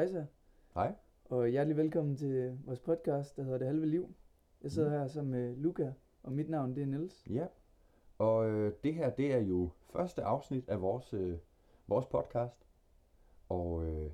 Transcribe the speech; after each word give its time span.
Hej 0.00 0.08
så, 0.08 0.24
Hej. 0.74 0.94
og 1.24 1.48
hjertelig 1.48 1.76
velkommen 1.76 2.16
til 2.16 2.58
vores 2.64 2.80
podcast, 2.80 3.36
der 3.36 3.42
hedder 3.42 3.58
Det 3.58 3.66
Halve 3.66 3.86
Liv. 3.86 4.14
Jeg 4.62 4.70
sidder 4.70 4.90
her 4.90 5.06
sammen 5.06 5.30
med 5.30 5.56
Luca, 5.56 5.92
og 6.22 6.32
mit 6.32 6.50
navn 6.50 6.74
det 6.74 6.82
er 6.82 6.86
Niels. 6.86 7.26
Ja. 7.30 7.46
Og 8.18 8.50
øh, 8.50 8.72
det 8.84 8.94
her, 8.94 9.10
det 9.10 9.34
er 9.34 9.38
jo 9.38 9.70
første 9.92 10.22
afsnit 10.22 10.68
af 10.68 10.82
vores, 10.82 11.14
øh, 11.14 11.38
vores 11.88 12.06
podcast. 12.06 12.66
Og, 13.48 13.84
øh, 13.86 14.10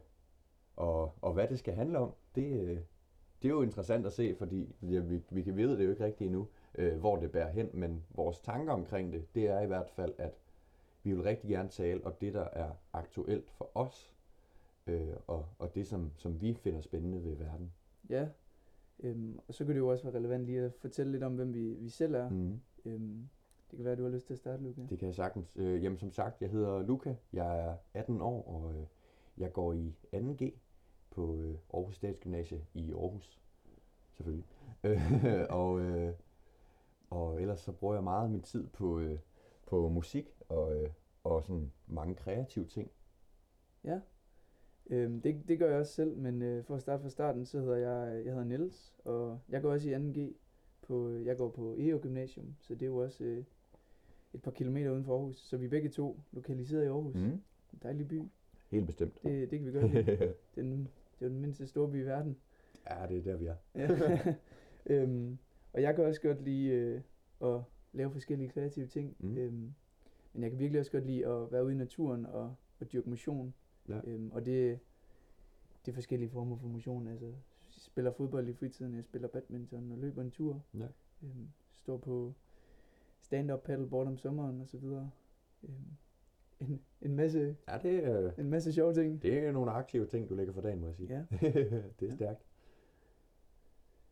og, 0.77 1.15
og 1.23 1.33
hvad 1.33 1.49
det 1.49 1.59
skal 1.59 1.75
handle 1.75 1.99
om, 1.99 2.15
det, 2.35 2.61
øh, 2.61 2.81
det 3.43 3.49
er 3.49 3.53
jo 3.53 3.63
interessant 3.63 4.07
at 4.07 4.13
se, 4.13 4.35
fordi 4.35 4.75
ja, 4.83 5.01
vi, 5.01 5.23
vi 5.31 5.43
kan 5.43 5.57
vide 5.57 5.79
det 5.79 5.85
jo 5.85 5.91
ikke 5.91 6.05
rigtigt 6.05 6.29
endnu, 6.29 6.49
øh, 6.75 6.99
hvor 6.99 7.17
det 7.17 7.33
bærer 7.33 7.51
hen. 7.51 7.71
Men 7.73 8.05
vores 8.11 8.41
tanker 8.41 8.73
omkring 8.73 9.13
det, 9.13 9.35
det 9.35 9.49
er 9.49 9.61
i 9.61 9.67
hvert 9.67 9.91
fald, 9.91 10.15
at 10.19 10.39
vi 11.03 11.13
vil 11.13 11.23
rigtig 11.23 11.51
gerne 11.51 11.69
tale 11.69 12.07
om 12.07 12.13
det, 12.21 12.35
der 12.35 12.45
er 12.53 12.71
aktuelt 12.93 13.51
for 13.51 13.71
os. 13.75 14.16
Øh, 14.87 15.17
og, 15.27 15.47
og 15.59 15.75
det, 15.75 15.87
som, 15.87 16.13
som 16.17 16.41
vi 16.41 16.55
finder 16.55 16.81
spændende 16.81 17.25
ved 17.25 17.35
verden. 17.35 17.73
Ja, 18.09 18.29
øhm, 19.01 19.39
og 19.49 19.55
så 19.55 19.65
kan 19.65 19.75
det 19.75 19.81
jo 19.81 19.89
også 19.89 20.05
være 20.05 20.15
relevant 20.15 20.47
lige 20.47 20.61
at 20.61 20.73
fortælle 20.75 21.13
lidt 21.13 21.23
om, 21.23 21.35
hvem 21.35 21.55
vi, 21.55 21.75
vi 21.75 21.89
selv 21.89 22.15
er. 22.15 22.29
Mm. 22.29 22.61
Øhm, 22.85 23.29
det 23.71 23.77
kan 23.77 23.85
være, 23.85 23.93
at 23.93 23.99
du 23.99 24.03
har 24.03 24.11
lyst 24.11 24.27
til 24.27 24.35
at 24.35 24.39
starte, 24.39 24.63
Luca. 24.63 24.81
Det 24.91 24.99
kan 24.99 25.07
jeg 25.07 25.15
sagtens. 25.15 25.53
Øh, 25.57 25.85
jamen 25.85 25.99
som 25.99 26.11
sagt, 26.11 26.43
jeg 26.43 26.51
hedder 26.51 26.83
Luca, 26.83 27.17
jeg 27.33 27.59
er 27.59 27.77
18 27.95 28.21
år, 28.21 28.43
og 28.49 28.75
øh, 28.75 28.87
jeg 29.39 29.53
går 29.53 29.73
i 29.73 29.95
2G 30.15 30.51
på 31.11 31.37
øh, 31.37 31.59
Aarhus 31.75 31.97
Statsgymnasie 31.97 32.67
i 32.75 32.93
Aarhus, 32.93 33.41
selvfølgelig. 34.13 34.47
Øh, 34.85 35.01
og, 35.61 35.81
øh, 35.81 36.15
og 37.11 37.41
ellers 37.43 37.61
så 37.61 37.73
bruger 37.73 37.95
jeg 37.95 38.05
meget 38.05 38.25
af 38.25 38.31
min 38.31 38.43
tid 38.43 38.67
på, 38.67 38.99
øh, 38.99 39.19
på 39.67 39.89
musik 39.89 40.29
og, 40.49 40.77
øh, 40.77 40.91
og 41.25 41.43
sådan 41.43 41.73
mange 41.87 42.15
kreative 42.15 42.65
ting. 42.65 42.91
Ja, 43.85 44.01
øhm, 44.91 45.21
det, 45.21 45.49
det 45.49 45.59
gør 45.59 45.71
jeg 45.71 45.81
også 45.81 45.93
selv, 45.93 46.17
men 46.17 46.43
øh, 46.43 46.65
for 46.65 46.75
at 46.75 46.81
starte 46.81 47.03
fra 47.03 47.11
starten, 47.11 47.47
så 47.47 47.61
hedder 47.61 47.77
jeg, 47.77 48.25
jeg 48.25 48.33
hedder 48.33 48.45
Niels, 48.45 48.95
og 49.05 49.39
jeg 49.49 49.63
går 49.63 49.73
også 49.73 49.91
i 49.91 49.95
2G. 49.95 50.35
På, 50.83 51.11
jeg 51.25 51.37
går 51.37 51.49
på 51.49 51.77
EO 51.79 51.99
Gymnasium, 52.03 52.55
så 52.61 52.75
det 52.75 52.83
er 52.83 52.87
jo 52.87 52.97
også 52.97 53.25
øh, 53.25 53.45
et 54.35 54.43
par 54.43 54.51
kilometer 54.51 54.91
uden 54.91 55.05
for 55.05 55.15
Aarhus. 55.15 55.37
Så 55.37 55.57
vi 55.57 55.65
er 55.65 55.71
begge 55.71 55.89
to 55.89 56.21
lokaliseret 56.33 56.85
i 56.85 56.87
Aarhus. 56.87 57.15
Mm. 57.15 57.23
En 57.23 57.43
dejlig 57.83 58.09
by. 58.09 58.23
Helt 58.71 58.87
bestemt. 58.87 59.23
Det, 59.23 59.51
det 59.51 59.59
kan 59.59 59.67
vi 59.67 59.79
godt 59.79 59.93
lide. 59.93 60.05
Det 60.55 60.65
den, 60.65 60.79
det 61.19 61.25
er 61.25 61.27
jo 61.27 61.29
den 61.29 61.41
mindste 61.41 61.67
store 61.67 61.91
by 61.91 62.03
i 62.03 62.07
verden. 62.07 62.37
ja, 62.91 63.07
det 63.09 63.19
er 63.19 63.23
der, 63.23 63.37
vi 63.37 63.47
er. 63.47 64.35
Øhm, 64.91 65.39
og 65.73 65.83
jeg 65.83 65.95
kan 65.95 66.05
også 66.05 66.21
godt 66.21 66.43
lide 66.43 66.69
øh, 66.69 67.01
at 67.43 67.61
lave 67.93 68.11
forskellige 68.11 68.49
kreative 68.49 68.87
ting. 68.87 69.17
Mm. 69.19 69.39
Øhm, 69.39 69.75
men 70.33 70.43
jeg 70.43 70.51
kan 70.51 70.59
virkelig 70.59 70.81
også 70.81 70.93
godt 70.93 71.07
lide 71.07 71.27
at 71.27 71.53
være 71.53 71.65
ude 71.65 71.73
i 71.73 71.77
naturen 71.77 72.27
og, 72.27 72.55
og 72.81 72.93
dyrke 72.93 73.11
motion. 73.11 73.55
Ja. 73.89 74.01
Øhm, 74.05 74.31
og 74.33 74.47
det, 74.47 74.79
det 75.87 75.93
er 75.93 75.95
forskellige 75.95 76.29
former 76.31 76.57
for 76.57 76.69
motion. 76.69 77.07
Altså, 77.09 77.27
jeg 77.27 77.35
spiller 77.67 78.11
fodbold 78.13 78.49
i 78.49 78.53
fritiden, 78.53 78.95
jeg 78.95 79.05
spiller 79.05 79.29
badminton 79.29 79.93
og 79.93 79.99
løber 79.99 80.23
en 80.23 80.31
tur. 80.31 80.63
Ja. 80.75 80.87
Øhm, 81.23 81.49
står 81.75 81.97
på 81.97 82.33
stand-up 83.21 83.61
paddleboard 83.63 84.07
om 84.07 84.17
sommeren 84.19 84.61
og 84.61 84.69
så 84.69 84.79
videre. 84.79 85.11
Øhm, 85.63 85.75
en, 86.61 86.81
en, 87.03 87.17
masse, 87.17 87.57
Ja, 87.69 87.79
det, 87.83 88.05
er, 88.05 88.33
en 88.39 88.51
masse 88.51 88.73
sjove 88.73 88.95
ting. 88.95 89.23
det 89.23 89.39
er 89.39 89.53
nogle 89.53 89.71
aktive 89.71 90.07
ting, 90.07 90.29
du 90.29 90.35
lægger 90.35 90.53
for 90.55 90.61
dagen, 90.61 90.81
må 90.81 90.87
jeg 90.87 90.97
sige. 90.97 91.09
Ja. 91.15 91.25
det 91.41 92.03
er 92.03 92.07
Ja. 92.07 92.15
stærkt. 92.15 92.43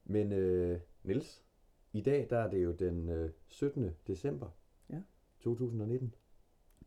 Men 0.05 0.33
øh, 0.33 0.81
Nils, 1.03 1.44
i 1.92 2.00
dag 2.00 2.27
der 2.31 2.38
er 2.38 2.50
det 2.50 2.64
jo 2.64 2.72
den 2.72 3.09
øh, 3.09 3.31
17. 3.48 3.91
december 4.06 4.48
Ja. 4.91 5.03
2019. 5.41 6.14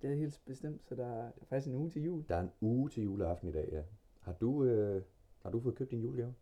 Det 0.01 0.11
er 0.11 0.15
helt 0.15 0.41
bestemt, 0.45 0.81
så 0.85 0.95
der 0.95 1.05
er, 1.05 1.25
er 1.27 1.45
faktisk 1.49 1.67
en 1.67 1.75
uge 1.75 1.89
til 1.89 2.03
jul. 2.03 2.23
Der 2.29 2.35
er 2.35 2.41
en 2.41 2.51
uge 2.61 2.89
til 2.89 3.03
juleaften 3.03 3.49
i 3.49 3.51
dag, 3.51 3.69
ja. 3.71 3.81
Har 4.21 4.33
du, 4.33 4.63
øh, 4.63 5.01
har 5.43 5.49
du 5.49 5.59
fået 5.59 5.75
købt 5.75 5.91
din 5.91 5.99
julegave? 6.01 6.33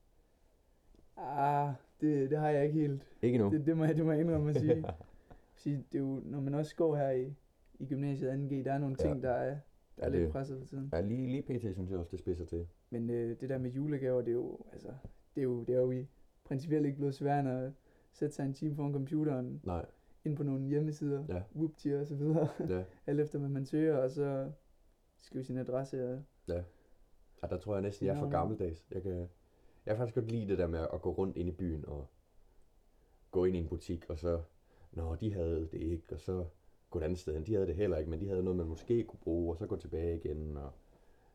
Ah, 1.18 1.74
det, 2.02 2.30
det 2.30 2.38
har 2.40 2.50
jeg 2.50 2.66
ikke 2.66 2.80
helt. 2.80 3.02
Ikke 3.22 3.38
nu. 3.38 3.50
Det, 3.52 3.66
det, 3.66 3.78
må 3.78 3.86
jeg, 3.86 3.96
det 3.96 4.06
må 4.06 4.12
jeg 4.12 4.22
indrømme 4.22 4.50
at 4.50 4.56
sige. 4.56 4.86
sige. 5.56 5.86
Det 5.92 5.98
er 5.98 6.04
jo, 6.04 6.22
når 6.26 6.40
man 6.42 6.54
også 6.54 6.76
går 6.76 6.96
her 6.96 7.10
i, 7.12 7.34
i 7.80 7.86
gymnasiet 7.86 8.30
2G, 8.32 8.54
der 8.64 8.74
er 8.74 8.78
nogle 8.78 8.96
ting, 8.96 9.16
Ja. 9.22 9.28
der 9.28 9.34
er, 9.34 9.58
der 9.98 10.04
er 10.04 10.10
lidt 10.10 10.22
det- 10.24 10.32
presset 10.32 10.60
for 10.60 10.66
tiden. 10.66 10.90
Ja, 10.94 11.02
lige, 11.02 11.28
lige 11.28 11.42
pt. 11.42 11.62
synes 11.74 11.90
jeg 11.92 12.00
også, 12.00 12.12
det 12.12 12.20
spidser 12.20 12.46
til. 12.46 12.68
Men 12.90 13.10
øh, 13.10 13.40
det 13.42 13.50
der 13.50 13.58
med 13.58 13.72
julegaver, 13.72 14.22
det 14.22 14.30
er 14.30 14.34
jo, 14.36 14.60
altså, 14.74 14.90
det 15.36 15.42
er 15.42 15.46
jo, 15.46 15.64
det 15.64 15.76
er 15.76 15.80
jo 15.80 15.92
i 15.92 16.08
principielt 16.44 16.86
ikke 16.86 16.98
blevet 16.98 17.16
sværere 17.16 17.40
end 17.40 17.50
at 17.50 17.72
sætte 18.12 18.36
sig 18.36 18.46
en 18.46 18.54
time 18.54 18.76
foran 18.76 18.94
computeren, 18.94 19.62
Nej, 19.64 19.86
ind 20.26 20.36
på 20.38 20.44
nogle 20.44 20.66
hjemmesider, 20.68 21.24
Ja. 21.30 21.44
Whoopty 21.56 21.88
og 21.88 22.08
så 22.08 22.16
videre, 22.16 22.48
ja. 22.70 22.84
alt 23.08 23.20
efter 23.20 23.40
hvad 23.40 23.50
man 23.50 23.66
søger, 23.66 23.98
og 23.98 24.12
så 24.12 24.52
skrive 25.18 25.44
sin 25.44 25.58
adresse 25.58 26.14
og 26.14 26.22
ja. 26.48 26.64
ja 27.44 27.48
der 27.50 27.58
tror 27.58 27.74
jeg 27.74 27.82
næsten, 27.82 28.08
jeg 28.08 28.16
er 28.16 28.20
for 28.20 28.30
gammeldags. 28.30 28.86
Jeg, 28.92 29.02
kan, 29.02 29.12
jeg 29.16 29.28
kan 29.86 29.98
faktisk 29.98 30.16
godt 30.16 30.32
lide 30.32 30.48
det 30.48 30.58
der 30.58 30.68
med 30.68 30.88
at 30.94 31.02
gå 31.02 31.12
rundt 31.12 31.38
ind 31.38 31.50
i 31.50 31.52
byen 31.52 31.86
og 31.88 32.08
gå 33.32 33.46
ind 33.46 33.56
i 33.56 33.60
en 33.60 33.68
butik, 33.68 34.06
og 34.10 34.20
så, 34.20 34.42
nå, 34.92 35.16
de 35.16 35.34
havde 35.34 35.68
det 35.72 35.82
ikke, 35.82 36.04
og 36.12 36.20
så 36.20 36.46
gå 36.90 37.00
et 37.00 37.04
andet 37.04 37.20
sted 37.20 37.34
hen. 37.34 37.46
De 37.46 37.54
havde 37.54 37.68
det 37.68 37.76
heller 37.76 37.98
ikke, 37.98 38.10
men 38.10 38.20
de 38.20 38.28
havde 38.28 38.44
noget, 38.44 38.58
man 38.58 38.68
måske 38.68 39.04
kunne 39.04 39.20
bruge, 39.24 39.54
og 39.54 39.58
så 39.58 39.66
gå 39.68 39.76
tilbage 39.76 40.16
igen. 40.16 40.58
Og 40.58 40.72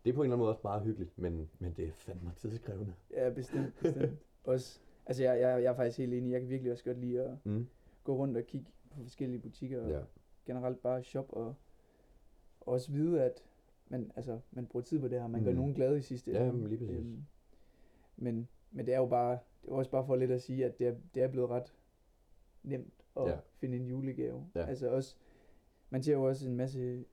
det 0.05 0.11
er 0.11 0.15
på 0.15 0.21
en 0.23 0.25
eller 0.25 0.35
anden 0.37 0.39
måde 0.45 0.51
også 0.51 0.61
meget 0.65 0.83
hyggeligt, 0.83 1.19
men, 1.19 1.51
men 1.59 1.73
det 1.77 1.87
er 1.89 1.93
fandme 1.93 2.33
tidskrævende. 2.37 2.95
ja, 3.11 3.31
bestemt, 3.31 3.75
bestemt. 3.83 4.19
også, 4.45 4.81
altså 5.07 5.23
jeg, 5.23 5.41
jeg, 5.41 5.63
jeg 5.63 5.71
er 5.71 5.75
faktisk 5.77 5.99
helt 5.99 6.15
enig, 6.15 6.33
jeg 6.33 6.41
kan 6.41 6.49
virkelig 6.51 6.73
også 6.73 6.85
godt 6.85 6.99
lide 7.01 7.21
at 7.23 7.31
Mm. 7.45 7.67
gå 8.05 8.17
rundt 8.17 8.37
og 8.37 8.43
kigge 8.45 8.67
på 8.91 9.03
forskellige 9.03 9.39
butikker, 9.41 9.83
og 9.83 9.91
Ja. 9.91 10.01
generelt 10.47 10.83
bare 10.83 11.03
shop 11.05 11.27
og, 11.33 11.47
og 12.61 12.69
også 12.73 12.93
vide, 12.93 13.23
at 13.23 13.43
man, 13.89 14.13
altså, 14.17 14.41
man 14.51 14.67
bruger 14.67 14.85
tid 14.85 15.01
på 15.01 15.09
det 15.09 15.21
her, 15.21 15.27
man 15.29 15.45
gør 15.45 15.51
Mm. 15.51 15.57
nogen 15.57 15.75
glade 15.75 15.99
i 15.99 16.03
sidste 16.03 16.31
Ja, 16.33 16.43
ende. 16.45 16.53
men 16.53 16.69
lige 16.69 16.79
præcis. 16.79 16.97
Øhm, 16.97 17.25
men, 18.17 18.49
men 18.71 18.87
det 18.87 18.95
er 18.95 18.99
jo 18.99 19.07
bare, 19.07 19.39
det 19.63 19.71
er 19.71 19.75
også 19.75 19.91
bare 19.91 20.07
for 20.07 20.17
lidt 20.17 20.31
at 20.31 20.43
sige, 20.43 20.65
at 20.65 20.79
det 20.79 20.87
er, 20.89 20.95
det 21.15 21.23
er 21.23 21.29
blevet 21.29 21.51
ret 21.51 21.75
nemt 22.63 22.93
at 23.17 23.23
Ja. 23.23 23.31
ja. 23.31 23.39
finde 23.55 23.77
en 23.77 23.87
julegave. 23.87 24.47
Ja. 24.55 24.67
Altså 24.67 24.89
også, 24.91 25.17
man 25.91 26.03
ser 26.03 26.13
jo 26.13 26.23
også 26.23 26.49
en 26.49 26.57
masse 26.57 27.05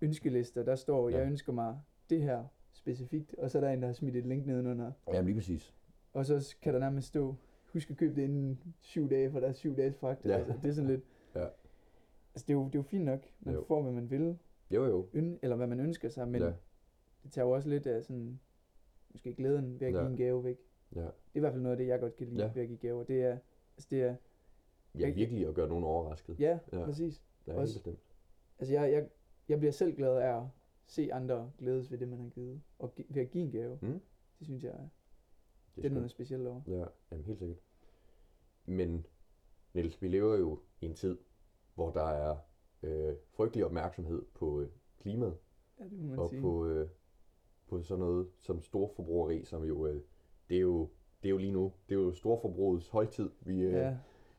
ønskelister, 0.00 0.62
der 0.62 0.74
står, 0.76 1.08
Ja. 1.08 1.18
jeg 1.18 1.26
ønsker 1.26 1.52
mig 1.52 1.80
det 2.10 2.22
her 2.22 2.44
specifikt, 2.72 3.34
og 3.34 3.50
så 3.50 3.58
er 3.58 3.62
der 3.62 3.70
en, 3.70 3.80
der 3.80 3.86
har 3.88 3.92
smidt 3.94 4.16
et 4.16 4.26
link 4.26 4.46
nedenunder, 4.46 4.92
Jamen 5.12 5.24
lige 5.24 5.34
præcis. 5.34 5.74
og 6.12 6.26
så 6.26 6.56
kan 6.62 6.74
der 6.74 6.80
nærmest 6.80 7.06
stå, 7.08 7.34
husk 7.74 7.90
at 7.90 7.96
købe 7.96 8.14
det 8.16 8.22
inden 8.22 8.74
syv 8.80 9.10
dage, 9.10 9.30
for 9.30 9.40
der 9.40 9.48
er 9.48 9.52
syv 9.52 9.76
dages 9.76 9.96
fragt. 9.96 10.24
Ja. 10.24 10.36
Altså, 10.38 10.52
det 10.62 10.68
er 10.68 10.72
sådan 10.72 10.90
lidt, 10.90 11.04
Ja. 11.34 11.40
altså 12.34 12.44
det 12.46 12.50
er 12.50 12.54
jo, 12.54 12.64
det 12.64 12.74
er 12.74 12.78
jo 12.78 12.82
fint 12.82 13.04
nok, 13.04 13.20
man 13.40 13.54
Jo. 13.54 13.64
får, 13.68 13.82
hvad 13.82 13.92
man 13.92 14.10
vil, 14.10 14.38
Jo 14.70 14.84
jo. 14.84 15.08
øn, 15.12 15.38
eller 15.42 15.56
hvad 15.56 15.66
man 15.66 15.80
ønsker 15.80 16.08
sig, 16.08 16.28
men 16.28 16.42
Ja. 16.42 16.52
det 17.22 17.30
tager 17.32 17.46
jo 17.46 17.50
også 17.50 17.68
lidt 17.68 17.86
af 17.86 18.02
sådan, 18.02 18.40
måske 19.12 19.34
glæden 19.34 19.80
ved 19.80 19.86
at 19.86 19.92
Ja. 19.94 19.98
give 19.98 20.10
en 20.10 20.16
gave 20.16 20.44
væk. 20.44 20.58
Ja. 20.94 21.00
Det 21.00 21.06
er 21.06 21.10
i 21.34 21.40
hvert 21.40 21.52
fald 21.52 21.62
noget 21.62 21.72
af 21.76 21.78
det, 21.78 21.86
jeg 21.86 22.00
godt 22.00 22.16
kan 22.16 22.26
lide 22.26 22.42
Ja. 22.44 22.50
ved 22.54 22.62
at 22.62 22.68
give 22.68 22.78
gaver. 22.78 23.04
Det 23.04 23.22
er, 23.22 23.38
altså 23.76 23.88
det 23.90 24.02
er, 24.02 24.16
Ja, 24.98 25.10
virkelig 25.10 25.46
at 25.48 25.54
gøre 25.54 25.68
nogen 25.68 25.84
overrasket. 25.84 26.40
ja, 26.40 26.58
Ja. 26.72 26.84
præcis. 26.84 27.22
ja 27.46 27.52
helt 27.52 27.60
også- 27.60 27.74
bestemt. 27.74 27.98
Altså 28.58 28.74
jeg, 28.74 28.92
jeg, 28.92 29.08
jeg 29.48 29.58
bliver 29.58 29.72
selv 29.72 29.96
glad 29.96 30.16
af 30.16 30.36
at 30.36 30.42
se 30.86 31.12
andre 31.12 31.50
glædes 31.58 31.90
ved 31.90 31.98
det, 31.98 32.08
man 32.08 32.18
har 32.20 32.28
givet. 32.28 32.60
Og 32.78 32.92
ved 33.08 33.22
at 33.22 33.30
give 33.30 33.44
en 33.44 33.50
gave, 33.50 33.78
Mm. 33.82 34.00
det 34.38 34.46
synes 34.46 34.64
jeg, 34.64 34.74
er- 35.76 35.82
Det 35.82 35.90
det 35.90 35.90
er 35.90 35.94
noget 35.94 36.10
specielt 36.10 36.46
over. 36.46 36.60
Ja, 36.66 36.84
jamen 37.10 37.24
helt 37.24 37.38
sikkert. 37.38 37.58
Men 38.66 39.06
Niels, 39.74 40.02
vi 40.02 40.08
lever 40.08 40.36
jo 40.36 40.58
i 40.80 40.86
en 40.86 40.94
tid, 40.94 41.18
hvor 41.74 41.90
der 41.90 42.04
er 42.08 42.36
øh, 42.82 43.14
frygtelig 43.30 43.64
opmærksomhed 43.64 44.22
på 44.34 44.60
øh, 44.60 44.68
klimaet 45.00 45.36
Ja, 45.80 45.84
det 45.84 45.92
må 45.92 46.06
man 46.06 46.18
og 46.18 46.28
sige. 46.30 46.40
på, 46.40 46.66
øh, 46.66 46.88
på 47.68 47.82
sådan 47.82 47.98
noget 48.04 48.28
som 48.38 48.62
storforbrugeri, 48.62 49.44
som 49.44 49.64
jo, 49.64 49.86
øh, 49.86 50.00
det 50.48 50.56
er 50.56 50.60
jo, 50.60 50.88
det 51.22 51.28
er 51.28 51.30
jo 51.30 51.38
lige 51.38 51.52
nu, 51.52 51.72
det 51.88 51.94
er 51.94 51.98
jo 52.00 52.12
storforbrugets 52.12 52.88
højtid, 52.88 53.30
vi, 53.40 53.60
øh, 53.62 53.72
Ja, 53.72 53.96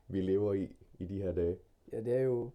vi 0.07 0.21
lever 0.21 0.53
i 0.53 0.75
i 0.99 1.05
de 1.05 1.21
her 1.21 1.31
dage. 1.33 1.57
ja, 1.91 2.01
det 2.01 2.13
er 2.13 2.21
jo 2.21 2.49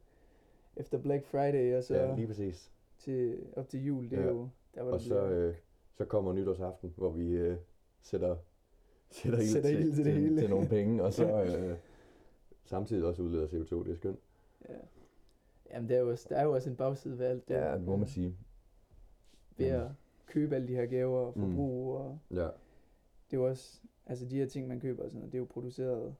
efter 0.76 0.98
Black 0.98 1.24
Friday 1.26 1.76
og 1.76 1.84
så 1.84 1.94
Ja, 1.96 2.14
lige 2.16 2.26
præcis. 2.26 2.72
til, 2.98 3.46
op 3.56 3.68
til 3.68 3.84
jul, 3.84 4.10
det 4.10 4.18
er 4.18 4.22
Ja. 4.22 4.28
jo, 4.28 4.48
der 4.74 4.82
var 4.82 4.92
Og 4.92 5.00
så, 5.00 5.24
øh, 5.30 5.54
så 5.94 6.04
kommer 6.04 6.32
nytårsaften, 6.32 6.94
hvor 6.96 7.10
vi 7.10 7.30
øh, 7.30 7.56
sætter, 8.00 8.36
sætter, 9.10 9.38
ild 9.38 9.48
Sætter 9.48 9.68
til, 9.70 9.78
ild 9.80 9.94
til 9.94 10.04
det 10.04 10.12
til, 10.12 10.22
hele. 10.22 10.40
til 10.40 10.50
nogle 10.50 10.68
penge, 10.68 11.02
og 11.02 11.12
så 11.12 11.42
øh, 11.42 11.76
samtidig 12.64 13.04
også 13.04 13.22
udleder 13.22 13.46
CO2. 13.46 13.84
Det 13.84 13.90
er 13.90 13.94
skønt. 13.96 14.18
ja. 14.68 14.74
Jamen, 15.70 15.88
der 15.88 15.96
er, 15.96 16.00
jo 16.00 16.10
også, 16.10 16.26
der 16.28 16.36
er 16.36 16.44
jo 16.44 16.52
også 16.54 16.70
en 16.70 16.76
bagside 16.76 17.18
ved 17.18 17.26
alt 17.26 17.48
det. 17.48 17.54
Ja, 17.54 17.74
det 17.74 17.82
må 17.84 17.96
man 17.96 18.08
sige. 18.08 18.36
Ved 19.56 19.66
at 19.66 19.88
købe 20.26 20.54
alle 20.54 20.68
de 20.68 20.74
her 20.74 20.86
gaver 20.86 21.18
og 21.18 21.32
Mm. 21.38 21.42
forbrug, 21.42 21.94
og 21.96 22.18
Ja, 22.30 22.36
det 22.36 22.46
er 23.30 23.36
jo 23.36 23.46
også, 23.48 23.80
altså 24.06 24.24
de 24.26 24.36
her 24.36 24.46
ting, 24.46 24.68
man 24.68 24.80
køber, 24.80 25.02
og 25.04 25.10
sådan 25.10 25.26
det 25.26 25.34
er 25.34 25.38
jo 25.38 25.44
produceret 25.44 26.14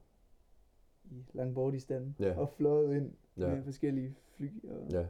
i 1.05 1.25
Langbordistan 1.33 2.15
Ja. 2.19 2.37
og 2.39 2.49
fløjet 2.49 2.95
ind 2.95 3.11
Ja. 3.37 3.47
med 3.55 3.63
forskellige 3.63 4.15
fly 4.37 4.49
og 4.69 4.87
ja. 4.91 5.05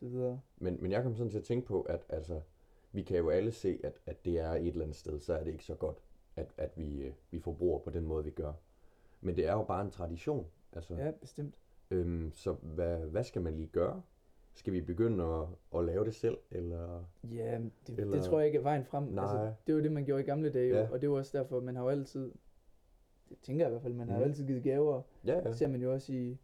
så 0.00 0.06
videre. 0.06 0.40
Men, 0.58 0.78
men 0.82 0.92
jeg 0.92 1.02
kom 1.02 1.14
sådan 1.14 1.30
til 1.30 1.38
at 1.38 1.44
tænke 1.44 1.66
på, 1.66 1.82
at 1.82 2.04
altså, 2.08 2.40
vi 2.92 3.02
kan 3.02 3.16
jo 3.16 3.28
alle 3.30 3.52
se, 3.52 3.80
at, 3.84 3.92
at 4.06 4.24
det 4.24 4.38
er 4.38 4.50
et 4.50 4.66
eller 4.66 4.82
andet 4.82 4.96
sted, 4.96 5.20
så 5.20 5.34
er 5.34 5.44
det 5.44 5.52
ikke 5.52 5.64
så 5.64 5.74
godt, 5.74 6.02
at, 6.36 6.52
at 6.56 6.72
vi, 6.76 7.02
øh, 7.02 7.12
vi 7.30 7.40
forbruger 7.40 7.78
på 7.78 7.90
den 7.90 8.04
måde, 8.04 8.24
vi 8.24 8.30
gør. 8.30 8.52
Men 9.20 9.36
det 9.36 9.46
er 9.46 9.52
jo 9.52 9.62
bare 9.64 9.84
en 9.84 9.90
tradition. 9.90 10.46
Altså, 10.72 10.94
Ja, 10.94 11.10
bestemt. 11.10 11.54
øhm, 11.90 12.32
så 12.34 12.52
hvad, 12.52 12.98
hvad 12.98 13.24
skal 13.24 13.42
man 13.42 13.54
lige 13.56 13.68
gøre? 13.68 14.02
skal 14.54 14.72
vi 14.72 14.80
begynde 14.80 15.24
at, 15.24 15.46
at 15.78 15.84
lave 15.84 16.04
det 16.04 16.14
selv, 16.14 16.36
eller... 16.50 17.04
Ja, 17.32 17.60
det, 17.86 17.98
Eller- 17.98 18.16
det 18.16 18.24
tror 18.24 18.38
jeg 18.38 18.46
ikke 18.46 18.58
er 18.58 18.62
vejen 18.62 18.84
frem. 18.84 19.02
Nej. 19.04 19.22
Altså, 19.24 19.52
det 19.66 19.74
var 19.74 19.80
det, 19.80 19.92
man 19.92 20.04
gjorde 20.04 20.22
i 20.22 20.26
gamle 20.26 20.50
dage, 20.50 20.68
Ja. 20.74 20.80
ja. 20.82 20.88
og 20.90 21.00
det 21.00 21.10
var 21.10 21.16
også 21.16 21.38
derfor, 21.38 21.60
man 21.60 21.76
har 21.76 21.82
jo 21.82 21.88
altid, 21.88 22.32
det 23.28 23.38
tænker 23.42 23.64
jeg 23.64 23.70
i 23.70 23.72
hvert 23.72 23.82
fald, 23.82 23.94
man 23.94 24.08
har 24.08 24.14
jo 24.16 24.20
Mhm. 24.20 24.30
altid 24.30 24.46
givet 24.46 24.62
gaver. 24.62 25.02
Ja, 25.24 25.32
Ja. 25.32 25.38
ja. 25.38 25.44
Det 25.48 25.56
ser 25.56 25.68
man 25.68 25.80
jo 25.82 25.92
også 25.92 26.12
i 26.12 26.38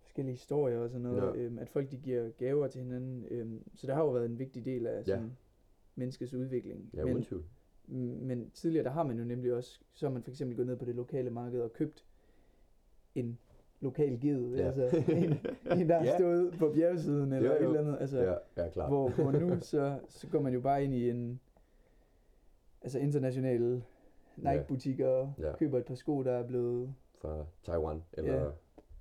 forskellige 0.00 0.32
historier 0.34 0.78
og 0.78 0.88
sådan 0.90 1.02
noget, 1.02 1.20
Ja. 1.22 1.26
ja. 1.26 1.34
øhm, 1.34 1.58
at 1.58 1.68
folk 1.68 1.90
de 1.90 1.96
giver 1.98 2.30
gaver 2.30 2.66
til 2.68 2.82
hinanden. 2.82 3.24
Øhm, 3.30 3.62
så 3.74 3.86
det 3.86 3.94
har 3.94 4.02
jo 4.02 4.10
været 4.10 4.26
en 4.26 4.38
vigtig 4.38 4.64
del 4.64 4.86
af 4.86 4.98
Ja. 4.98 5.02
sådan, 5.04 5.36
menneskets 5.94 6.34
udvikling. 6.34 6.90
Ja, 6.94 7.04
men, 7.04 7.12
uden 7.14 7.24
tvivl. 7.24 7.44
Men 7.98 8.50
tidligere, 8.50 8.84
der 8.84 8.90
har 8.90 9.02
man 9.02 9.18
jo 9.18 9.24
nemlig 9.24 9.52
også, 9.54 9.80
så 9.94 10.06
har 10.06 10.12
man 10.12 10.22
for 10.22 10.30
eksempel 10.30 10.56
gået 10.56 10.66
ned 10.66 10.76
på 10.76 10.84
det 10.84 10.94
lokale 10.94 11.30
marked 11.30 11.60
og 11.60 11.72
købt 11.72 12.04
en 13.14 13.38
lokal 13.80 14.20
ged, 14.20 14.54
Ja. 14.56 14.66
altså 14.66 15.04
en, 15.08 15.32
en 15.80 15.88
der 15.88 15.98
har 15.98 16.04
Ja. 16.04 16.18
stået 16.18 16.54
på 16.58 16.72
bjergsiden 16.74 17.32
eller 17.32 17.50
Jo, 17.50 17.56
et 17.56 17.62
jo. 17.64 17.68
eller 17.68 17.80
andet. 17.80 17.96
Altså, 18.00 18.18
Ja, 18.22 18.34
ja, 18.64 18.70
klart. 18.70 18.90
hvor, 18.90 19.08
hvor 19.08 19.32
nu, 19.32 19.60
så, 19.60 19.98
så 20.08 20.26
går 20.28 20.40
man 20.40 20.52
jo 20.54 20.60
bare 20.60 20.84
ind 20.84 20.94
i 20.94 21.10
en 21.10 21.40
altså 22.82 22.98
internationale 22.98 23.84
Nike-butik 24.36 25.00
og 25.00 25.32
Ja. 25.38 25.56
køber 25.56 25.78
et 25.78 25.84
par 25.84 25.94
sko, 25.94 26.22
der 26.22 26.32
er 26.32 26.46
blevet 26.46 26.94
Fra 27.20 27.46
Taiwan, 27.62 28.02
eller... 28.12 28.34
Ja. 28.44 28.50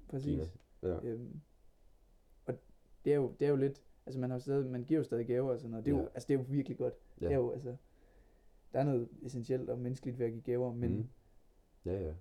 præcis. 0.09 0.51
Kina. 0.81 0.94
Ja. 0.94 1.00
Øhm, 1.03 1.39
og 2.45 2.53
det 3.06 3.12
er, 3.13 3.18
jo, 3.18 3.31
det 3.39 3.45
er 3.45 3.50
jo 3.50 3.56
lidt, 3.56 3.81
altså 4.06 4.19
man, 4.19 4.30
har 4.30 4.38
jo 4.38 4.41
stadig, 4.41 4.71
man 4.71 4.83
giver 4.83 4.97
jo 5.00 5.03
stadig 5.03 5.27
gaver 5.27 5.51
og 5.51 5.59
sådan 5.59 5.71
noget. 5.71 5.86
Det 5.86 5.91
er, 5.91 5.95
jo, 5.97 6.01
Ja. 6.01 6.07
altså, 6.13 6.27
det 6.27 6.33
er 6.33 6.38
jo 6.38 6.45
virkelig 6.50 6.77
godt. 6.77 6.94
Ja. 7.21 7.25
Det 7.25 7.33
er 7.33 7.38
jo, 7.38 7.51
altså, 7.51 7.75
der 8.74 8.80
er 8.80 8.83
noget 8.83 9.10
essentielt 9.21 9.69
og 9.69 9.80
menneskeligt 9.80 10.19
ved 10.19 10.25
at 10.25 10.31
give 10.31 10.42
gaver, 10.42 10.74
men 10.74 10.92
Mhm. 10.98 11.07
Ja, 11.86 12.01
ja. 12.01 12.13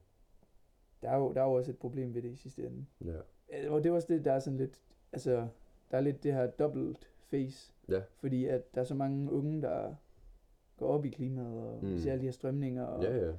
der, 1.03 1.11
er 1.11 1.17
jo, 1.17 1.33
der 1.33 1.41
er 1.41 1.45
jo 1.45 1.53
også 1.53 1.71
et 1.71 1.79
problem 1.79 2.15
ved 2.15 2.23
det 2.23 2.31
i 2.31 2.37
sidste 2.37 2.67
ende. 2.67 2.87
Ja. 3.05 3.17
Øh, 3.65 3.73
Og 3.73 3.83
det 3.85 3.89
er 3.91 3.95
også 3.95 4.09
det, 4.09 4.25
der 4.25 4.33
er 4.33 4.39
sådan 4.39 4.57
lidt, 4.57 4.81
altså, 5.13 5.49
der 5.91 5.97
er 5.97 6.01
lidt 6.01 6.23
det 6.23 6.33
her 6.33 6.47
dobbelt 6.47 7.11
face, 7.31 7.73
Ja. 7.89 8.03
fordi 8.17 8.45
at 8.45 8.75
der 8.75 8.81
er 8.81 8.85
så 8.85 8.95
mange 8.95 9.33
unge, 9.33 9.63
der 9.63 9.95
går 10.77 10.87
op 10.87 11.05
i 11.05 11.11
klimaet, 11.11 11.63
og 11.63 11.85
Mm. 11.85 11.89
mm. 11.91 11.99
ser 11.99 12.13
alle 12.13 12.21
de 12.21 12.27
her 12.27 12.33
strømninger, 12.33 12.85
og 12.85 13.03
Ja, 13.05 13.27
ja. 13.27 13.33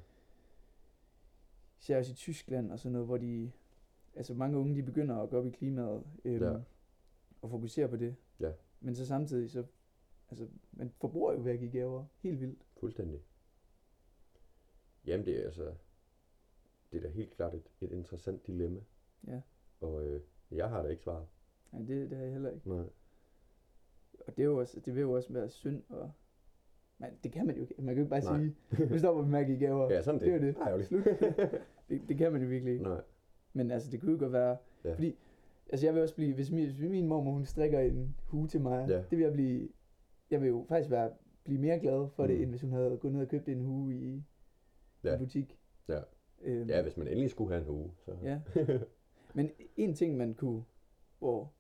især 1.79 1.97
også 1.97 2.11
i 2.11 2.15
Tyskland 2.15 2.71
og 2.71 2.79
sådan 2.79 2.91
noget, 2.93 3.07
hvor 3.07 3.17
de, 3.17 3.51
altså 4.15 4.33
mange 4.33 4.57
unge, 4.57 4.75
de 4.75 4.83
begynder 4.83 5.15
at 5.17 5.29
gå 5.29 5.37
op 5.37 5.45
i 5.45 5.49
klimaet, 5.49 6.03
øhm, 6.25 6.43
Ja. 6.43 6.53
og 7.41 7.49
fokusere 7.49 7.87
på 7.87 7.95
det. 7.95 8.15
Ja. 8.39 8.51
Men 8.79 8.95
så 8.95 9.05
samtidig, 9.05 9.49
så, 9.51 9.63
altså, 10.29 10.47
man 10.71 10.91
forbruger 11.01 11.33
jo 11.33 11.39
ved 11.43 11.51
at 11.51 11.59
give 11.59 11.71
gaver, 11.71 12.05
helt 12.19 12.39
vildt. 12.41 12.59
Fuldstændig. 12.79 13.19
Jamen, 15.05 15.25
det 15.25 15.39
er 15.39 15.43
altså... 15.45 15.73
Det 16.91 16.97
er 16.97 17.01
da 17.01 17.07
helt 17.07 17.31
klart 17.31 17.53
et, 17.53 17.63
et 17.81 17.91
interessant 17.91 18.47
dilemma. 18.47 18.79
Ja, 19.27 19.41
Og 19.81 20.03
øh, 20.05 20.21
jeg 20.51 20.69
har 20.69 20.81
da 20.83 20.87
ikke 20.89 21.03
svaret. 21.03 21.27
Nej, 21.71 21.81
det, 21.81 22.09
det 22.09 22.17
har 22.17 22.23
jeg 22.23 22.33
heller 22.33 22.49
ikke. 22.51 22.69
Nej. 22.69 22.85
Og 24.27 24.37
det, 24.37 24.39
er 24.39 24.47
jo 24.47 24.57
også, 24.59 24.79
det 24.79 24.95
vil 24.95 25.01
jo 25.01 25.11
også 25.11 25.33
være 25.33 25.49
synd, 25.49 25.83
og 25.89 26.11
men 27.01 27.09
det 27.23 27.31
kan 27.31 27.45
man 27.47 27.55
jo 27.55 27.61
ikke. 27.61 27.75
Man 27.77 27.95
kan 27.95 27.95
jo 27.95 28.01
ikke 28.01 28.09
bare 28.09 28.37
Nej. 28.37 28.51
sige, 28.79 28.89
nu 28.91 28.97
stopper 28.99 29.23
vi 29.23 29.29
med 29.29 29.39
at 29.39 29.45
give 29.45 29.59
gaver. 29.59 29.93
Ja, 29.93 30.01
sådan 30.01 30.19
det. 30.19 30.27
Det 30.27 30.33
er 30.35 30.39
jo 30.39 30.47
det. 30.47 30.57
Nej, 30.57 30.81
Slut. 30.83 31.03
det, 31.89 32.01
det 32.09 32.17
kan 32.17 32.31
man 32.31 32.41
jo 32.41 32.47
virkelig 32.47 32.73
ikke. 32.73 32.83
Nej. 32.85 33.01
Men 33.53 33.71
altså, 33.71 33.91
det 33.91 33.99
kunne 33.99 34.11
jo 34.11 34.17
godt 34.19 34.31
være, 34.33 34.57
ja. 34.83 34.93
fordi, 34.93 35.15
altså 35.69 35.85
jeg 35.85 35.93
vil 35.93 36.01
også 36.01 36.15
blive, 36.15 36.33
hvis 36.33 36.51
min, 36.51 36.69
hvis 36.71 36.89
min 36.89 37.07
mormor, 37.07 37.31
hun 37.31 37.45
strikker 37.45 37.79
en 37.79 38.15
hue 38.27 38.47
til 38.47 38.61
mig, 38.61 38.89
Ja. 38.89 38.97
det 38.97 39.11
vil 39.11 39.19
jeg 39.19 39.33
blive, 39.33 39.69
jeg 40.31 40.41
vil 40.41 40.47
jo 40.47 40.65
faktisk 40.69 40.89
være, 40.91 41.11
blive 41.43 41.59
mere 41.59 41.79
glad 41.79 42.07
for 42.09 42.23
mm. 42.23 42.29
Mm. 42.29 42.35
det, 42.35 42.41
end 42.41 42.49
hvis 42.49 42.61
hun 42.61 42.71
havde 42.71 42.97
gået 42.97 43.13
ned 43.13 43.21
og 43.21 43.27
købt 43.27 43.49
en 43.49 43.61
hue 43.61 43.95
i 43.95 44.23
Ja. 45.03 45.13
en 45.13 45.19
butik. 45.19 45.57
Ja. 45.87 45.99
Øhm, 46.41 46.69
Ja, 46.69 46.81
hvis 46.81 46.97
man 46.97 47.07
endelig 47.07 47.29
skulle 47.29 47.49
have 47.53 47.61
en 47.63 47.69
uge, 47.69 47.91
så... 48.05 48.11
ja. 48.23 48.41
Men 49.35 49.49
en 49.77 49.93
ting, 49.93 50.17
man 50.17 50.33
kunne, 50.33 50.63
hvor, 51.19 51.51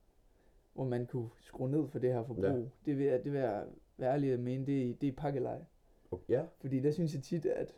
hvor 0.73 0.83
man 0.83 1.05
kunne 1.05 1.29
skrue 1.39 1.69
ned 1.71 1.87
for 1.87 1.99
det 1.99 2.13
her 2.13 2.23
forbrug, 2.23 2.43
Ja. 2.45 2.61
det 2.85 2.97
vil 2.97 3.05
jeg, 3.05 3.23
det 3.23 3.31
vil 3.31 3.39
jeg 3.41 3.65
være 3.97 4.13
ærlig 4.13 4.31
at 4.33 4.39
mene, 4.39 4.65
det 4.65 4.89
er, 4.89 4.93
det 4.93 5.09
er 5.09 5.13
pakkelej. 5.17 5.61
Og, 6.11 6.21
ja, 6.29 6.45
Fordi 6.61 6.79
der 6.79 6.91
synes 6.91 7.13
jeg 7.15 7.23
tit, 7.23 7.45
at 7.45 7.75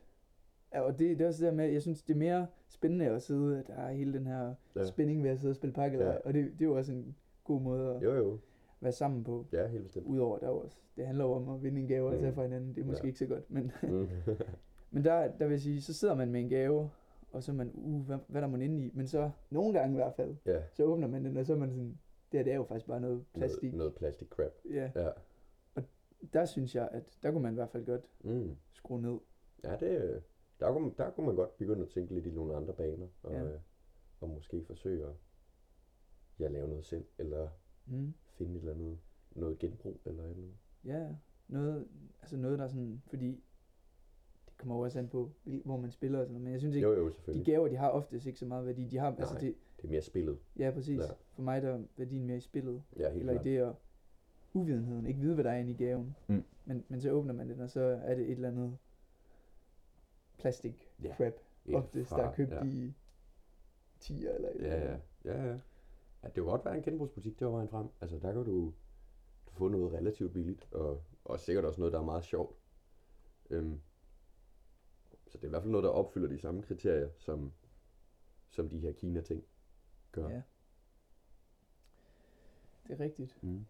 ja, 0.74 0.82
og 0.82 1.00
det, 1.00 1.18
det 1.18 1.24
er 1.24 1.28
også 1.28 1.46
det 1.46 1.52
der 1.52 1.58
med, 1.58 1.70
jeg 1.70 1.82
synes, 1.82 2.04
det 2.04 2.14
er 2.14 2.18
mere 2.18 2.48
spændende 2.68 3.06
at 3.06 3.22
sidde, 3.22 3.60
at 3.60 3.68
der 3.68 3.74
er 3.74 3.92
hele 3.92 4.14
den 4.14 4.28
her 4.28 4.54
Ja. 4.76 4.86
spænding 4.86 5.24
ved 5.24 5.30
at 5.30 5.40
sidde 5.40 5.52
og 5.52 5.56
spille 5.56 5.74
pakkelej. 5.74 6.06
Ja. 6.08 6.12
Ja. 6.14 6.18
Og 6.26 6.34
det, 6.34 6.46
det 6.54 6.62
er 6.62 6.66
jo 6.70 6.78
også 6.78 6.92
en 6.92 7.16
god 7.44 7.62
måde 7.62 7.96
at 7.96 8.04
jo 8.04 8.14
jo. 8.16 8.40
Være 8.82 8.92
sammen 8.92 9.24
på. 9.24 9.46
Ja, 9.52 9.68
helt 9.68 9.84
bestemt. 9.84 10.06
Udover 10.08 10.38
der 10.40 10.48
er 10.48 10.52
også, 10.52 10.78
det 10.98 11.06
handler 11.06 11.26
jo 11.26 11.32
om 11.32 11.50
at 11.50 11.64
vinde 11.64 11.82
en 11.82 11.88
gave 11.88 12.08
og 12.08 12.14
Mm. 12.14 12.20
tage 12.20 12.34
fra 12.34 12.44
hinanden. 12.44 12.76
Det 12.76 12.82
er 12.82 12.86
måske 12.86 13.04
Ja. 13.04 13.08
ikke 13.08 13.20
så 13.20 13.26
godt. 13.28 13.52
Men, 13.52 13.72
Mm. 13.84 14.10
men 14.92 15.04
der, 15.04 15.32
der 15.38 15.48
vil 15.48 15.62
sige, 15.62 15.82
så 15.82 15.94
sidder 15.94 16.16
man 16.16 16.32
med 16.32 16.40
en 16.42 16.50
gave, 16.50 16.90
og 17.32 17.44
så 17.44 17.52
er 17.52 17.56
man, 17.56 17.72
uh, 17.74 18.06
hvad, 18.06 18.18
hvad 18.28 18.42
er 18.42 18.46
der 18.46 18.52
man 18.52 18.62
inde 18.62 18.86
i? 18.86 18.92
Men 18.94 19.08
så, 19.08 19.32
nogle 19.50 19.80
gange 19.80 19.94
i 19.94 19.96
hvert 19.96 20.14
fald, 20.16 20.36
ja, 20.46 20.62
så 20.74 20.84
åbner 20.84 21.08
man 21.08 21.26
den, 21.26 21.38
og 21.38 21.46
så 21.46 21.54
er 21.54 21.58
man 21.58 21.70
sådan, 21.70 21.98
det 22.32 22.38
her 22.38 22.44
det 22.44 22.54
er 22.54 22.58
jo 22.58 22.64
faktisk 22.64 22.88
bare 22.88 23.02
noget 23.02 23.26
plastik. 23.34 23.64
noget, 23.64 23.78
noget 23.78 23.96
plastic 23.96 24.28
crap. 24.30 24.52
Ja, 24.70 24.92
Ja. 24.96 25.10
der 26.34 26.46
synes 26.46 26.76
jeg, 26.76 26.90
at 26.92 27.18
der 27.24 27.32
kunne 27.32 27.44
man 27.44 27.52
i 27.54 27.56
hvert 27.56 27.70
fald 27.70 27.86
godt 27.86 28.10
Mm. 28.24 28.56
skrue 28.74 29.02
ned. 29.02 29.18
Ja, 29.64 29.76
det, 29.80 30.24
der, 30.60 30.72
kunne, 30.74 30.92
der 30.98 31.10
kunne 31.10 31.26
man 31.26 31.36
godt 31.36 31.58
begynde 31.58 31.82
at 31.82 31.90
tænke 31.90 32.14
lidt 32.14 32.26
i 32.26 32.32
nogle 32.32 32.56
andre 32.56 32.74
baner, 32.74 33.08
og, 33.24 33.32
Ja. 33.34 33.44
ja. 33.44 33.58
og 34.22 34.30
måske 34.30 34.64
forsøge 34.66 35.04
at 35.06 35.14
ja, 36.40 36.48
lave 36.48 36.68
noget 36.68 36.86
selv, 36.86 37.06
eller 37.18 37.48
Mm. 37.86 38.14
Finde 38.46 38.56
et 38.56 38.60
eller 38.60 38.74
andet, 38.74 38.98
noget 39.36 39.60
genbrug, 39.60 40.00
eller 40.06 40.24
et 40.24 40.30
eller 40.30 40.44
andet. 40.44 40.54
Ja, 40.86 41.16
noget, 41.48 41.88
altså 42.22 42.38
noget, 42.38 42.60
der 42.60 42.66
er 42.66 42.70
sådan, 42.70 43.02
fordi 43.08 43.28
det 44.46 44.58
kommer 44.58 44.76
også 44.76 45.00
an 45.00 45.08
på, 45.08 45.32
hvor 45.44 45.78
man 45.78 45.92
spiller 45.92 46.20
og 46.20 46.26
sådan 46.26 46.34
noget, 46.34 46.44
men 46.44 46.52
jeg 46.52 46.60
synes 46.60 46.76
ikke, 46.76 46.88
Jo, 46.88 46.94
jo, 46.94 47.08
de 47.08 47.14
selvfølgelig. 47.14 47.46
gaver, 47.46 47.68
de 47.68 47.76
har 47.78 47.90
oftest 47.90 48.26
ikke 48.26 48.40
så 48.40 48.46
meget 48.46 48.66
værdi. 48.66 48.88
De 48.88 48.98
har, 48.98 49.16
altså 49.16 49.34
Nej. 49.34 49.42
det, 49.42 49.56
Det 49.78 49.86
er 49.88 49.92
mere 49.92 50.02
spillet. 50.02 50.38
ja 50.58 50.72
præcis, 50.74 50.98
Ja. 51.00 51.04
ja. 51.06 51.12
for 51.32 51.42
mig 51.42 51.62
der 51.62 51.70
er 51.70 51.82
værdien 51.98 52.26
mere 52.26 52.38
i 52.38 52.42
spillet, 52.42 52.84
Ja, 52.98 53.10
helt 53.10 53.20
eller 53.20 53.34
klart. 53.34 53.46
i 53.46 53.50
det 53.50 53.64
og 53.64 53.76
uvidenheden, 54.54 55.06
ikke 55.06 55.20
vide, 55.20 55.34
hvad 55.34 55.44
der 55.44 55.52
er 55.52 55.58
inde 55.58 55.72
i 55.72 55.76
gaven. 55.76 56.16
Mm. 56.28 56.44
Men, 56.66 56.84
men 56.88 57.02
så 57.02 57.12
åbner 57.12 57.34
man 57.34 57.50
den, 57.50 57.60
og 57.60 57.70
så 57.70 57.82
er 57.82 58.16
det 58.16 58.26
et 58.26 58.32
eller 58.32 58.48
andet 58.50 58.78
plastik 60.38 60.92
Ja, 61.04 61.16
crap, 61.18 61.34
Et 61.66 61.76
oftest, 61.76 62.10
der 62.10 62.16
fra- 62.16 62.30
er 62.32 62.34
købt 62.34 62.52
ja. 62.52 62.64
i 62.64 62.94
10 64.00 64.14
eller 64.26 64.50
et 64.50 64.56
eller 64.56 64.68
Ja, 64.70 64.76
ja, 64.80 64.88
andet. 64.88 65.02
ja, 65.26 65.44
ja. 65.44 65.48
ja 65.52 65.58
det 66.28 66.34
kan 66.34 66.44
godt 66.44 66.66
være 66.66 66.78
en 66.78 66.84
genbrugsbutik, 66.84 67.40
det 67.40 67.48
var 67.48 67.54
vejen 67.54 67.70
frem. 67.70 67.88
Altså, 68.02 68.20
der 68.20 68.34
kan 68.34 68.44
du, 68.44 68.74
du 69.46 69.52
få 69.52 69.68
noget 69.68 69.94
relativt 69.94 70.34
billigt, 70.34 70.74
og, 70.74 71.04
og 71.26 71.40
sikkert 71.40 71.66
også 71.66 71.82
noget, 71.82 71.94
der 71.94 72.00
er 72.00 72.04
meget 72.06 72.24
sjovt. 72.24 72.56
Øhm, 73.50 73.82
så 75.28 75.38
det 75.38 75.44
er 75.44 75.48
i 75.48 75.50
hvert 75.50 75.62
fald 75.62 75.72
noget, 75.72 75.84
der 75.84 75.90
opfylder 75.90 76.28
de 76.28 76.40
samme 76.40 76.62
kriterier, 76.62 77.10
som, 77.18 77.52
som 78.50 78.70
de 78.70 78.80
her 78.80 78.92
Kina-ting 78.92 79.44
gør. 80.12 80.30
ja. 80.30 80.42
Det 82.88 83.00
er 83.00 83.04
rigtigt. 83.04 83.38
Mm. 83.44 83.66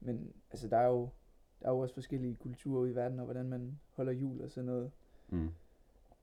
Men 0.00 0.32
altså, 0.50 0.68
der 0.68 0.76
er 0.76 0.86
jo, 0.86 1.08
der 1.60 1.66
er 1.66 1.70
jo 1.72 1.78
også 1.78 1.94
forskellige 1.94 2.36
kulturer 2.36 2.80
ude 2.80 2.90
i 2.90 2.94
verden, 2.94 3.18
og 3.18 3.24
hvordan 3.24 3.48
man 3.48 3.80
holder 3.92 4.12
jul 4.12 4.42
og 4.42 4.50
sådan 4.50 4.66
noget. 4.66 4.92
Mm. 5.28 5.48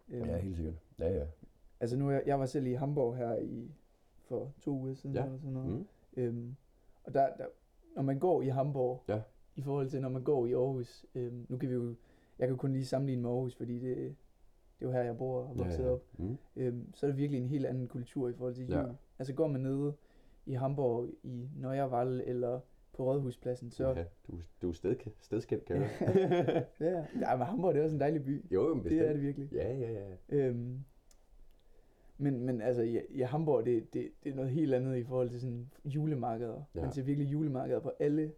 Øhm, 0.10 0.30
Ja, 0.30 0.38
helt 0.38 0.56
sikkert. 0.56 0.76
Ja, 1.00 1.10
ja. 1.10 1.28
Altså 1.80 1.96
nu, 1.98 2.12
jeg, 2.12 2.24
jeg 2.26 2.40
var 2.40 2.46
selv 2.46 2.66
i 2.68 2.74
Hamburg 2.74 3.18
her 3.18 3.36
i, 3.36 3.72
for 4.24 4.52
to 4.62 4.72
uger 4.72 4.94
siden, 4.94 5.16
Ja. 5.16 5.24
eller 5.26 5.38
sådan 5.38 5.54
noget. 5.54 5.70
Mm. 5.72 5.86
Øhm, 6.18 6.56
og 7.04 7.14
der, 7.14 7.36
der, 7.38 7.46
når 7.96 8.02
man 8.04 8.20
går 8.20 8.42
i 8.42 8.48
Hamburg, 8.48 9.04
Ja. 9.08 9.22
i 9.56 9.62
forhold 9.62 9.90
til 9.90 10.02
når 10.02 10.10
man 10.10 10.24
går 10.24 10.46
i 10.46 10.54
Aarhus, 10.54 11.06
øhm, 11.16 11.46
nu 11.50 11.58
kan 11.58 11.70
vi 11.70 11.74
jo, 11.74 11.96
jeg 12.40 12.48
kan 12.48 12.58
kun 12.58 12.74
lige 12.74 12.86
sammenligne 12.86 13.22
med 13.22 13.30
Aarhus, 13.32 13.56
fordi 13.56 13.74
det, 13.80 13.96
det 14.80 14.86
er 14.86 14.86
jo 14.86 14.92
her, 14.92 15.02
jeg 15.02 15.18
bor 15.18 15.40
og 15.42 15.58
vokset 15.58 15.80
ja, 15.80 15.88
ja. 15.88 15.92
op. 15.94 16.04
Mm. 16.18 16.38
Øhm, 16.56 16.94
så 16.94 17.06
er 17.06 17.10
det 17.10 17.18
virkelig 17.18 17.42
en 17.42 17.48
helt 17.48 17.66
anden 17.66 17.88
kultur 17.88 18.30
i 18.30 18.34
forhold 18.34 18.54
til 18.56 18.66
jul. 18.68 18.78
Ja. 18.78 18.86
Altså 19.20 19.34
går 19.34 19.48
man 19.48 19.62
nede 19.62 19.94
i 20.46 20.54
Hamburg 20.54 21.10
i 21.24 21.50
Nøjervald 21.56 22.22
eller 22.26 22.60
på 22.94 23.04
Rådhuspladsen, 23.04 23.72
så... 23.72 23.88
Ja, 23.90 24.04
du, 24.28 24.40
du 24.62 24.70
er 24.70 24.74
sted, 24.74 24.96
stedskæmt, 25.20 25.66
kan 25.66 25.76
jeg 25.76 25.90
ja, 26.80 27.06
ja, 27.20 27.36
men 27.38 27.46
Hamburg 27.48 27.74
det 27.74 27.80
er 27.80 27.84
også 27.84 27.96
en 27.96 28.00
dejlig 28.00 28.24
by. 28.24 28.46
Jo, 28.54 28.68
men 28.74 28.76
Det 28.78 28.84
bestemt. 28.84 29.02
er 29.10 29.14
det 29.14 29.22
virkelig. 29.22 29.50
Ja, 29.52 29.74
ja, 29.78 29.92
ja. 29.92 30.06
Øhm, 30.30 30.84
men, 32.18 32.46
men 32.46 32.62
altså, 32.62 32.82
i, 32.82 33.00
i 33.10 33.22
Hamburg, 33.22 33.66
det, 33.66 33.94
det, 33.94 34.12
det 34.24 34.32
er 34.32 34.36
noget 34.36 34.52
helt 34.52 34.74
andet 34.74 34.98
i 34.98 35.04
forhold 35.04 35.30
til 35.30 35.42
sådan 35.42 35.72
julemarkeder. 35.86 36.62
Ja. 36.76 36.82
Man 36.82 36.92
ser 36.92 37.04
virkelig 37.04 37.32
julemarkeder 37.32 37.80
på 37.80 37.92
alle 38.00 38.32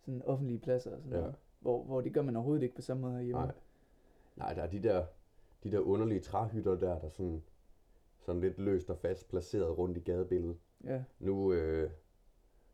sådan 0.00 0.22
offentlige 0.22 0.58
pladser 0.58 0.90
og 0.96 1.02
sådan 1.02 1.12
Ja. 1.12 1.18
noget. 1.20 1.34
Hvor, 1.60 1.84
hvor 1.84 2.00
det 2.00 2.14
gør 2.14 2.22
man 2.22 2.36
overhovedet 2.36 2.62
ikke 2.62 2.74
på 2.74 2.82
samme 2.82 3.00
måde 3.00 3.12
herhjemme. 3.14 3.40
Nej. 3.42 3.52
Nej, 4.36 4.54
der 4.54 4.62
er 4.62 4.66
de 4.70 4.82
der, 4.82 5.04
de 5.64 5.72
der 5.72 5.78
underlige 5.78 6.20
træhytter 6.20 6.74
der, 6.78 6.98
der 6.98 7.08
sådan, 7.08 7.42
sådan 8.20 8.40
lidt 8.40 8.58
løst 8.58 8.90
og 8.90 8.98
fast 8.98 9.28
placeret 9.28 9.78
rundt 9.78 9.96
i 9.96 10.00
gadebilledet. 10.00 10.56
Ja, 10.84 11.02
Nu, 11.18 11.52
øh, 11.52 11.90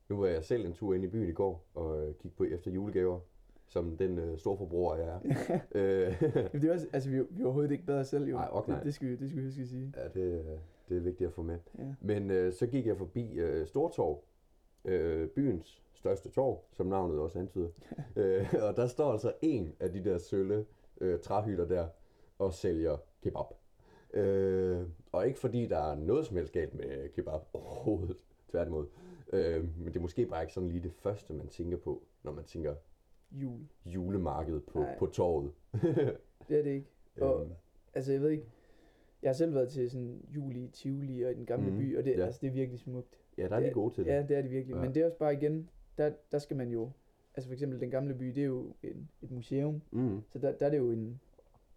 nu 0.09 0.17
var 0.17 0.27
jeg 0.27 0.45
selv 0.45 0.67
en 0.67 0.73
tur 0.73 0.95
ind 0.95 1.05
i 1.05 1.09
byen 1.09 1.29
i 1.29 1.33
går 1.33 1.67
og 1.75 2.01
øh, 2.09 2.15
kiggede 2.15 2.35
på 2.37 2.45
efter 2.45 2.71
julegaver, 2.71 3.21
som 3.69 3.97
den 3.97 4.19
øh, 4.19 4.39
storforbruger 4.39 4.97
jeg 4.97 5.07
er. 5.07 5.21
øh, 5.75 6.21
det 6.53 6.65
er 6.65 6.73
også, 6.73 6.87
altså, 6.93 7.11
vi, 7.11 7.17
er 7.17 7.25
vi 7.31 7.41
er 7.43 7.45
overhovedet 7.45 7.71
ikke 7.71 7.87
bedre 7.87 8.05
selv, 8.05 8.25
jo. 8.25 8.37
Nej, 8.37 8.49
ok, 8.53 8.69
nej. 8.69 8.77
det, 8.77 8.87
det, 8.87 8.95
skal 8.95 9.09
vi, 9.09 9.17
det 9.17 9.29
skal 9.29 9.41
vi 9.41 9.47
huske 9.47 9.63
at 9.63 9.69
sige. 9.69 9.93
ja, 9.97 10.21
det, 10.21 10.39
øh, 10.39 10.45
det 10.89 10.97
er 10.97 11.01
vigtigt 11.01 11.29
at 11.29 11.33
få 11.33 11.43
med. 11.43 11.59
Ja. 11.79 11.95
Men 12.01 12.31
øh, 12.31 12.53
så 12.53 12.67
gik 12.67 12.87
jeg 12.87 12.97
forbi 12.97 13.33
øh, 13.33 13.67
Stortorv, 13.67 14.25
øh, 14.85 15.29
byens 15.29 15.83
største 15.95 16.29
torv, 16.31 16.65
som 16.73 16.87
navnet 16.87 17.19
også 17.19 17.39
antyder. 17.39 17.69
øh, 18.17 18.55
og 18.63 18.77
der 18.77 18.87
står 18.87 19.13
altså 19.13 19.33
en 19.43 19.75
af 19.81 19.93
de 19.93 20.05
der 20.05 20.19
sølle 20.19 20.67
øh, 21.01 21.21
træhytter 21.21 21.65
der 21.65 21.87
og 22.39 22.55
sælger 22.55 22.97
kebab. 23.23 23.47
Øh, 24.15 24.83
og 25.13 25.27
ikke 25.27 25.39
fordi 25.39 25.67
der 25.67 25.79
er 25.79 25.95
noget 25.95 26.27
som 26.27 26.37
helst 26.37 26.53
galt 26.53 26.75
med 26.75 27.09
kebab 27.09 27.41
overhovedet, 27.53 28.17
tværtimod. 28.51 28.87
Øh, 29.33 29.79
men 29.79 29.87
det 29.87 29.97
er 29.97 30.01
måske 30.01 30.27
bare 30.27 30.43
ikke 30.43 30.53
sådan 30.53 30.69
lige 30.69 30.83
det 30.83 30.93
første, 30.93 31.35
man 31.35 31.49
tænker 31.49 31.77
på, 31.77 32.03
når 32.23 32.33
man 32.33 32.45
tænker 32.45 32.75
Jul. 33.31 33.61
julemarked 33.87 34.61
på, 34.61 34.79
Nej. 34.79 34.99
på 34.99 35.07
torvet. 35.07 35.53
Det 36.49 36.59
er 36.59 36.63
det 36.63 36.71
ikke. 36.71 36.87
Og 37.21 37.43
Øhm, 37.43 37.51
altså, 37.95 38.13
jeg 38.13 38.21
ved 38.21 38.31
ikke, 38.31 38.45
jeg 39.23 39.29
har 39.29 39.35
selv 39.35 39.55
været 39.55 39.69
til 39.69 39.91
sådan 39.91 40.21
jul 40.35 40.57
i 40.57 40.69
Tivoli 40.69 41.23
og 41.23 41.31
i 41.33 41.35
den 41.35 41.47
gamle 41.47 41.71
Mhm, 41.71 41.79
by, 41.79 41.99
og 41.99 42.05
det, 42.05 42.17
ja. 42.19 42.25
altså, 42.25 42.39
det 42.43 42.49
er 42.49 42.53
virkelig 42.53 42.81
smukt. 42.81 43.19
ja, 43.39 43.49
der 43.49 43.57
er 43.57 43.61
de 43.61 43.67
Ja, 43.67 43.73
gode 43.73 43.95
til 43.95 44.05
det. 44.05 44.11
Ja, 44.11 44.23
det 44.23 44.37
er 44.37 44.43
det 44.43 44.51
virkelig. 44.51 44.75
Ja. 44.75 44.81
Men 44.81 44.95
det 44.95 45.01
er 45.01 45.05
også 45.07 45.19
bare 45.19 45.35
igen, 45.35 45.69
der, 45.99 46.11
der 46.33 46.39
skal 46.39 46.57
man 46.57 46.71
jo, 46.71 46.91
altså 47.35 47.49
for 47.49 47.53
eksempel 47.53 47.81
den 47.81 47.91
gamle 47.91 48.15
by, 48.15 48.25
det 48.27 48.39
er 48.39 48.45
jo 48.47 48.75
en, 48.83 49.09
et 49.23 49.31
museum, 49.31 49.83
Mm. 49.91 50.21
så 50.29 50.39
der, 50.39 50.53
der 50.53 50.67
er 50.67 50.71
det 50.71 50.79
jo 50.79 50.91
en, 50.91 51.21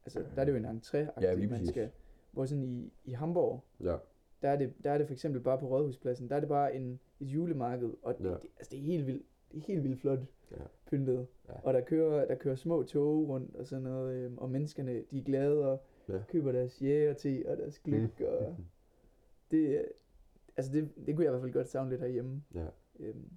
altså 0.05 0.19
der 0.35 0.41
er 0.41 0.45
det 0.45 0.51
jo 0.51 0.57
en 0.57 0.65
entré, 0.65 0.97
Ja, 1.21 1.33
lige 1.33 1.47
man 1.47 1.49
præcis. 1.49 1.69
skal, 1.69 1.89
hvor 2.31 2.45
sådan 2.45 2.63
i, 2.63 2.91
i 3.05 3.11
Hamburg, 3.11 3.63
Ja. 3.83 3.95
der 4.41 4.49
er, 4.49 4.55
det, 4.55 4.73
der 4.83 4.91
er 4.91 4.97
det 4.97 5.07
for 5.07 5.13
eksempel 5.13 5.41
bare 5.41 5.57
på 5.59 5.67
Rådhuspladsen, 5.67 6.29
der 6.29 6.35
er 6.35 6.39
det 6.39 6.49
bare 6.49 6.75
en, 6.75 6.99
et 7.19 7.27
julemarked, 7.27 7.93
og 8.01 8.15
Ja. 8.19 8.27
det, 8.29 8.33
altså 8.57 8.71
det 8.71 8.79
er 8.79 8.83
helt 8.83 9.07
vildt, 9.07 9.25
det 9.51 9.57
er 9.57 9.65
helt 9.67 9.83
vildt 9.83 9.99
flot 9.99 10.19
Ja. 10.51 10.55
pyntet. 10.85 11.27
Ja. 11.49 11.53
Og 11.63 11.73
der 11.73 11.81
kører, 11.81 12.25
der 12.27 12.35
kører 12.35 12.55
små 12.55 12.83
tog 12.83 13.27
rundt 13.29 13.55
og 13.55 13.67
sådan 13.67 13.83
noget, 13.83 14.15
øhm, 14.15 14.37
og 14.37 14.49
menneskerne, 14.49 15.03
de 15.11 15.19
er 15.19 15.23
glade 15.23 15.71
og 15.71 15.83
Ja. 16.09 16.23
køber 16.27 16.51
deres 16.51 16.81
jæger 16.81 17.43
og 17.51 17.57
deres 17.57 17.79
gløk, 17.79 18.21
og 18.21 18.55
det, 19.51 19.57
øh, 19.79 19.83
altså 20.57 20.71
det, 20.71 20.89
det 21.05 21.15
kunne 21.15 21.23
jeg 21.25 21.29
i 21.29 21.31
hvert 21.31 21.41
fald 21.41 21.53
godt 21.53 21.69
savne 21.69 21.89
lidt 21.89 22.01
herhjemme. 22.01 22.43
Ja. 22.55 22.67
Øhm, 22.99 23.29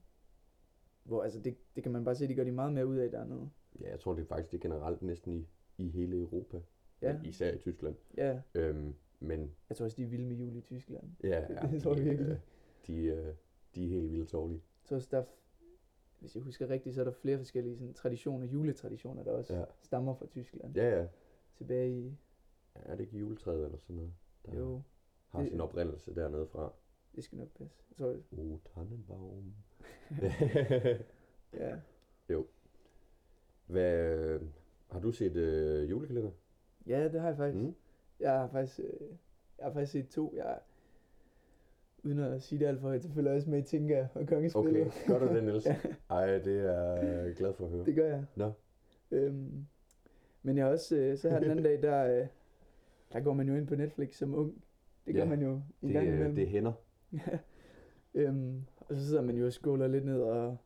hvor 1.05 1.23
altså 1.23 1.41
det, 1.41 1.57
det 1.75 1.83
kan 1.83 1.93
man 1.93 2.05
bare 2.05 2.15
se, 2.15 2.29
de 2.29 2.35
gør 2.35 2.45
de 2.45 2.53
meget 2.53 2.73
mere 2.73 2.87
ud 2.87 2.97
af 2.97 3.11
dernede. 3.11 3.51
ja, 3.81 3.91
jeg 3.91 4.01
tror 4.01 4.15
det 4.15 4.23
er 4.23 4.27
faktisk 4.27 4.53
det 4.53 4.59
er 4.59 4.63
generelt 4.63 5.03
næsten 5.03 5.33
i, 5.33 5.47
i 5.79 5.89
hele 5.89 6.17
Europa. 6.17 6.61
Ja. 7.03 7.21
Især 7.25 7.53
i 7.55 7.59
Tyskland. 7.59 7.95
Ja, 8.17 8.41
Øhm, 8.55 8.95
men 9.21 9.51
jeg 9.69 9.77
tror 9.77 9.85
også, 9.85 9.97
de 9.97 10.03
er 10.03 10.07
vilde 10.07 10.27
med 10.27 10.37
jul 10.37 10.57
i 10.57 10.61
Tyskland. 10.61 11.05
ja, 11.23 11.45
Det- 11.49 11.55
ja 11.63 11.69
det 11.71 11.83
tror 11.83 11.91
jeg 11.95 11.99
de, 11.99 12.05
virkelig. 12.05 12.31
øh, 12.33 12.39
De, 12.87 13.05
øh, 13.05 13.35
de 13.75 13.85
er 13.85 13.89
helt 13.89 14.13
vildt 14.13 14.29
tårlige. 14.29 14.61
Jeg 14.83 14.89
tror 14.89 14.97
også, 14.97 15.09
der 15.11 15.19
er, 15.19 15.25
hvis 16.23 16.35
jeg 16.35 16.43
husker 16.43 16.69
rigtigt, 16.71 16.95
så 16.95 17.01
er 17.01 17.05
der 17.05 17.13
flere 17.13 17.39
forskellige 17.39 17.77
sådan, 17.77 17.95
traditioner, 17.95 18.47
juletraditioner, 18.47 19.23
der 19.25 19.33
også 19.33 19.55
Ja. 19.57 19.65
stammer 19.83 20.15
fra 20.15 20.27
Tyskland. 20.27 20.77
Ja, 20.77 20.99
ja. 21.01 21.07
Tilbage 21.57 21.91
i, 22.01 22.17
Er 22.75 22.91
det 22.97 23.01
ikke 23.01 23.19
juletræet 23.19 23.65
eller 23.65 23.79
sådan 23.79 23.97
noget? 23.97 24.13
Der 24.47 24.55
jo, 24.59 24.83
har 25.29 25.41
det- 25.41 25.49
sin 25.51 25.61
oprindelse 25.61 26.15
dernede 26.15 26.47
fra. 26.47 26.73
det 27.17 27.25
skal 27.25 27.39
nok 27.39 27.49
passe. 27.59 27.77
Jeg 27.91 27.97
tror, 27.97 28.17
O 28.55 28.59
Tannenbaum. 28.75 29.55
ja. 31.53 31.77
Hvad, 33.67 34.09
øh, 34.09 34.41
har 34.91 35.01
du 35.01 35.13
set 35.13 35.37
øh, 35.37 35.91
julekalender? 35.91 36.31
ja, 36.87 37.09
det 37.09 37.21
har 37.21 37.29
jeg 37.29 37.37
faktisk. 37.37 37.65
Mm. 37.65 37.75
Jeg 38.21 38.33
har 38.33 38.49
faktisk, 38.49 38.81
øh, 38.81 39.09
jeg 39.59 39.67
har 39.67 39.73
faktisk 39.73 39.93
set 39.93 40.09
to. 40.09 40.33
Jeg, 40.37 40.61
uden 42.05 42.19
at 42.19 42.43
sige 42.43 42.59
det 42.59 42.67
alt 42.67 42.81
for 42.81 42.89
højt, 42.89 43.03
så 43.03 43.13
følger 43.13 43.31
jeg 43.31 43.37
også 43.37 43.51
med 43.51 43.59
i 43.59 43.63
Tinka 43.63 44.07
og 44.15 44.27
Kongespillet. 44.27 44.87
Okay, 44.87 45.07
gør 45.07 45.19
du 45.19 45.35
det, 45.35 45.45
Niels? 45.45 45.67
Ja. 45.71 45.77
Ej, 46.11 46.39
det 46.39 46.57
er 46.71 47.03
jeg 47.03 47.35
glad 47.35 47.53
for 47.55 47.65
at 47.65 47.71
høre. 47.71 47.85
Det 47.85 47.95
gør 47.95 48.07
jeg. 48.07 48.25
Nå. 48.37 48.53
Øhm, 49.11 49.67
men 50.43 50.57
jeg 50.57 50.67
også, 50.67 50.97
øh, 50.97 51.19
så 51.19 51.31
her 51.31 51.41
den 51.41 51.51
anden 51.51 51.65
dag, 51.65 51.83
der, 51.83 52.21
øh, 52.21 52.27
der 53.13 53.21
går 53.21 53.33
man 53.33 53.49
jo 53.49 53.55
ind 53.55 53.67
på 53.67 53.75
Netflix 53.75 54.15
som 54.17 54.35
ung. 54.35 54.65
Det 55.07 55.15
gør 55.15 55.23
Ja, 55.23 55.29
man 55.29 55.43
jo 55.43 55.53
en 55.53 55.63
Det, 55.83 55.93
gang 55.93 56.07
imellem. 56.09 56.35
det 56.35 56.49
hænder. 56.49 56.73
øhm, 58.15 58.63
og 58.79 58.97
så 58.97 59.07
sidder 59.07 59.23
man 59.23 59.37
jo 59.37 59.47
og 59.47 59.53
skåler 59.53 59.87
lidt 59.87 60.05
ned 60.05 60.21
og 60.21 60.57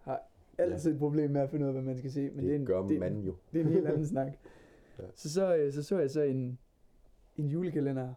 har 0.00 0.22
altid 0.58 0.92
et 0.92 0.98
problem 0.98 1.30
med 1.30 1.40
at 1.40 1.50
finde 1.50 1.64
ud 1.64 1.68
af, 1.68 1.72
hvad 1.74 1.82
man 1.82 1.96
skal 1.98 2.10
se. 2.10 2.20
Men 2.30 2.36
det, 2.36 2.42
det, 2.44 2.50
er 2.50 2.56
en, 2.56 2.66
gør 2.66 2.82
det, 2.86 3.00
man 3.00 3.20
jo. 3.20 3.34
det 3.52 3.60
er 3.60 3.64
en 3.64 3.70
helt 3.72 3.86
anden 3.86 4.06
snak. 4.06 4.32
Ja. 4.98 5.04
Så, 5.14 5.32
så, 5.32 5.56
øh, 5.56 5.72
så 5.72 5.82
så 5.82 5.98
jeg 5.98 6.10
så 6.10 6.22
en, 6.22 6.58
en 7.36 7.46
julekalender, 7.48 8.14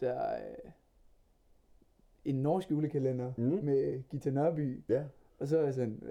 der 0.00 0.20
en 2.30 2.42
norsk 2.42 2.70
julekalender 2.70 3.32
Mm. 3.36 3.44
med 3.64 4.02
Gita 4.10 4.30
Nørby. 4.30 4.80
Ja, 4.88 5.04
Og 5.38 5.48
så 5.48 5.58
er 5.58 5.64
jeg 5.64 5.74
sådan, 5.74 6.02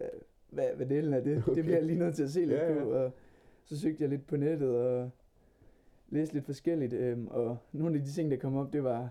hvad, 0.50 0.68
hvad, 0.76 0.86
delen 0.86 1.14
er 1.14 1.20
det? 1.20 1.38
Okay. 1.48 1.56
Det 1.56 1.64
bliver 1.64 1.78
jeg 1.78 1.86
lige 1.86 2.00
nødt 2.00 2.16
til 2.16 2.24
at 2.24 2.30
se 2.30 2.40
lidt 2.40 2.52
Ja, 2.52 2.74
ja. 2.74 2.84
på. 2.84 2.90
Og 2.92 3.12
så 3.66 3.80
søgte 3.80 4.02
jeg 4.04 4.10
lidt 4.10 4.28
på 4.28 4.38
nettet 4.38 4.70
og 4.78 5.10
læste 6.10 6.34
lidt 6.34 6.46
forskelligt. 6.46 6.94
Øhm, 6.94 7.28
og 7.28 7.58
nogle 7.72 7.96
af 7.98 8.04
de 8.06 8.12
ting, 8.12 8.32
der 8.32 8.38
kom 8.38 8.56
op, 8.56 8.74
det 8.74 8.84
var 8.84 9.10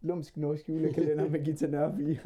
lumsk 0.00 0.36
norsk 0.36 0.68
julekalender 0.68 1.28
med 1.30 1.40
Gita 1.44 1.66
Nørby. 1.66 2.00
det 2.08 2.18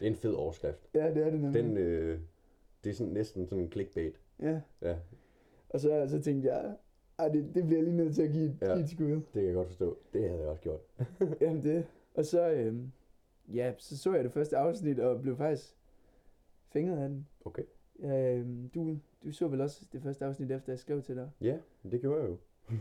er 0.00 0.06
en 0.06 0.14
fed 0.16 0.32
overskrift. 0.32 0.88
ja, 0.94 1.14
det 1.14 1.26
er 1.26 1.30
det 1.30 1.40
nemlig. 1.40 1.62
Den, 1.64 1.76
øh, 1.76 2.18
det 2.84 2.90
er 2.90 2.94
sådan, 2.94 3.12
næsten 3.12 3.46
sådan 3.46 3.64
en 3.64 3.72
clickbait. 3.72 4.20
Ja. 4.42 4.60
Ja, 4.82 4.96
Og 5.68 5.80
så, 5.80 6.06
så 6.08 6.20
tænkte 6.22 6.48
jeg, 6.48 6.74
ej, 7.18 7.28
det, 7.28 7.54
det 7.54 7.64
bliver 7.66 7.78
jeg 7.78 7.84
lige 7.84 7.96
nødt 7.96 8.14
til 8.14 8.22
at 8.22 8.32
give, 8.32 8.44
et- 8.44 8.56
Ja. 8.62 8.66
give 8.74 8.84
et 8.84 8.90
skud. 8.90 9.06
det 9.10 9.24
kan 9.32 9.44
jeg 9.44 9.54
godt 9.54 9.66
forstå. 9.68 9.98
Det 10.12 10.28
havde 10.28 10.40
jeg 10.40 10.48
også 10.48 10.62
gjort. 10.62 10.80
Jamen 11.40 11.62
det. 11.62 11.84
Og 12.14 12.24
så, 12.24 12.50
øhm, 12.50 12.92
ja, 13.54 13.74
så 13.78 13.98
så 13.98 14.14
jeg 14.14 14.24
det 14.24 14.32
første 14.32 14.56
afsnit, 14.56 14.98
og 15.00 15.22
blev 15.22 15.36
faktisk 15.36 15.76
fænget 16.68 16.98
af 16.98 17.08
den. 17.08 17.26
Okay. 17.44 17.62
Øhm, 17.98 18.68
du, 18.74 18.98
du 19.24 19.32
så 19.32 19.48
vel 19.48 19.60
også 19.60 19.86
det 19.92 20.02
første 20.02 20.24
afsnit, 20.24 20.50
efter 20.50 20.72
jeg 20.72 20.78
skrev 20.78 21.02
til 21.02 21.16
dig. 21.16 21.30
Ja, 21.40 21.58
det 21.90 22.00
gjorde 22.00 22.20
jeg 22.22 22.30
jo. 22.30 22.36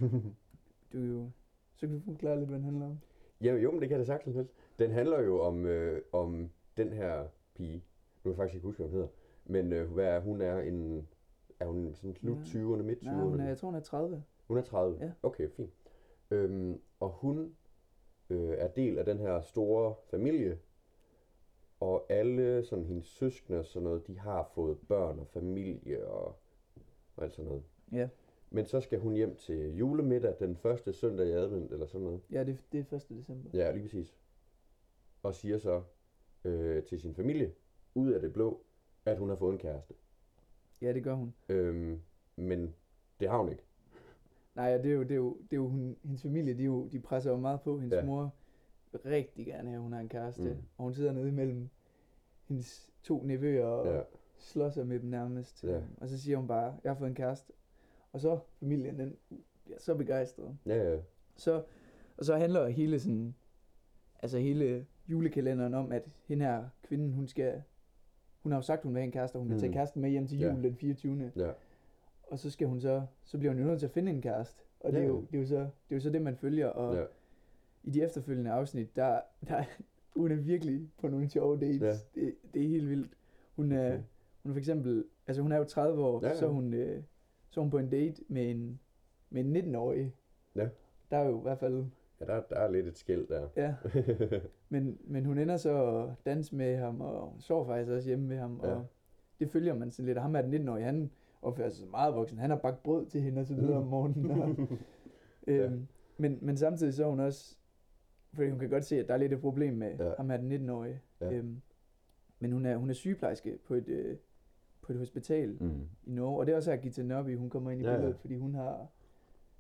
Du 0.94 1.00
jo, 1.00 1.30
så 1.76 1.88
kan 1.88 1.96
du 1.96 2.02
forklare 2.06 2.38
lidt, 2.38 2.50
hvad 2.50 2.58
den 2.58 2.66
handler 2.66 2.86
om. 2.86 3.00
Ja, 3.42 3.54
jo, 3.56 3.72
men 3.72 3.82
det 3.82 3.90
kan 3.90 3.98
jeg 3.98 4.00
da 4.00 4.06
sagtens. 4.06 4.36
Niels. 4.36 4.54
Den 4.80 4.92
handler 4.92 5.22
jo 5.22 5.42
om, 5.42 5.66
øh, 5.66 6.02
om 6.12 6.50
den 6.78 6.94
her 6.94 7.28
pige. 7.56 7.76
Nu 7.76 7.82
kan 8.24 8.30
jeg 8.32 8.38
faktisk 8.38 8.56
ikke 8.56 8.66
huske, 8.66 8.78
hvad 8.84 8.88
hun 8.90 8.94
hedder. 8.94 9.08
Men 9.46 9.74
øh, 9.74 9.92
hvad 9.92 10.06
er, 10.06 10.20
hun 10.20 10.42
er 10.42 10.60
en... 10.60 11.08
Er 11.60 11.66
hun 11.66 11.94
sådan 11.94 12.16
slut 12.16 12.38
Ja. 12.38 12.44
20'erne, 12.44 12.82
midt 12.82 13.00
20'erne? 13.00 13.06
Nej, 13.06 13.24
hun 13.24 13.40
er, 13.40 13.48
jeg 13.48 13.58
tror, 13.58 13.68
hun 13.68 13.76
er 13.76 13.80
30. 13.80 14.24
Hun 14.48 14.58
er 14.58 14.62
30? 14.62 14.98
Ja. 15.02 15.12
Okay, 15.24 15.50
fint. 15.50 15.70
Øhm, 16.32 16.80
og 17.00 17.10
hun 17.10 17.56
øh, 18.34 18.58
er 18.58 18.68
del 18.68 18.98
af 18.98 19.06
den 19.06 19.20
her 19.20 19.42
store 19.42 19.96
familie, 20.10 20.60
og 21.80 22.06
alle 22.10 22.64
sådan 22.64 22.86
hendes 22.86 23.06
søskende 23.06 23.60
og 23.60 23.66
sådan 23.66 23.84
noget, 23.84 24.08
de 24.08 24.20
har 24.20 24.52
fået 24.56 24.78
børn 24.88 25.20
og 25.20 25.28
familie 25.28 26.08
og, 26.08 26.36
og 27.16 27.24
alt 27.24 27.34
sådan 27.34 27.50
noget. 27.50 27.64
Ja. 27.92 28.10
Men 28.50 28.66
så 28.66 28.82
skal 28.82 29.00
hun 29.00 29.14
hjem 29.14 29.36
til 29.36 29.76
julemiddag 29.76 30.36
den 30.40 30.56
første 30.56 30.94
søndag 30.94 31.28
i 31.28 31.32
advent, 31.32 31.72
eller 31.72 31.86
sådan 31.86 32.06
noget. 32.06 32.22
Ja, 32.32 32.44
det, 32.44 32.58
det 32.72 32.86
er 32.92 32.96
1. 32.96 33.10
december. 33.10 33.50
Ja, 33.54 33.72
lige 33.72 33.84
præcis. 33.84 34.18
Og 35.24 35.36
siger 35.36 35.58
så 35.58 35.84
øh, 36.44 36.84
til 36.84 37.02
sin 37.02 37.16
familie, 37.16 37.54
ud 37.96 38.12
af 38.12 38.22
det 38.22 38.34
blå, 38.34 38.64
at 39.06 39.18
hun 39.18 39.30
har 39.30 39.36
fået 39.36 39.54
en 39.54 39.60
kæreste. 39.60 39.94
Ja, 40.82 40.94
det 40.94 41.04
gør 41.04 41.14
hun. 41.14 41.34
Øhm, 41.50 42.02
men 42.36 42.76
det 43.20 43.30
har 43.30 43.38
hun 43.38 43.50
ikke. 43.50 43.64
Nej, 44.56 44.66
ja, 44.66 44.78
det 44.78 44.86
er 44.92 44.94
jo, 44.96 45.04
det 45.04 45.12
er 45.12 45.16
jo, 45.16 45.38
det 45.42 45.54
er 45.54 45.58
jo 45.58 45.68
hun, 45.68 45.96
hendes 46.04 46.22
familie, 46.22 46.58
de, 46.58 46.64
jo, 46.64 46.88
de 46.88 47.00
presser 47.00 47.32
jo 47.32 47.38
meget 47.38 47.62
på. 47.62 47.80
Hendes 47.80 47.94
Ja. 47.96 48.00
ja. 48.00 48.06
mor 48.06 48.34
vil 48.92 49.02
rigtig 49.06 49.46
gerne 49.46 49.70
have, 49.70 49.76
at 49.76 49.82
hun 49.82 49.94
har 49.94 50.00
en 50.00 50.10
kæreste. 50.10 50.42
Mm. 50.44 50.58
Og 50.78 50.84
hun 50.84 50.94
sidder 50.94 51.12
nede 51.12 51.28
imellem 51.28 51.70
hendes 52.48 52.90
to 53.04 53.24
nevøer 53.24 53.66
og 53.66 53.86
Ja. 53.88 53.96
ja. 53.96 54.02
slår 54.38 54.70
sig 54.70 54.88
med 54.88 55.00
dem 55.00 55.10
nærmest. 55.10 55.64
Ja. 55.64 55.80
Og 55.98 56.10
så 56.10 56.18
siger 56.22 56.38
hun 56.38 56.48
bare, 56.48 56.76
jeg 56.84 56.92
har 56.92 56.98
fået 56.98 57.10
en 57.10 57.16
kæreste. 57.16 57.54
Og 58.12 58.20
så 58.20 58.40
familien, 58.60 59.00
den 59.00 59.16
bliver 59.64 59.80
så 59.80 59.96
begejstret. 59.96 60.58
Ja, 60.66 60.92
ja. 60.92 60.98
Så, 61.36 61.64
og 62.18 62.26
så 62.26 62.36
handler 62.38 62.68
hele 62.68 63.00
sådan, 63.00 63.36
altså 64.20 64.38
hele 64.38 64.86
julekalenderen 65.08 65.74
om, 65.74 65.92
at 65.92 66.04
hende 66.28 66.46
her 66.46 66.64
kvinden, 66.84 67.12
hun 67.14 67.28
skal, 67.28 67.62
hun 68.44 68.52
har 68.52 68.58
jo 68.60 68.62
sagt, 68.62 68.84
hun 68.84 68.94
vil 68.94 69.00
have 69.00 69.06
en 69.06 69.12
kæreste, 69.12 69.36
og 69.36 69.40
hun 69.40 69.50
vil 69.50 69.56
Mm. 69.56 69.60
tage 69.60 69.74
kæresten 69.74 70.02
med 70.02 70.10
hjem 70.10 70.28
til 70.28 70.40
Ja. 70.40 70.52
jul 70.54 70.64
den 70.64 70.76
24. 70.76 71.32
ja. 71.36 71.52
Og 72.34 72.40
så 72.40 72.50
skal 72.52 72.68
hun 72.68 72.80
så, 72.82 73.02
så 73.24 73.38
bliver 73.38 73.54
hun 73.54 73.62
jo 73.62 73.68
nødt 73.68 73.80
til 73.80 73.86
at 73.86 73.92
finde 73.92 74.12
en 74.12 74.22
kæreste. 74.22 74.64
Og 74.80 74.92
det, 74.92 75.02
er 75.02 75.08
jo, 75.08 75.22
det, 75.32 75.36
er 75.38 75.40
jo 75.42 75.46
så, 75.48 75.56
det 75.60 75.66
er 75.90 75.96
jo 75.96 76.00
så 76.00 76.10
det, 76.10 76.22
man 76.22 76.36
følger. 76.38 76.68
Og 76.68 76.96
ja. 76.96 77.04
i 77.84 77.90
de 77.90 78.04
efterfølgende 78.04 78.52
afsnit, 78.52 78.96
der, 78.96 79.20
der 79.48 79.64
hun 80.16 80.32
er 80.32 80.36
virkelig 80.36 80.90
på 80.98 81.08
nogle 81.08 81.30
sjove 81.30 81.60
dates. 81.60 81.82
Ja. 81.82 82.22
Det, 82.22 82.36
det 82.54 82.64
er 82.64 82.68
helt 82.68 82.90
vildt. 82.90 83.12
Hun 83.56 83.72
er, 83.72 83.88
Okay. 83.88 84.02
hun 84.44 84.50
er 84.52 84.54
for 84.54 84.60
eksempel, 84.60 85.06
altså 85.28 85.42
hun 85.42 85.52
er 85.52 85.58
jo 85.58 85.64
30 85.64 86.04
år, 86.04 86.20
Ja, 86.24 86.28
ja. 86.30 86.36
så 86.36 86.48
hun, 86.48 86.74
øh, 86.74 87.04
så 87.50 87.62
hun 87.62 87.70
på 87.70 87.78
en 87.78 87.90
date 87.90 88.22
med 88.28 88.52
en, 88.52 88.80
med 89.30 89.46
en 89.46 89.76
19-årig. 89.76 90.14
Ja. 90.56 90.68
Der 91.12 91.18
er 91.18 91.26
jo 91.30 91.40
i 91.40 91.42
hvert 91.42 91.60
fald, 91.60 91.86
Ja, 92.22 92.26
der, 92.26 92.42
der 92.50 92.56
er 92.56 92.72
lidt 92.72 92.88
et 92.88 92.98
skæld 92.98 93.28
der. 93.28 93.48
ja. 93.58 93.76
Men, 94.70 94.98
men 95.04 95.26
hun 95.26 95.38
ender 95.38 95.58
så 95.58 95.98
at 95.98 96.10
danse 96.26 96.56
med 96.56 96.78
ham, 96.78 97.02
og 97.02 97.28
hun 97.28 97.42
sover 97.42 97.66
faktisk 97.66 97.92
også 97.92 98.08
hjemme 98.10 98.26
med 98.28 98.38
ham, 98.38 98.60
Ja. 98.64 98.68
og 98.76 98.86
det 99.40 99.50
følger 99.50 99.74
man 99.74 99.92
sådan 99.92 100.06
lidt. 100.06 100.18
Og 100.18 100.22
ham 100.24 100.36
er 100.36 100.42
den 100.42 100.68
19-årige, 100.70 100.86
han 100.86 101.12
opfører 101.44 101.70
sig 101.70 101.88
meget 101.88 102.16
voksen. 102.16 102.38
Han 102.38 102.50
har 102.50 102.58
bagt 102.58 102.84
brød 102.84 103.06
til 103.06 103.22
hende 103.22 103.40
og 103.40 103.46
så 103.46 103.54
videre 103.56 103.78
om 103.78 103.88
morgenen. 103.88 104.32
Og, 104.32 104.56
Ja. 105.48 105.54
øhm, 105.54 105.88
men, 106.18 106.40
men 106.42 106.58
samtidig 106.58 106.94
så 106.94 107.10
hun 107.10 107.20
også, 107.20 107.58
fordi 108.34 108.50
hun 108.50 108.60
kan 108.60 108.70
godt 108.70 108.86
se, 108.86 109.00
at 109.00 109.08
der 109.08 109.14
er 109.14 109.18
lidt 109.18 109.34
et 109.34 109.42
problem 109.42 109.74
med 109.74 109.98
Ja. 109.98 110.06
ja. 110.08 110.14
ham 110.18 110.32
er 110.32 110.38
den 110.38 110.70
19-årige. 110.70 111.02
Ja. 111.22 111.32
Øhm, 111.34 111.62
men 112.40 112.52
hun 112.52 112.66
er, 112.66 112.78
hun 112.78 112.90
er 112.90 112.94
sygeplejerske 112.94 113.58
på 113.66 113.74
et, 113.74 113.88
øh, 113.88 114.18
på 114.82 114.92
et 114.94 114.98
hospital 114.98 115.58
mm. 115.62 115.82
i 116.04 116.12
Norge, 116.12 116.40
og 116.40 116.46
det 116.46 116.52
er 116.52 116.56
også 116.56 116.72
her 116.72 116.78
Gita 116.82 117.02
Nørby, 117.04 117.38
hun 117.38 117.50
kommer 117.50 117.72
ind 117.72 117.82
i 117.82 117.84
Ja, 117.84 117.90
ja. 117.92 117.98
billedet, 117.98 118.18
fordi 118.20 118.36
hun 118.38 118.56
har, 118.56 118.88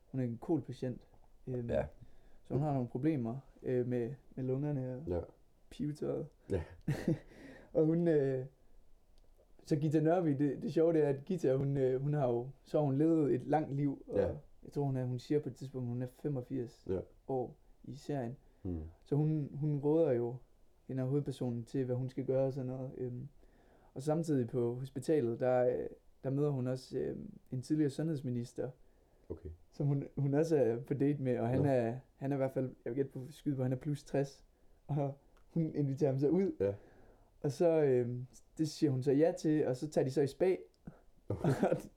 hun 0.05 0.19
er 0.21 0.25
en 0.25 0.37
kolpatient. 0.41 1.01
Øhm, 1.47 1.69
Ja. 1.69 1.85
Så 2.47 2.53
hun 2.53 2.63
har 2.63 2.73
nogle 2.73 2.87
problemer 2.87 3.37
øh, 3.63 3.87
med, 3.87 4.13
med 4.35 4.43
lungerne 4.43 4.95
og 4.95 5.03
Ja. 5.07 5.19
pivetøjet. 5.69 6.27
Ja. 6.51 6.63
og 7.73 7.85
hun, 7.85 8.07
øh, 8.07 8.45
så 9.65 9.75
Gita 9.75 9.99
Nørby, 9.99 10.29
det, 10.29 10.61
det 10.61 10.73
sjove 10.73 10.93
det 10.93 11.03
er, 11.03 11.09
at 11.09 11.25
Gita, 11.25 11.55
hun, 11.55 11.77
øh, 11.77 12.01
hun 12.01 12.13
har 12.13 12.27
jo, 12.27 12.47
så 12.63 12.77
har 12.77 12.85
hun 12.85 12.97
levet 12.97 13.35
et 13.35 13.47
langt 13.47 13.75
liv, 13.75 14.03
og 14.07 14.19
Ja. 14.19 14.27
jeg 14.63 14.71
tror, 14.73 14.83
hun, 14.83 14.97
er, 14.97 15.05
hun 15.05 15.19
siger 15.19 15.39
på 15.39 15.49
et 15.49 15.55
tidspunkt, 15.55 15.87
hun 15.87 16.01
er 16.01 16.07
85 16.21 16.85
Ja. 16.89 16.99
år 17.27 17.55
i 17.83 17.95
serien. 17.95 18.35
Mm. 18.63 18.79
Så 19.05 19.15
hun, 19.15 19.49
hun 19.53 19.79
råder 19.79 20.11
jo 20.11 20.35
hende 20.87 21.03
er 21.03 21.07
hovedpersonen 21.07 21.63
til, 21.63 21.85
hvad 21.85 21.95
hun 21.95 22.09
skal 22.09 22.25
gøre 22.25 22.45
og 22.45 22.53
sådan 22.53 22.67
noget. 22.67 22.91
Øhm, 22.97 23.27
og 23.93 24.03
samtidig 24.03 24.47
på 24.49 24.75
hospitalet, 24.75 25.39
der, 25.39 25.77
der 26.23 26.29
møder 26.29 26.49
hun 26.49 26.67
også 26.67 26.97
øh, 26.97 27.15
en 27.51 27.61
tidligere 27.61 27.89
sundhedsminister, 27.89 28.69
Okay. 29.29 29.49
som 29.71 29.87
hun, 29.87 30.03
hun 30.17 30.33
også 30.33 30.55
er 30.57 30.79
på 30.79 30.93
date 30.93 31.21
med, 31.21 31.39
og 31.39 31.47
han, 31.47 31.59
Nå. 31.59 31.65
er, 31.65 31.95
han 32.17 32.31
er 32.31 32.35
i 32.35 32.37
hvert 32.37 32.51
fald, 32.51 32.65
jeg 32.85 32.91
vil 32.91 32.95
gætte 32.95 33.11
på 33.11 33.25
skyde 33.29 33.55
på, 33.55 33.63
han 33.63 33.71
er 33.71 33.75
plus 33.77 34.03
60, 34.03 34.45
og 34.87 35.13
hun 35.49 35.71
inviterer 35.75 36.11
ham 36.11 36.19
så 36.19 36.27
ud, 36.29 36.51
Ja. 36.59 36.73
og 37.41 37.51
så, 37.51 37.81
øh, 37.83 38.09
det 38.57 38.69
siger 38.69 38.91
hun 38.91 39.03
så 39.03 39.11
ja 39.11 39.33
til, 39.39 39.67
og 39.67 39.77
så 39.77 39.87
tager 39.89 40.05
de 40.05 40.11
så 40.11 40.21
i 40.21 40.27
spa, 40.27 40.55
og, 41.27 41.37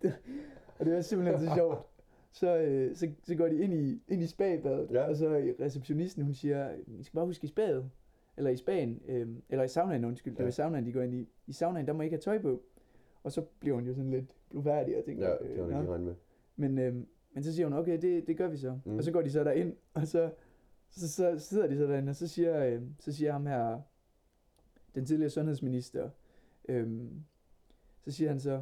det, 0.03 0.15
og 0.79 0.87
det 0.87 0.95
var 0.95 1.01
simpelthen 1.01 1.49
så 1.49 1.55
sjovt. 1.55 1.79
Så, 2.33 2.57
øh, 2.57 2.97
så, 2.97 3.09
så 3.23 3.35
går 3.35 3.49
de 3.49 3.57
ind 3.59 3.75
i, 3.75 4.03
ind 4.09 4.23
i 4.23 4.27
spabadet, 4.27 4.89
Ja. 4.91 5.09
og 5.09 5.17
så 5.17 5.29
receptionisten, 5.61 6.23
hun 6.25 6.35
siger, 6.35 6.71
I 6.87 7.03
skal 7.03 7.15
bare 7.17 7.27
huske 7.27 7.45
i 7.45 7.49
spadet, 7.49 7.91
eller 8.37 8.51
i 8.51 8.57
spagen, 8.57 9.01
øh, 9.09 9.29
eller 9.49 9.65
i 9.65 9.69
saunaen, 9.69 10.05
undskyld, 10.05 10.33
det 10.33 10.39
Ja. 10.39 10.45
var 10.45 10.49
i 10.49 10.53
saunaen, 10.53 10.87
de 10.87 10.93
går 10.93 11.03
ind 11.03 11.15
i. 11.15 11.29
I 11.47 11.53
saunaen, 11.53 11.87
der 11.87 11.93
må 11.93 12.03
I 12.03 12.05
ikke 12.05 12.15
have 12.15 12.21
tøj 12.21 12.39
på. 12.39 12.63
Og 13.23 13.33
så 13.33 13.43
bliver 13.61 13.75
hun 13.75 13.85
jo 13.87 13.95
sådan 13.95 14.11
lidt 14.11 14.25
blufærdig 14.51 14.99
og 14.99 15.05
tænker, 15.05 15.27
Ja, 15.29 15.33
det 15.33 15.59
var 15.59 15.65
øh, 15.65 15.79
ikke 15.81 15.91
regnet 15.93 16.07
med. 16.07 16.15
Men, 16.57 16.79
øh, 16.79 16.95
men 17.35 17.43
så 17.45 17.53
siger 17.55 17.67
hun, 17.67 17.79
okay, 17.79 18.01
det, 18.03 18.27
det 18.27 18.37
gør 18.37 18.49
vi 18.49 18.57
så. 18.57 18.79
Mm. 18.85 18.97
Og 18.99 19.05
så 19.05 19.13
går 19.13 19.23
de 19.23 19.31
så 19.31 19.45
derind, 19.45 19.73
og 19.95 20.07
så, 20.07 20.31
så, 20.91 21.09
så 21.09 21.39
sidder 21.39 21.67
de 21.67 21.77
så 21.77 21.85
derinde, 21.85 22.11
og 22.11 22.17
så 22.17 22.29
siger, 22.29 22.65
øh, 22.67 22.83
så 22.99 23.13
siger 23.13 23.33
ham 23.33 23.47
her, 23.47 23.81
den 24.95 25.05
tidligere 25.07 25.31
sundhedsminister, 25.31 26.11
øh, 26.69 26.89
så 28.05 28.11
siger 28.11 28.29
han 28.31 28.41
så, 28.41 28.61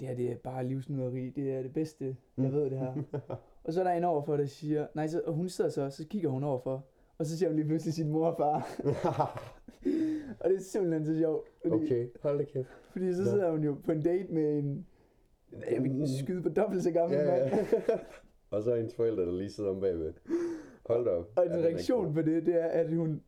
det 0.00 0.08
her 0.08 0.14
det 0.14 0.30
er 0.30 0.36
bare 0.36 0.64
livsnyderi, 0.66 1.30
det 1.30 1.52
er 1.52 1.62
det 1.62 1.72
bedste, 1.72 2.04
jeg 2.04 2.14
Mm. 2.36 2.52
ved 2.52 2.70
det 2.70 2.78
her. 2.78 2.94
og 3.64 3.72
så 3.72 3.80
er 3.80 3.84
der 3.84 3.92
en 3.92 4.04
overfor, 4.04 4.36
der 4.36 4.46
siger, 4.46 4.86
nej, 4.94 5.06
så, 5.06 5.20
og 5.26 5.32
hun 5.34 5.48
sidder 5.48 5.70
så, 5.70 5.90
så 5.90 6.06
kigger 6.06 6.28
hun 6.30 6.44
overfor, 6.44 6.86
og 7.18 7.26
så 7.26 7.38
siger 7.38 7.48
hun 7.48 7.56
lige 7.56 7.66
pludselig 7.68 7.94
sin 7.94 8.08
mor 8.08 8.26
og 8.26 8.36
far. 8.36 8.68
og 10.40 10.50
det 10.50 10.56
er 10.56 10.60
simpelthen 10.60 11.04
så 11.06 11.18
sjovt. 11.18 11.48
Fordi, 11.62 11.74
okay, 11.74 12.08
hold 12.22 12.38
da 12.38 12.44
kæft. 12.44 12.68
fordi 12.92 13.14
så 13.14 13.24
sidder 13.24 13.50
hun 13.50 13.64
jo 13.64 13.76
på 13.84 13.92
en 13.92 14.02
date 14.02 14.32
med 14.32 14.58
en, 14.58 14.86
jeg 15.70 15.82
vil 15.84 16.18
skyde 16.22 16.42
på 16.42 16.48
dobbelt 16.48 16.82
så 16.82 16.90
gammel 16.90 17.18
Ja, 17.18 17.24
mand. 17.24 17.54
ja. 17.88 17.98
og 18.56 18.62
så 18.62 18.72
er 18.72 18.76
hendes 18.76 18.94
forældre, 18.94 19.22
der 19.26 19.32
lige 19.32 19.50
sidder 19.50 19.70
om 19.70 19.80
bagved. 19.80 20.12
Hold 20.86 21.04
da 21.04 21.10
op. 21.10 21.28
Og 21.36 21.46
Ja, 21.46 21.56
en 21.58 21.64
reaktion 21.64 22.14
på 22.14 22.22
det, 22.22 22.46
det 22.46 22.54
er, 22.62 22.66
at 22.66 22.94
hun, 22.96 23.22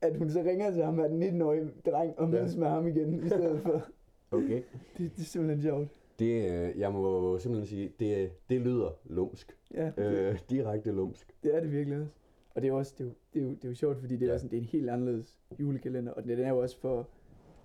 at 0.00 0.16
hun 0.16 0.30
så 0.30 0.40
ringer 0.42 0.70
til 0.70 0.82
ham 0.84 1.00
af 1.00 1.08
den 1.08 1.22
19-årige 1.42 1.70
dreng 1.86 2.18
og 2.18 2.28
mødes 2.28 2.54
Ja. 2.54 2.58
med 2.60 2.68
ham 2.68 2.86
igen 2.86 3.24
i 3.24 3.28
stedet 3.28 3.60
for. 3.62 3.86
Okay. 4.30 4.62
Det, 4.98 5.16
det 5.16 5.22
er 5.22 5.24
simpelthen 5.24 5.62
sjovt. 5.62 5.88
Det, 6.18 6.50
øh, 6.50 6.78
jeg 6.78 6.92
må 6.92 7.38
simpelthen 7.38 7.66
sige, 7.66 7.92
det, 8.00 8.30
det 8.50 8.60
lyder 8.60 8.90
lumsk. 9.04 9.56
Ja, 9.74 9.90
det, 9.96 10.04
Øh, 10.18 10.38
direkte 10.50 10.92
lumsk. 10.92 11.34
det 11.42 11.54
er 11.54 11.60
det 11.60 11.72
virkelig 11.72 11.98
også. 12.00 12.12
Og 12.54 12.62
det 12.62 12.68
er 12.68 12.72
også, 12.72 12.94
det 12.98 13.04
er 13.04 13.08
jo, 13.08 13.14
det 13.34 13.40
er 13.40 13.44
jo, 13.44 13.50
det 13.50 13.64
er 13.64 13.68
jo 13.68 13.74
sjovt, 13.74 13.98
fordi 14.00 14.16
det 14.16 14.22
er, 14.22 14.26
Ja. 14.26 14.32
ja. 14.32 14.38
sådan, 14.38 14.50
det 14.50 14.56
er 14.56 14.60
en 14.60 14.66
helt 14.68 14.90
anderledes 14.90 15.38
julekalender, 15.60 16.12
og 16.12 16.24
den 16.24 16.40
er 16.40 16.48
jo 16.48 16.58
også 16.58 16.78
for, 16.80 17.08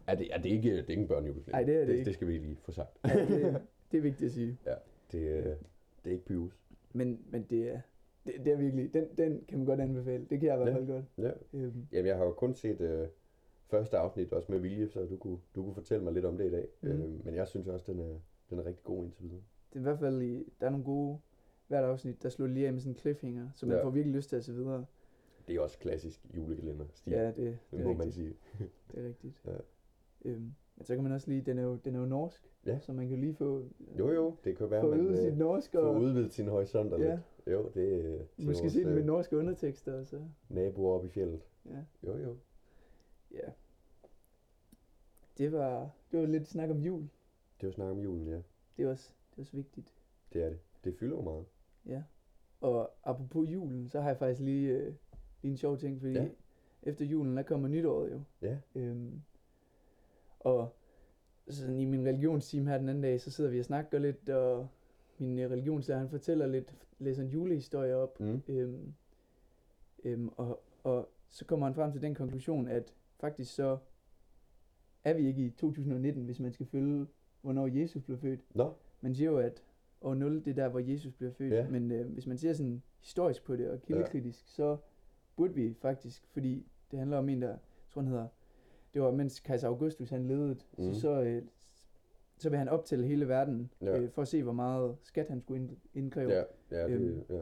Er 0.07 0.15
det, 0.15 0.27
er 0.33 0.37
det 0.41 0.49
ikke, 0.49 0.69
det 0.71 0.77
er 0.85 0.89
ikke 0.89 1.01
en 1.01 1.07
børnejulekalender? 1.07 1.51
Nej, 1.51 1.63
det 1.63 1.75
er 1.75 1.79
det 1.79 1.87
det, 1.87 1.93
ikke. 1.93 2.05
det 2.05 2.13
skal 2.13 2.27
vi 2.27 2.37
lige 2.37 2.57
få 2.63 2.71
sagt. 2.71 2.89
ja, 3.07 3.25
det, 3.25 3.61
det 3.91 3.97
er 3.97 4.01
vigtigt 4.01 4.27
at 4.27 4.31
sige. 4.31 4.57
Det, 5.11 5.19
øh, 5.19 5.45
det 5.45 5.55
er 6.05 6.11
ikke 6.11 6.25
Pyrus. 6.25 6.57
Men, 6.93 7.19
men 7.29 7.45
det 7.49 7.73
er, 7.73 7.79
det, 8.25 8.33
det 8.45 8.53
er 8.53 8.57
virkelig, 8.57 8.93
den, 8.93 9.07
den 9.17 9.43
kan 9.47 9.57
man 9.57 9.65
godt 9.65 9.79
anbefale. 9.81 10.25
Det 10.29 10.39
kan 10.39 10.47
jeg 10.49 10.55
i 10.55 10.57
hvert 10.57 10.69
Ja. 10.69 10.75
fald 10.75 10.87
godt. 10.87 11.05
Ja. 11.17 11.31
Øhm, 11.53 11.87
Jamen, 11.91 12.05
jeg 12.07 12.17
har 12.17 12.25
jo 12.25 12.31
kun 12.31 12.53
set 12.55 12.81
øh, 12.81 13.07
første 13.67 13.97
afsnit 13.97 14.33
også 14.33 14.51
med 14.51 14.59
vilje, 14.59 14.87
så 14.87 15.05
du 15.05 15.17
kunne, 15.17 15.37
du 15.55 15.63
kunne 15.63 15.73
fortælle 15.73 16.03
mig 16.03 16.13
lidt 16.13 16.25
om 16.25 16.37
det 16.37 16.45
i 16.47 16.51
dag. 16.51 16.67
Mhm. 16.81 16.91
Øh, 16.91 17.25
men 17.25 17.35
jeg 17.35 17.47
synes 17.47 17.67
også, 17.67 17.91
den 17.91 17.99
er, 17.99 18.19
den 18.49 18.59
er 18.59 18.65
rigtig 18.65 18.83
god 18.83 19.03
indtil 19.03 19.23
videre. 19.23 19.41
det 19.69 19.75
er 19.75 19.79
i 19.79 19.83
hvert 19.83 19.99
fald, 19.99 20.45
der 20.59 20.65
er 20.65 20.69
nogle 20.69 20.85
gode, 20.85 21.17
hvert 21.67 21.83
afsnit, 21.83 22.23
der 22.23 22.29
slår 22.29 22.47
lige 22.47 22.67
af 22.67 22.73
med 22.73 22.81
sådan 22.81 22.93
en 22.93 22.97
cliffhanger, 22.99 23.49
så 23.55 23.65
man 23.65 23.77
Ja. 23.77 23.83
får 23.83 23.89
virkelig 23.89 24.15
lyst 24.15 24.29
til 24.29 24.35
at 24.35 24.43
se 24.45 24.53
videre. 24.53 24.85
Det 25.47 25.55
er 25.55 25.59
også 25.61 25.79
klassisk 25.79 26.25
julekalender 26.35 26.85
stil, 26.93 27.13
Ja, 27.13 27.27
det, 27.27 27.35
det, 27.35 27.57
det 27.71 27.79
er 27.79 27.83
må 27.83 27.93
man 27.93 28.05
rigtigt. 28.07 28.15
sige. 28.15 28.35
Det 28.91 28.99
er 29.03 29.07
rigtigt. 29.07 29.41
Ja. 29.45 29.51
Øhm, 30.25 30.53
men 30.81 30.85
så 30.85 30.95
kan 30.95 31.03
man 31.03 31.11
også 31.11 31.27
lige, 31.29 31.41
den 31.41 31.57
er 31.57 31.63
jo, 31.63 31.75
den 31.75 31.95
er 31.95 31.99
jo 31.99 32.05
norsk, 32.05 32.47
Ja. 32.65 32.79
så 32.79 32.93
man 32.93 33.09
kan 33.09 33.17
lige 33.19 33.33
få, 33.33 33.63
Jo 33.99 34.11
jo, 34.11 34.35
det 34.43 34.57
kan 34.57 34.71
være, 34.71 34.81
få 34.81 34.89
man 34.89 34.99
øvet 34.99 35.17
sit 35.17 35.27
øh, 35.31 35.37
norsk, 35.37 35.71
får 35.71 35.79
og 35.79 36.01
udvidet 36.01 36.33
sin 36.33 36.47
horisont 36.47 36.91
Ja. 36.91 36.97
lidt. 36.97 37.19
Jo, 37.47 37.69
det 37.73 38.05
er 38.05 38.13
øh, 38.15 38.45
måske 38.45 38.69
se 38.69 38.79
den 38.79 38.89
med 38.89 38.97
øh, 38.97 39.05
norske 39.05 39.37
undertekster, 39.37 39.93
og 39.99 40.05
så, 40.05 40.21
naboer 40.49 40.95
oppe 40.95 41.07
i 41.07 41.09
fjellet. 41.09 41.41
ja. 41.65 41.77
Jo 42.07 42.17
jo. 42.17 42.35
ja. 43.31 43.49
Det 45.37 45.51
var, 45.51 45.89
det 46.11 46.19
var 46.19 46.25
lidt 46.25 46.47
snak 46.47 46.69
om 46.69 46.77
jul. 46.79 47.01
Det 47.61 47.67
jo 47.67 47.71
snak 47.71 47.91
om 47.91 47.99
julen, 47.99 48.27
ja. 48.27 48.41
Det 48.77 48.85
er 48.85 48.89
også, 48.89 49.13
det 49.31 49.37
er 49.37 49.41
også 49.41 49.55
vigtigt. 49.57 49.87
Det 50.33 50.43
er 50.43 50.49
det. 50.49 50.59
Det 50.83 50.95
fylder 50.95 51.15
jo 51.15 51.21
meget. 51.21 51.45
Ja. 51.85 52.03
Og 52.61 52.91
apropos 53.03 53.49
julen, 53.49 53.89
så 53.89 54.01
har 54.01 54.09
jeg 54.09 54.17
faktisk 54.17 54.41
lige, 54.41 54.69
øh, 54.69 54.93
lige 55.41 55.51
en 55.51 55.57
sjov 55.57 55.77
ting, 55.77 55.99
fordi 55.99 56.13
ja. 56.13 56.27
efter 56.83 57.05
julen, 57.05 57.37
der 57.37 57.43
kommer 57.43 57.67
nytåret 57.67 58.11
jo. 58.11 58.21
Ja. 58.41 58.57
Øhm, 58.75 59.21
og 60.43 60.75
sådan 61.49 61.79
i 61.79 61.85
min 61.85 62.05
religionsteam 62.05 62.67
her 62.67 62.77
den 62.77 62.89
anden 62.89 63.03
dag, 63.03 63.21
så 63.21 63.31
sidder 63.31 63.49
vi 63.49 63.59
og 63.59 63.65
snakker 63.65 63.99
lidt, 63.99 64.29
og 64.29 64.67
min 65.17 65.39
øh, 65.39 65.51
religionslærer, 65.51 65.99
han 65.99 66.09
fortæller 66.09 66.47
lidt, 66.47 66.75
læser 66.99 67.23
en 67.23 67.29
julehistorie 67.29 67.95
op, 67.95 68.19
Mm. 68.19 68.41
øhm, 68.47 68.93
øhm, 70.03 70.29
og, 70.37 70.63
og 70.83 71.09
så 71.29 71.45
kommer 71.45 71.65
han 71.65 71.75
frem 71.75 71.91
til 71.91 72.01
den 72.01 72.15
konklusion, 72.15 72.67
at 72.67 72.93
faktisk 73.19 73.55
så 73.55 73.77
er 75.03 75.13
vi 75.13 75.27
ikke 75.27 75.45
i 75.45 75.49
2019, 75.49 76.23
hvis 76.25 76.39
man 76.39 76.51
skal 76.51 76.65
følge, 76.65 77.07
hvornår 77.41 77.67
Jesus 77.67 78.03
blev 78.03 78.17
født. 78.17 78.55
Nå, 78.55 78.73
Man 79.01 79.15
siger 79.15 79.31
jo, 79.31 79.37
at 79.37 79.63
år 80.01 80.13
0, 80.13 80.35
det 80.45 80.47
er 80.47 80.53
der, 80.53 80.69
hvor 80.69 80.79
Jesus 80.79 81.13
bliver 81.13 81.31
født. 81.31 81.53
Ja. 81.53 81.69
Men 81.69 81.91
øh, 81.91 82.07
hvis 82.13 82.27
man 82.27 82.37
ser 82.37 82.53
sådan 82.53 82.81
historisk 82.99 83.43
på 83.43 83.55
det 83.55 83.69
og 83.69 83.81
kildekritisk, 83.81 84.39
ja. 84.43 84.47
så 84.47 84.77
burde 85.35 85.53
vi 85.53 85.73
faktisk, 85.81 86.27
fordi 86.31 86.65
det 86.91 86.99
handler 86.99 87.17
om 87.17 87.29
en, 87.29 87.41
der, 87.41 87.47
jeg 87.49 87.57
tror 87.89 88.01
han 88.01 88.11
hedder, 88.11 88.27
det 88.93 89.01
var 89.01 89.11
mens 89.11 89.39
kejser 89.39 89.67
Augustus 89.67 90.09
han 90.09 90.27
levede, 90.27 90.53
mm. 90.77 90.83
Mhm. 90.83 90.93
så, 90.93 90.99
så, 90.99 91.21
øh, 91.21 91.41
så 92.37 92.49
vil 92.49 92.57
han 92.59 92.69
optælle 92.69 93.05
hele 93.07 93.27
verden, 93.27 93.71
Ja. 93.81 93.97
øh, 93.99 94.09
for 94.09 94.21
at 94.21 94.27
se, 94.27 94.43
hvor 94.43 94.53
meget 94.53 94.95
skat 95.03 95.27
han 95.27 95.41
skulle 95.41 95.61
ind, 95.63 95.69
indkræve. 95.93 96.31
ja, 96.31 96.43
ja, 96.71 96.87
det, 96.87 96.91
Øhm, 97.01 97.21
ja. 97.29 97.41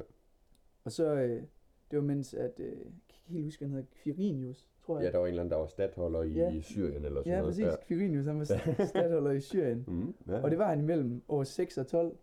Og 0.83 0.91
så, 0.91 1.13
øh, 1.15 1.43
det 1.91 1.99
var 1.99 2.01
mens, 2.05 2.33
at, 2.33 2.59
øh, 2.59 2.65
jeg 2.67 2.75
kan 2.75 3.17
ikke 3.17 3.33
helt 3.33 3.43
huske, 3.45 3.65
han 3.65 3.71
hedder, 3.71 3.85
Quirinius, 4.03 4.67
tror 4.85 4.97
jeg. 4.99 5.05
ja, 5.05 5.11
der 5.11 5.17
var 5.17 5.25
en 5.25 5.29
eller 5.29 5.41
anden, 5.41 5.51
der 5.51 5.57
var 5.57 5.65
stadholder 5.67 6.21
i, 6.23 6.31
Ja. 6.31 6.51
i 6.51 6.61
Syrien 6.61 7.05
eller 7.05 7.21
sådan 7.21 7.33
ja, 7.33 7.39
noget. 7.39 7.55
præcis. 7.55 7.87
Quirinius, 7.87 8.25
han 8.25 8.37
var 8.39 8.85
stadholder 8.93 9.31
i 9.31 9.39
Syrien. 9.41 9.85
Mm, 9.87 10.13
ja. 10.27 10.41
Og 10.43 10.49
det 10.51 10.59
var 10.59 10.69
han 10.69 10.79
imellem 10.79 11.21
år 11.29 11.43
6 11.43 11.77
og 11.77 11.87
12. 11.87 12.17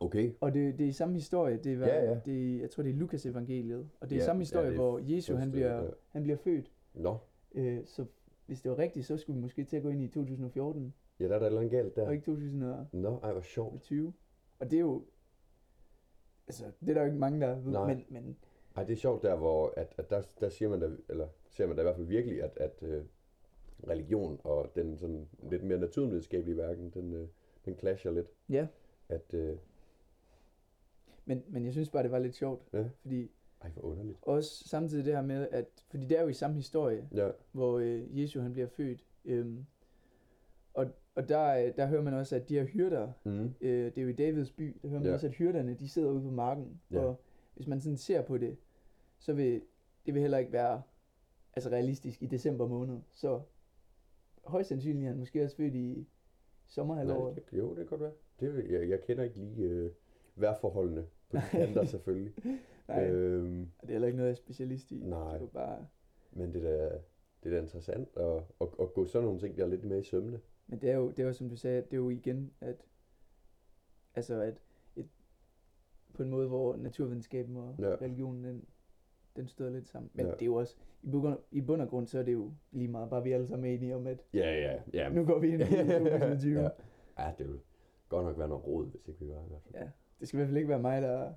Okay. 0.00 0.32
Og 0.40 0.54
det, 0.54 0.78
det 0.78 0.88
er 0.88 0.92
samme 0.92 1.14
historie. 1.14 1.56
Det 1.56 1.80
var, 1.80 1.86
Ja, 1.86 2.04
ja. 2.04 2.20
Det, 2.26 2.60
jeg 2.60 2.70
tror, 2.70 2.82
det 2.82 2.90
er 2.90 2.94
Lukas 2.96 3.26
evangeliet. 3.26 3.88
Og 4.00 4.10
det 4.10 4.16
er 4.16 4.20
Ja, 4.20 4.24
samme 4.26 4.38
ja, 4.38 4.42
historie, 4.42 4.66
det 4.66 4.72
er 4.72 4.80
hvor 4.80 5.00
Jesu 5.02 5.34
han 5.36 5.50
bliver, 5.50 5.82
ja. 5.82 5.88
han 6.08 6.22
bliver 6.22 6.36
født. 6.36 6.70
Nå, 6.94 7.16
Øh, 7.54 7.86
så 7.86 8.04
hvis 8.46 8.62
det 8.62 8.70
var 8.70 8.78
rigtigt, 8.78 9.06
så 9.06 9.16
skulle 9.16 9.36
vi 9.36 9.40
måske 9.42 9.64
til 9.64 9.76
at 9.76 9.82
gå 9.82 9.88
ind 9.88 10.02
i 10.02 10.08
2014, 10.08 10.94
ja, 11.20 11.24
der 11.28 11.34
er 11.34 11.38
der 11.38 11.46
et 11.46 11.46
eller 11.46 11.60
andet 11.60 11.72
galt 11.72 11.96
der. 11.96 12.06
og 12.06 12.12
ikke 12.14 12.24
2020. 12.24 12.86
Nå, 12.92 13.18
ej, 13.22 13.32
hvor 13.32 13.40
sjovt. 13.40 13.92
Og 14.58 14.70
det 14.70 14.76
er 14.76 14.80
jo... 14.80 15.04
Altså, 16.46 16.64
det 16.80 16.88
er 16.88 16.94
der 16.94 17.00
jo 17.00 17.06
ikke 17.06 17.18
mange, 17.18 17.40
der 17.40 17.54
ved. 17.60 17.72
Nej. 17.72 17.94
Men, 17.94 18.04
men 18.08 18.36
Ej, 18.76 18.84
det 18.84 18.92
er 18.92 18.96
sjovt 18.96 19.22
der, 19.22 19.36
hvor 19.36 19.74
at, 19.76 19.94
at 19.96 20.10
der, 20.10 20.22
der 20.40 20.48
siger 20.48 20.68
man 20.68 20.80
da, 20.80 20.90
eller 21.08 21.28
ser 21.48 21.66
man 21.66 21.76
da 21.76 21.82
i 21.82 21.84
hvert 21.84 21.96
fald 21.96 22.06
virkelig, 22.06 22.42
at, 22.42 22.56
at 22.56 22.82
øh, 22.82 23.04
religion 23.88 24.40
og 24.44 24.70
den 24.74 24.96
sådan 24.96 25.28
lidt 25.50 25.62
mere 25.62 25.78
naturvidenskabelige 25.78 26.56
verden, 26.56 26.90
den, 26.90 27.12
øh, 27.12 27.28
den 27.64 27.78
clasher 27.78 28.10
lidt. 28.12 28.32
ja, 28.48 28.66
At, 29.08 29.34
øh, 29.34 29.56
men, 31.24 31.42
men 31.48 31.64
jeg 31.64 31.72
synes 31.72 31.90
bare, 31.90 32.02
det 32.02 32.10
var 32.10 32.18
lidt 32.18 32.34
sjovt. 32.34 32.62
Ja. 32.72 32.88
Fordi 33.00 33.30
ej, 33.62 33.70
hvor 33.70 33.82
underligt. 33.82 34.18
også 34.22 34.68
samtidig 34.68 35.04
det 35.04 35.14
her 35.14 35.22
med, 35.22 35.48
at... 35.50 35.66
Fordi 35.90 36.06
det 36.06 36.18
er 36.18 36.22
jo 36.22 36.28
i 36.28 36.32
samme 36.32 36.56
historie, 36.56 37.08
Ja, 37.14 37.28
hvor 37.52 37.78
øh, 37.78 38.20
Jesu 38.20 38.40
han 38.40 38.52
bliver 38.52 38.68
født. 38.68 39.04
Øhm, 39.24 39.66
og 40.74 40.86
og 41.14 41.28
der, 41.28 41.66
øh, 41.66 41.76
der 41.76 41.86
hører 41.86 42.02
man 42.02 42.14
også, 42.14 42.36
at 42.36 42.48
de 42.48 42.54
her 42.54 42.64
hyrder, 42.64 43.12
mm. 43.24 43.54
øh, 43.60 43.84
det 43.84 43.98
er 43.98 44.02
jo 44.02 44.08
i 44.08 44.12
Davids 44.12 44.50
by, 44.50 44.76
der 44.82 44.88
hører 44.88 45.00
man 45.00 45.08
Ja. 45.08 45.14
også, 45.14 45.26
at 45.26 45.32
hyrderne, 45.32 45.74
de 45.74 45.88
sidder 45.88 46.10
ude 46.10 46.22
på 46.22 46.30
marken. 46.30 46.80
Ja. 46.90 47.00
Og 47.00 47.20
hvis 47.54 47.66
man 47.66 47.80
sådan 47.80 47.96
ser 47.96 48.22
på 48.22 48.38
det, 48.38 48.56
så 49.18 49.32
vil 49.32 49.62
det 50.06 50.14
vil 50.14 50.20
heller 50.22 50.38
ikke 50.38 50.52
være 50.52 50.82
altså 51.54 51.70
realistisk 51.70 52.22
i 52.22 52.26
december 52.26 52.66
måned. 52.68 52.98
Så 53.12 53.40
højst 54.44 54.68
sandsynligt 54.68 55.04
er 55.04 55.08
han 55.08 55.18
måske 55.18 55.44
også 55.44 55.56
født 55.56 55.74
i 55.74 55.94
Nej, 55.94 56.04
sommerhalvåret. 56.68 57.36
det, 57.36 57.46
kan- 57.46 57.58
jo, 57.58 57.68
det 57.68 57.76
kan 57.76 57.86
godt 57.86 58.00
være. 58.00 58.12
Det, 58.40 58.70
jeg, 58.70 58.88
jeg 58.88 59.00
kender 59.02 59.24
ikke 59.24 59.36
lige 59.36 59.56
øh, 59.68 59.90
vejrforholdene 60.36 61.02
på 61.30 61.36
de 61.36 61.42
Nej. 61.52 61.66
kanter 61.66 61.84
selvfølgelig. 61.94 62.32
Nej, 62.96 63.10
øh, 63.10 63.44
øhm, 63.44 63.70
det 63.80 63.88
er 63.88 63.92
heller 63.92 64.06
ikke 64.08 64.16
noget, 64.16 64.28
jeg 64.28 64.32
er 64.34 64.36
specialist 64.36 64.90
i. 64.90 65.00
nej. 65.04 65.32
Det 65.38 65.42
er 65.42 65.46
bare, 65.46 65.86
men 66.32 66.54
det 66.54 66.64
er 66.64 66.76
da, 66.88 66.98
det 67.42 67.52
er 67.52 67.56
da 67.56 67.60
interessant 67.62 68.08
at, 68.16 68.36
at, 68.60 68.68
at 68.80 68.92
gå 68.94 69.06
sådan 69.06 69.24
nogle 69.24 69.40
ting 69.40 69.56
der 69.56 69.66
lidt 69.66 69.84
mere 69.84 69.98
i 69.98 70.02
sømne. 70.02 70.40
men 70.66 70.80
det 70.80 70.90
er 70.90 70.96
jo, 70.96 71.10
det 71.10 71.18
er 71.18 71.24
jo 71.26 71.32
som 71.32 71.48
du 71.48 71.56
sagde, 71.56 71.76
det 71.82 71.92
er 71.92 71.96
jo 71.96 72.08
igen, 72.10 72.52
at 72.60 72.76
altså 74.14 74.40
at 74.40 74.54
et, 74.96 75.08
på 76.14 76.22
en 76.22 76.30
måde, 76.30 76.48
hvor 76.48 76.76
naturvidenskaben 76.76 77.56
og 77.56 77.74
Ja. 77.78 77.84
religionen, 77.94 78.44
den, 78.44 78.64
den 79.36 79.48
støder 79.48 79.70
lidt 79.70 79.88
sammen. 79.88 80.10
Men 80.14 80.26
Ja. 80.26 80.32
det 80.32 80.42
er 80.42 80.46
jo 80.46 80.54
også, 80.54 80.76
i 81.02 81.10
bund, 81.10 81.36
i 81.50 81.60
bund 81.60 81.82
og 81.82 81.88
grund, 81.88 82.06
så 82.06 82.18
er 82.18 82.22
det 82.22 82.32
jo 82.32 82.52
lige 82.72 82.88
meget, 82.88 83.10
bare 83.10 83.22
vi 83.22 83.32
alle 83.32 83.46
sammen 83.46 83.70
er 83.70 83.74
enige 83.74 83.96
om, 83.96 84.06
at 84.06 84.22
Ja, 84.34 84.52
ja, 84.60 84.80
ja. 84.92 85.08
nu 85.08 85.24
går 85.24 85.38
vi 85.38 85.48
ind 85.48 85.62
i 85.62 85.64
2020. 85.98 86.58
ja. 86.60 86.62
ja. 86.62 86.70
ja, 87.18 87.32
det 87.38 87.48
vil 87.48 87.60
godt 88.08 88.24
nok 88.26 88.38
være 88.38 88.48
noget 88.48 88.66
råd, 88.66 88.86
hvis 89.04 89.08
ikke 89.08 89.18
vi 89.20 89.26
hvert 89.48 89.62
fald. 89.62 89.74
ja. 89.74 89.90
Det 90.20 90.28
skal 90.28 90.36
i 90.36 90.38
hvert 90.38 90.48
fald 90.48 90.56
ikke 90.56 90.68
være 90.68 90.78
mig, 90.78 91.02
der, 91.02 91.32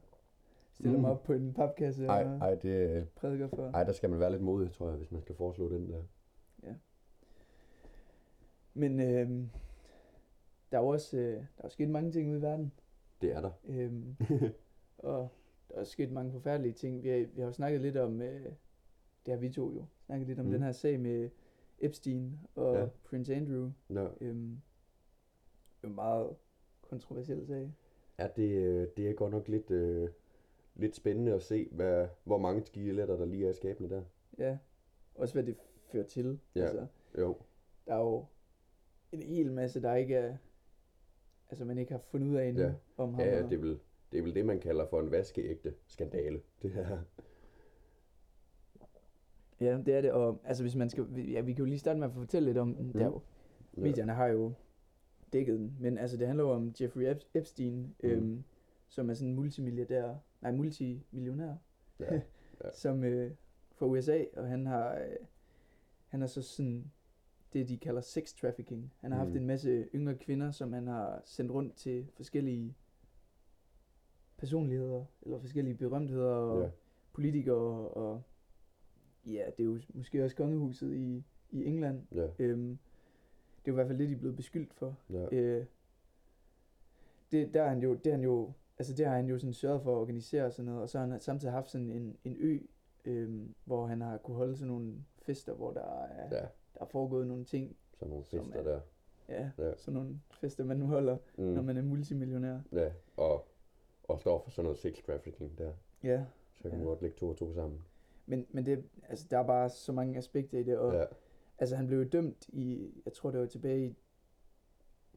stiller 0.73 0.91
mig 0.99 1.09
Mm. 1.09 1.15
op 1.17 1.23
på 1.23 1.33
en 1.33 1.53
papkasse 1.53 2.05
Ej, 2.05 2.23
og 2.23 2.37
ej, 2.37 2.55
det, 2.55 3.09
prædiker 3.15 3.47
for. 3.47 3.71
ej, 3.73 3.83
der 3.83 3.91
skal 3.91 4.09
man 4.09 4.19
være 4.19 4.31
lidt 4.31 4.41
modig, 4.41 4.71
tror 4.71 4.87
jeg, 4.89 4.97
hvis 4.97 5.11
man 5.11 5.21
skal 5.21 5.35
foreslå 5.35 5.69
den 5.69 5.89
der. 5.89 6.03
Men 8.73 8.99
øhm, 8.99 9.49
der 10.71 10.77
er 10.77 10.81
jo 10.81 10.87
også 10.87 11.17
øh, 11.17 11.33
der 11.57 11.63
er 11.63 11.69
sket 11.69 11.89
mange 11.89 12.11
ting 12.11 12.29
ude 12.29 12.37
i 12.37 12.41
verden. 12.41 12.71
Det 13.21 13.31
er 13.31 13.41
der. 13.41 13.51
Øhm, 13.67 14.15
og 14.97 15.29
der 15.69 15.75
er 15.75 15.79
også 15.79 15.91
sket 15.91 16.11
mange 16.11 16.31
forfærdelige 16.31 16.73
ting. 16.73 17.03
Vi 17.03 17.09
har, 17.09 17.17
vi 17.17 17.41
har 17.41 17.45
jo 17.47 17.51
snakket 17.53 17.81
lidt 17.81 17.97
om, 17.97 18.21
øh, 18.21 18.45
det 19.25 19.33
har 19.33 19.37
vi 19.37 19.49
to 19.49 19.73
jo, 19.73 19.85
snakket 20.05 20.27
lidt 20.27 20.39
om 20.39 20.45
Mm. 20.45 20.51
den 20.51 20.61
her 20.63 20.71
sag 20.71 20.99
med 20.99 21.29
Epstein 21.79 22.39
og 22.55 22.75
Ja. 22.75 22.81
ja. 22.81 22.87
Prince 23.03 23.35
Andrew. 23.35 23.71
Nå, 23.89 24.09
Øhm, 24.21 24.61
det 25.81 25.83
er 25.83 25.87
en 25.87 25.95
meget 25.95 26.29
kontroversiel 26.81 27.47
sag. 27.47 27.73
ja, 28.19 28.27
det, 28.35 28.49
øh, 28.49 28.87
det 28.97 29.09
er 29.09 29.13
godt 29.13 29.31
nok 29.31 29.47
lidt, 29.47 29.71
øh, 29.71 30.09
lidt 30.75 30.95
spændende 30.95 31.33
at 31.33 31.41
se, 31.41 31.67
hvad, 31.71 32.07
hvor 32.23 32.37
mange 32.37 32.65
skeletter 32.65 33.17
der 33.17 33.25
lige 33.25 33.45
er 33.45 33.49
i 33.49 33.53
skabene 33.53 33.89
der. 33.89 34.03
Ja, 34.37 34.57
også 35.15 35.33
hvad 35.33 35.43
det 35.43 35.55
fører 35.91 36.03
til. 36.05 36.39
Ja. 36.55 36.61
Altså, 36.61 36.87
Jo, 37.17 37.37
der 37.87 37.93
er 37.93 37.99
jo 37.99 38.25
en 39.11 39.21
hel 39.21 39.51
masse, 39.51 39.81
der 39.81 39.95
ikke 39.95 40.15
er, 40.15 40.37
altså 41.49 41.65
man 41.65 41.77
ikke 41.77 41.91
har 41.91 41.99
fundet 41.99 42.27
ud 42.27 42.35
af 42.35 42.45
endnu 42.47 42.63
Ja. 42.63 42.73
om 42.97 43.13
ham. 43.13 43.23
ja, 43.23 43.35
ja 43.37 43.43
det, 43.43 43.53
er 43.53 43.57
vel, 43.57 43.79
det 44.11 44.17
er 44.17 44.23
vel 44.23 44.35
det, 44.35 44.45
man 44.45 44.59
kalder 44.59 44.85
for 44.85 44.99
en 44.99 45.11
vaskeægte 45.11 45.73
skandale. 45.87 46.41
Det 46.61 46.71
her. 46.71 46.99
Ja, 49.61 49.77
det 49.85 49.93
er 49.93 50.01
det, 50.01 50.11
og 50.11 50.41
altså 50.43 50.63
hvis 50.63 50.75
man 50.75 50.89
skal, 50.89 51.05
ja, 51.31 51.41
vi 51.41 51.53
kan 51.53 51.59
jo 51.59 51.65
lige 51.65 51.79
starte 51.79 51.99
med 51.99 52.07
at 52.07 52.13
fortælle 52.13 52.45
lidt 52.45 52.57
om 52.57 52.67
Mm. 52.67 52.93
der 52.93 53.05
jo, 53.05 53.21
Ja. 53.77 53.81
medierne 53.81 54.13
har 54.13 54.27
jo 54.27 54.53
dækket 55.33 55.59
den, 55.59 55.77
men 55.79 55.97
altså 55.97 56.17
det 56.17 56.27
handler 56.27 56.43
jo 56.43 56.49
om 56.51 56.73
Jeffrey 56.81 57.11
Ep- 57.15 57.29
Epstein, 57.33 57.75
Mm. 58.03 58.09
øhm, 58.09 58.43
som 58.87 59.09
er 59.09 59.13
sådan 59.13 59.29
en 59.29 59.35
multimilliardær, 59.35 60.15
nej 60.43 60.51
multimillionær, 60.51 61.55
Ja, 61.99 62.13
ja. 62.63 62.71
som 62.73 63.03
øh, 63.03 63.31
fra 63.71 63.85
USA, 63.85 64.23
og 64.37 64.47
han 64.47 64.65
har, 64.65 64.95
øh, 64.95 65.15
han 66.07 66.19
har 66.19 66.27
så 66.27 66.41
sådan 66.41 66.91
det, 67.53 67.67
de 67.69 67.77
kalder 67.77 68.01
sex 68.01 68.33
trafficking. 68.33 68.93
Han 69.01 69.11
har 69.11 69.19
haft 69.19 69.29
Mm. 69.31 69.37
en 69.37 69.47
masse 69.47 69.87
yngre 69.95 70.15
kvinder, 70.17 70.51
som 70.51 70.73
han 70.73 70.87
har 70.87 71.21
sendt 71.25 71.51
rundt 71.51 71.75
til 71.75 72.07
forskellige 72.15 72.75
personligheder, 74.37 75.05
eller 75.21 75.39
forskellige 75.39 75.75
berømtheder, 75.75 76.31
og 76.33 76.63
Ja. 76.63 76.69
politikere, 77.13 77.87
og 77.89 78.21
ja, 79.25 79.45
det 79.57 79.59
er 79.59 79.67
jo 79.67 79.79
måske 79.89 80.23
også 80.23 80.35
kongehuset 80.35 80.93
i, 80.93 81.23
i 81.51 81.65
England. 81.65 82.01
Ja, 82.11 82.27
Øhm, 82.39 82.77
det 83.65 83.71
er 83.71 83.71
jo 83.71 83.73
i 83.73 83.75
hvert 83.75 83.87
fald 83.87 83.97
det, 83.99 84.09
de 84.09 84.13
er 84.13 84.17
blevet 84.19 84.35
beskyldt 84.35 84.73
for. 84.73 84.95
ja, 85.09 85.27
Øh, 85.31 85.65
det, 87.31 87.53
der 87.53 87.63
er 87.63 87.69
han 87.69 87.81
jo, 87.81 87.93
det 87.93 88.07
er 88.07 88.11
han 88.11 88.23
jo, 88.23 88.51
altså 88.79 88.93
det 88.93 89.05
har 89.05 89.15
han 89.15 89.25
jo 89.27 89.39
sådan 89.39 89.53
sørget 89.53 89.81
for 89.81 89.91
at 89.95 89.99
organisere 89.99 90.45
og 90.45 90.53
sådan 90.53 90.65
noget, 90.65 90.81
og 90.81 90.89
så 90.89 90.99
har 90.99 91.05
han 91.07 91.19
samtidig 91.19 91.51
haft 91.53 91.69
sådan 91.69 91.91
en, 91.91 92.17
en 92.23 92.35
ø, 92.39 92.59
øhm, 93.05 93.53
hvor 93.65 93.85
han 93.87 94.01
har 94.01 94.17
kunne 94.17 94.37
holde 94.37 94.55
sådan 94.57 94.67
nogle 94.67 94.93
fester, 95.21 95.53
hvor 95.53 95.71
der 95.71 95.81
er, 95.81 96.23
ja. 96.35 96.39
der 96.39 96.47
er 96.81 96.85
foregået 96.85 97.27
nogle 97.27 97.45
ting, 97.45 97.75
Sådan 97.93 98.09
nogle 98.09 98.25
Som 98.25 98.39
fester 98.39 98.59
er- 98.59 98.63
der. 98.63 98.79
ja, 99.29 99.49
Ja. 99.57 99.75
sådan 99.77 99.93
nogle 99.93 100.19
fester, 100.31 100.63
man 100.63 100.77
nu 100.77 100.85
holder, 100.85 101.17
mm. 101.37 101.43
når 101.43 101.61
man 101.61 101.77
er 101.77 101.81
multimillionær. 101.81 102.59
Ja, 102.71 102.91
og, 103.17 103.47
og 104.03 104.19
står 104.19 104.39
for 104.39 104.51
sådan 104.51 104.63
noget 104.63 104.77
sex 104.79 105.03
trafficking 105.05 105.57
der. 105.57 105.73
Ja, 106.03 106.25
Så 106.55 106.61
kan 106.61 106.71
man 106.71 106.79
Ja. 106.79 106.85
godt 106.85 107.01
lægge 107.01 107.17
to 107.17 107.29
og 107.29 107.37
to 107.37 107.53
sammen. 107.53 107.79
men, 108.25 108.45
men 108.51 108.65
det, 108.65 108.83
altså, 109.09 109.27
der 109.31 109.37
er 109.39 109.47
bare 109.47 109.69
så 109.69 109.91
mange 109.91 110.17
aspekter 110.17 110.59
i 110.59 110.63
det, 110.63 110.77
og 110.77 110.93
Ja, 110.93 111.03
altså 111.59 111.75
han 111.75 111.87
blev 111.87 111.97
jo 111.99 112.07
dømt 112.09 112.47
i, 112.49 112.91
jeg 113.05 113.13
tror 113.13 113.31
det 113.31 113.39
var 113.39 113.45
tilbage 113.45 113.85
i, 113.87 113.95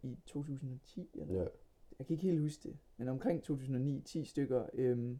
i 0.02 0.18
2010, 0.26 1.10
eller 1.14 1.34
ja, 1.42 1.46
jeg 1.98 2.06
kan 2.06 2.14
ikke 2.14 2.26
helt 2.26 2.40
huske 2.40 2.68
det, 2.68 2.76
men 2.96 3.08
omkring 3.08 3.42
2009, 3.42 4.00
10 4.00 4.24
stykker. 4.24 4.66
Øhm, 4.74 5.18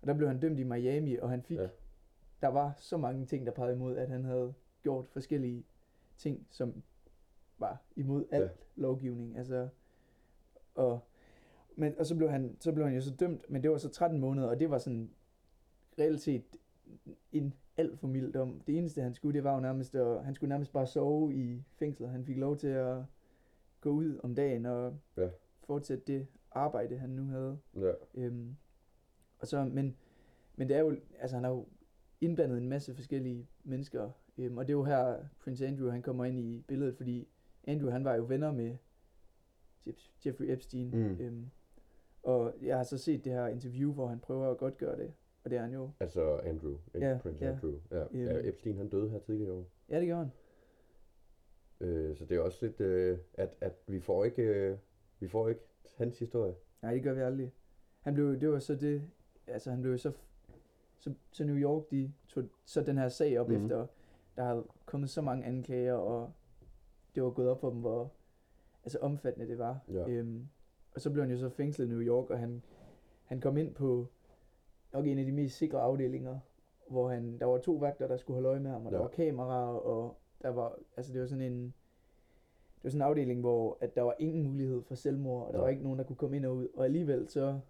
og 0.00 0.06
der 0.06 0.14
blev 0.14 0.28
han 0.28 0.40
dømt 0.40 0.58
i 0.58 0.62
Miami, 0.62 1.16
og 1.16 1.30
han 1.30 1.42
fik, 1.42 1.58
Ja. 1.58 1.68
der 2.42 2.48
var 2.48 2.74
så 2.76 2.96
mange 2.96 3.26
ting, 3.26 3.46
der 3.46 3.52
pegede 3.52 3.74
imod, 3.74 3.96
at 3.96 4.08
han 4.08 4.24
havde 4.24 4.54
gjort 4.82 5.08
forskellige 5.08 5.64
ting, 6.16 6.46
som 6.50 6.82
var 7.58 7.82
imod 7.96 8.24
al 8.30 8.42
ja. 8.42 8.48
lovgivning. 8.76 9.36
Altså, 9.38 9.68
og, 10.74 11.00
men, 11.76 11.98
og 11.98 12.06
så 12.06 12.16
blev, 12.16 12.30
han, 12.30 12.56
så 12.60 12.72
blev 12.72 12.84
han 12.86 12.94
jo 12.94 13.00
så 13.00 13.14
dømt, 13.14 13.50
men 13.50 13.62
det 13.62 13.70
var 13.70 13.78
så 13.78 13.88
13 13.88 14.20
måneder, 14.20 14.48
og 14.48 14.60
det 14.60 14.70
var 14.70 14.78
sådan 14.78 15.10
reelt 15.98 16.20
set 16.20 16.44
en 17.32 17.54
alt 17.76 17.98
for 17.98 18.06
mild 18.08 18.32
dom. 18.32 18.60
Det 18.66 18.78
eneste, 18.78 19.02
han 19.02 19.14
skulle, 19.14 19.34
det 19.34 19.44
var 19.44 19.54
jo 19.54 19.60
nærmest, 19.60 19.94
at, 19.94 20.24
han 20.24 20.34
skulle 20.34 20.48
nærmest 20.48 20.72
bare 20.72 20.86
sove 20.86 21.34
i 21.34 21.62
fængslet. 21.78 22.08
Han 22.10 22.24
fik 22.24 22.36
lov 22.36 22.56
til 22.56 22.68
at 22.68 23.02
gå 23.80 23.90
ud 23.90 24.20
om 24.22 24.34
dagen 24.34 24.66
og 24.66 24.98
Ja. 25.16 25.28
Fortsætte 25.66 26.04
det 26.12 26.26
arbejde, 26.50 26.98
han 26.98 27.10
nu 27.10 27.24
havde. 27.24 27.58
ja, 27.76 27.92
Øhm, 28.14 28.56
og 29.38 29.46
så, 29.46 29.64
men, 29.64 29.96
men 30.56 30.68
det 30.68 30.76
er 30.76 30.80
jo, 30.80 30.96
altså 31.18 31.36
han 31.36 31.44
har 31.44 31.50
jo 31.50 31.66
indblandet 32.20 32.58
en 32.58 32.68
masse 32.68 32.94
forskellige 32.94 33.46
mennesker, 33.64 34.10
øhm, 34.38 34.58
og 34.58 34.66
det 34.66 34.72
er 34.72 34.76
jo 34.76 34.84
her, 34.84 35.24
Prince 35.40 35.66
Andrew, 35.66 35.90
han 35.90 36.02
kommer 36.02 36.24
ind 36.24 36.38
i 36.40 36.64
billedet, 36.68 36.96
fordi 36.96 37.28
Andrew, 37.64 37.90
han 37.90 38.04
var 38.04 38.14
jo 38.14 38.24
venner 38.24 38.52
med 38.52 38.76
Jeff- 39.88 40.10
Jeffrey 40.26 40.50
Epstein, 40.52 40.90
Mm. 40.90 41.20
øhm, 41.20 41.50
og 42.22 42.54
jeg 42.62 42.76
har 42.76 42.84
så 42.84 42.98
set 42.98 43.24
det 43.24 43.32
her 43.32 43.46
interview, 43.46 43.92
hvor 43.92 44.06
han 44.06 44.20
prøver 44.20 44.50
at 44.50 44.58
godt 44.58 44.78
gøre 44.78 44.98
det, 44.98 45.12
og 45.44 45.50
det 45.50 45.58
er 45.58 45.62
han 45.62 45.72
jo. 45.72 45.90
altså 46.00 46.36
Andrew, 46.36 46.76
ikke 46.94 47.06
Ja, 47.06 47.18
Prince 47.22 47.44
ja. 47.44 47.50
Andrew. 47.52 47.74
Ja, 47.90 48.02
Øhm. 48.12 48.24
ja, 48.24 48.48
Epstein 48.48 48.76
han 48.76 48.88
døde 48.88 49.10
her 49.10 49.18
tidligere 49.18 49.48
i 49.48 49.52
år. 49.58 49.66
Ja, 49.88 50.00
det 50.00 50.08
gør 50.08 50.16
han. 50.18 50.30
Øh, 51.80 52.16
så 52.16 52.24
det 52.24 52.36
er 52.36 52.40
også 52.40 52.66
lidt, 52.66 52.80
øh, 52.80 53.18
at, 53.34 53.54
at 53.60 53.72
vi 53.86 54.00
får 54.00 54.24
ikke, 54.24 54.42
øh, 54.42 54.78
vi 55.20 55.28
får 55.28 55.48
ikke 55.48 55.60
hans 55.96 56.18
historie. 56.18 56.54
Nej, 56.82 56.94
det 56.94 57.02
gør 57.02 57.12
vi 57.14 57.20
aldrig. 57.20 57.52
Han 58.00 58.14
blev, 58.14 58.40
det 58.40 58.50
var 58.52 58.58
så 58.58 58.74
det, 58.74 59.02
altså 59.46 59.70
han 59.70 59.82
blev 59.82 59.98
så, 59.98 60.12
så, 60.98 61.14
så 61.30 61.44
New 61.44 61.56
York, 61.56 61.90
de 61.90 62.12
tog 62.28 62.44
så 62.64 62.82
den 62.82 62.98
her 62.98 63.08
sag 63.08 63.40
op 63.40 63.48
mm. 63.48 63.54
efter, 63.64 63.86
der 64.36 64.44
havde 64.44 64.64
kommet 64.86 65.10
så 65.10 65.22
mange 65.22 65.44
anklager, 65.44 65.94
og 65.94 66.32
det 67.14 67.22
var 67.22 67.30
gået 67.30 67.48
op 67.48 67.60
for 67.60 67.70
dem, 67.70 67.80
hvor 67.80 68.12
altså 68.84 68.98
omfattende 68.98 69.48
det 69.48 69.58
var. 69.58 69.78
Ja. 69.92 70.08
Øhm, 70.08 70.48
og 70.94 71.00
så 71.00 71.10
blev 71.10 71.22
han 71.24 71.30
jo 71.30 71.38
så 71.38 71.48
fængslet 71.48 71.86
i 71.86 71.88
New 71.88 72.00
York, 72.00 72.30
og 72.30 72.38
han, 72.38 72.62
han 73.24 73.40
kom 73.40 73.56
ind 73.56 73.74
på 73.74 74.06
nok 74.92 75.06
en 75.06 75.18
af 75.18 75.24
de 75.24 75.32
mest 75.32 75.56
sikre 75.56 75.80
afdelinger, 75.80 76.38
hvor 76.88 77.08
han, 77.10 77.38
der 77.38 77.46
var 77.46 77.58
to 77.58 77.72
vagter, 77.72 78.06
der 78.08 78.16
skulle 78.16 78.34
holde 78.34 78.48
øje 78.48 78.60
med 78.60 78.70
ham, 78.70 78.86
og 78.86 78.92
der 78.92 78.98
Ja. 78.98 79.02
var 79.02 79.08
kameraer, 79.10 79.74
og 79.74 80.16
der 80.42 80.48
var, 80.48 80.78
altså 80.96 81.12
det 81.12 81.20
var 81.20 81.26
sådan 81.26 81.52
en, 81.52 81.74
det 82.76 82.84
var 82.84 82.90
sådan 82.90 82.98
en 83.02 83.08
afdeling, 83.08 83.40
hvor 83.40 83.78
at 83.80 83.94
der 83.96 84.02
var 84.02 84.14
ingen 84.18 84.42
mulighed 84.42 84.82
for 84.82 84.94
selvmord, 84.94 85.46
og 85.46 85.52
der 85.52 85.58
Nej. 85.58 85.62
var 85.64 85.68
ikke 85.70 85.82
nogen, 85.82 85.98
der 85.98 86.04
kunne 86.04 86.16
komme 86.16 86.36
ind 86.36 86.46
og 86.46 86.56
ud, 86.56 86.68
og 86.74 86.84
alligevel 86.84 87.28
så 87.28 87.60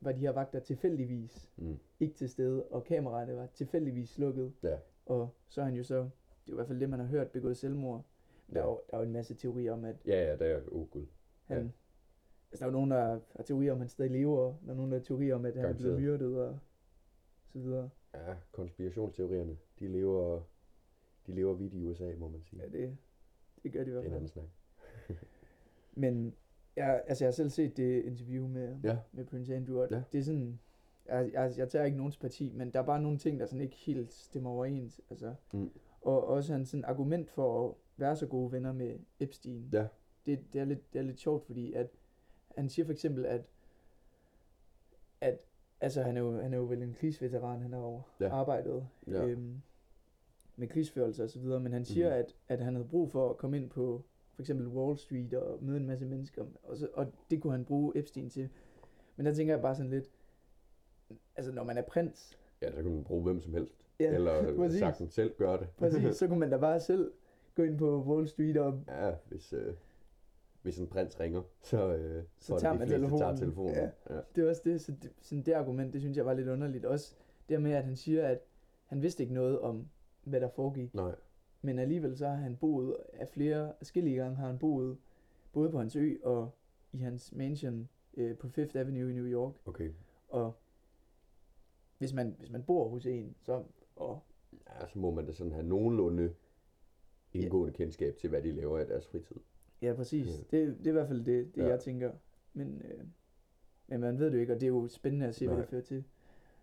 var 0.00 0.12
de 0.12 0.18
her 0.20 0.30
vagter 0.32 0.60
tilfældigvis 0.60 1.50
Mm. 1.56 1.78
ikke 2.00 2.14
til 2.14 2.28
stede, 2.28 2.64
og 2.64 2.84
kameraerne 2.84 3.36
var 3.36 3.46
tilfældigvis 3.46 4.08
slukket, 4.10 4.52
Ja. 4.62 4.76
og 5.06 5.28
så 5.48 5.60
er 5.60 5.64
han 5.64 5.74
jo 5.74 5.84
så, 5.84 5.96
det 5.96 6.08
er 6.46 6.52
i 6.52 6.54
hvert 6.54 6.66
fald 6.66 6.80
det, 6.80 6.90
man 6.90 7.00
har 7.00 7.06
hørt, 7.06 7.30
begået 7.30 7.56
selvmord. 7.56 8.04
Der, 8.52 8.58
Ja. 8.60 8.64
er 8.66 8.70
jo, 8.70 8.80
der 8.90 8.96
er 8.96 9.00
jo 9.00 9.06
en 9.06 9.12
masse 9.12 9.34
teorier 9.34 9.72
om, 9.72 9.84
at 9.84 9.96
Ja, 10.06 10.24
ja, 10.24 10.32
det 10.36 10.52
er, 10.52 10.60
oh 10.72 10.88
gud. 10.90 11.06
han, 11.44 11.56
Ja. 11.56 11.62
ja. 11.62 11.68
altså 12.50 12.58
der 12.58 12.62
er 12.62 12.66
jo 12.66 12.72
nogen, 12.72 12.90
der 12.90 13.20
har 13.36 13.42
teorier 13.42 13.72
om, 13.72 13.76
at 13.76 13.80
han 13.80 13.88
stadig 13.88 14.10
lever, 14.10 14.38
og 14.38 14.56
der 14.66 14.70
er 14.72 14.76
nogen, 14.76 14.90
der 14.92 14.98
har 14.98 15.04
teorier 15.04 15.34
om, 15.34 15.44
at 15.44 15.56
han 15.56 15.64
er 15.64 15.72
blevet 15.72 15.96
Garanteret. 16.00 16.20
myrdet, 16.20 16.42
og 16.48 16.58
så 17.52 17.58
videre. 17.58 17.90
Ja, 18.14 18.34
konspirationsteorierne, 18.52 19.56
de 19.78 19.88
lever, 19.88 20.40
de 21.26 21.32
lever 21.32 21.54
vidt 21.54 21.74
i 21.74 21.84
USA, 21.84 22.12
må 22.18 22.28
man 22.28 22.42
sige. 22.42 22.62
Ja, 22.62 22.68
det, 22.78 22.96
det 23.62 23.72
gør 23.72 23.84
de 23.84 23.90
i 23.90 23.92
det 23.94 24.02
hvert 24.02 24.12
er 24.12 24.18
en 24.18 24.28
fald. 24.28 24.42
anden 24.42 24.50
snak. 25.08 25.18
Men 26.02 26.34
jeg, 26.76 27.02
altså, 27.06 27.24
jeg 27.24 27.26
har 27.28 27.32
selv 27.32 27.50
set 27.50 27.76
det 27.76 28.04
interview 28.04 28.46
med, 28.46 28.76
Ja, 28.84 28.98
med 29.12 29.24
Prince 29.24 29.54
Andrew, 29.56 29.80
og 29.80 29.88
Ja. 29.90 30.02
det 30.12 30.18
er 30.18 30.22
sådan, 30.22 30.58
jeg, 31.06 31.30
jeg, 31.32 31.52
jeg 31.56 31.68
tager 31.68 31.84
ikke 31.84 31.96
nogens 31.96 32.16
parti, 32.16 32.52
men 32.54 32.70
der 32.72 32.78
er 32.78 32.84
bare 32.86 33.02
nogle 33.02 33.18
ting, 33.18 33.40
der 33.40 33.46
sådan 33.46 33.60
ikke 33.60 33.76
helt 33.76 34.12
stemmer 34.12 34.50
overens. 34.50 35.00
Altså. 35.10 35.34
Mm. 35.52 35.70
Og 36.00 36.26
også 36.26 36.52
hans 36.52 36.68
sådan 36.68 36.84
argument 36.84 37.30
for 37.30 37.68
at 37.68 37.74
være 37.96 38.16
så 38.16 38.26
gode 38.26 38.52
venner 38.52 38.72
med 38.72 38.98
Epstein. 39.20 39.68
Ja. 39.72 39.86
Det, 40.26 40.52
det, 40.52 40.60
er 40.60 40.64
lidt, 40.64 40.92
det 40.92 40.98
er 40.98 41.02
lidt 41.02 41.20
sjovt, 41.20 41.44
fordi 41.46 41.72
at 41.72 41.90
han 42.56 42.68
siger 42.68 42.86
for 42.86 42.92
eksempel, 42.92 43.26
at, 43.26 43.42
at 45.20 45.38
altså, 45.80 46.02
han, 46.02 46.16
er 46.16 46.20
jo, 46.20 46.40
han 46.40 46.52
er 46.54 46.58
jo 46.58 46.64
vel 46.64 46.82
en 46.82 46.94
krigsveteran, 46.94 47.60
han 47.60 47.72
har 47.72 47.80
jo 47.80 48.02
ja. 48.20 48.28
arbejdet 48.28 48.86
Ja. 49.06 49.26
øhm, 49.26 49.62
med 50.58 50.68
krigsførelse 50.68 51.22
og 51.24 51.30
så 51.30 51.38
videre, 51.38 51.60
men 51.60 51.72
han 51.72 51.84
siger, 51.84 52.06
Mhm. 52.08 52.16
mm. 52.16 52.20
at, 52.48 52.58
at 52.58 52.64
han 52.64 52.74
havde 52.74 52.88
brug 52.88 53.10
for 53.10 53.30
at 53.30 53.36
komme 53.36 53.56
ind 53.56 53.70
på 53.70 54.02
for 54.34 54.42
eksempel 54.42 54.66
Wall 54.66 54.98
Street 54.98 55.34
og 55.34 55.58
møde 55.64 55.76
en 55.76 55.86
masse 55.86 56.06
mennesker, 56.06 56.44
og, 56.62 56.76
så, 56.76 56.88
og 56.94 57.06
det 57.30 57.42
kunne 57.42 57.52
han 57.52 57.64
bruge 57.64 57.92
Epstein 57.98 58.30
til. 58.30 58.48
Men 59.16 59.26
der 59.26 59.34
tænker 59.34 59.54
jeg 59.54 59.62
bare 59.62 59.74
sådan 59.74 59.90
lidt, 59.90 60.10
altså 61.36 61.52
når 61.52 61.64
man 61.64 61.78
er 61.78 61.82
prins, 61.82 62.38
ja, 62.62 62.70
så 62.70 62.76
kan 62.82 62.84
man 62.94 63.04
bruge 63.04 63.22
hvem 63.22 63.40
som 63.40 63.54
helst. 63.54 63.74
ja, 64.00 64.14
Eller 64.14 64.54
præcis. 64.56 64.78
sagtens 64.78 65.12
selv 65.14 65.34
gøre 65.38 65.58
det. 65.60 65.68
præcis, 65.78 66.16
så 66.16 66.26
kunne 66.28 66.38
man 66.40 66.50
da 66.50 66.56
bare 66.56 66.80
selv 66.80 67.12
gå 67.54 67.62
ind 67.62 67.78
på 67.78 68.02
Wall 68.02 68.28
Street 68.28 68.56
og 68.56 68.80
Ja, 68.88 69.14
hvis, 69.28 69.52
øh, 69.52 69.74
hvis 70.62 70.78
en 70.78 70.86
prins 70.86 71.20
ringer, 71.20 71.42
så, 71.62 71.94
øh, 71.96 72.22
Så 72.38 72.58
tager 72.58 72.74
man 72.78 72.88
telefonen. 72.88 73.18
tager 73.18 73.36
telefonen. 73.36 73.74
Ja. 73.74 73.90
ja. 74.10 74.20
det 74.36 74.44
er 74.44 74.48
også 74.48 74.62
det, 74.64 74.80
så 74.80 74.92
det, 75.02 75.10
sådan 75.20 75.42
det 75.42 75.52
argument, 75.52 75.92
det 75.92 76.00
synes 76.00 76.16
jeg 76.16 76.26
var 76.26 76.34
lidt 76.34 76.48
underligt. 76.48 76.84
Også 76.84 77.14
det 77.48 77.62
med, 77.62 77.72
at 77.72 77.84
han 77.84 77.96
siger, 77.96 78.26
at 78.28 78.40
han 78.84 79.02
vidste 79.02 79.22
ikke 79.22 79.34
noget 79.34 79.60
om, 79.60 79.88
hvad 80.28 80.40
der 80.40 80.48
foregik. 80.48 80.94
Nej, 80.94 81.14
Men 81.62 81.78
alligevel 81.78 82.16
så 82.18 82.26
har 82.28 82.34
han 82.34 82.56
boet 82.56 82.96
af 83.12 83.28
flere 83.28 83.72
forskellige 83.78 84.16
gange, 84.16 84.36
har 84.36 84.46
han 84.46 84.58
boet 84.58 84.96
både 85.52 85.70
på 85.70 85.78
hans 85.78 85.96
ø 85.96 86.14
og 86.22 86.50
i 86.92 86.98
hans 86.98 87.32
mansion 87.32 87.88
øh, 88.16 88.36
på 88.36 88.48
Fifth 88.48 88.76
Avenue 88.78 89.10
i 89.10 89.14
New 89.14 89.26
York. 89.26 89.52
okay. 89.66 89.90
Og 90.28 90.52
hvis 91.98 92.12
man, 92.12 92.34
hvis 92.38 92.50
man 92.50 92.62
bor 92.62 92.88
hos 92.88 93.06
en, 93.06 93.34
så, 93.42 93.62
og 93.96 94.20
Ja, 94.80 94.86
så 94.86 94.98
må 94.98 95.10
man 95.10 95.26
da 95.26 95.32
sådan 95.32 95.52
have 95.52 95.66
nogenlunde 95.66 96.34
indgående 97.32 97.72
kendskab 97.72 98.16
til, 98.16 98.30
hvad 98.30 98.42
de 98.42 98.52
laver 98.52 98.78
i 98.78 98.84
deres 98.86 99.06
fritid. 99.06 99.36
Ja, 99.82 99.92
præcis. 99.94 100.26
Ja. 100.52 100.58
Det, 100.58 100.78
det 100.78 100.86
er 100.86 100.90
i 100.90 100.92
hvert 100.92 101.08
fald 101.08 101.24
det, 101.24 101.54
det 101.54 101.62
Ja. 101.62 101.68
jeg 101.68 101.80
tænker. 101.80 102.12
Men, 102.52 102.82
øh, 102.84 103.04
men 103.86 104.00
man 104.00 104.18
ved 104.18 104.26
det 104.26 104.34
jo 104.34 104.40
ikke, 104.40 104.52
og 104.54 104.60
det 104.60 104.66
er 104.66 104.70
jo 104.70 104.88
spændende 104.88 105.26
at 105.26 105.34
se, 105.34 105.46
hvad 105.46 105.56
Nej. 105.56 105.60
det 105.62 105.70
fører 105.70 105.82
til. 105.82 106.04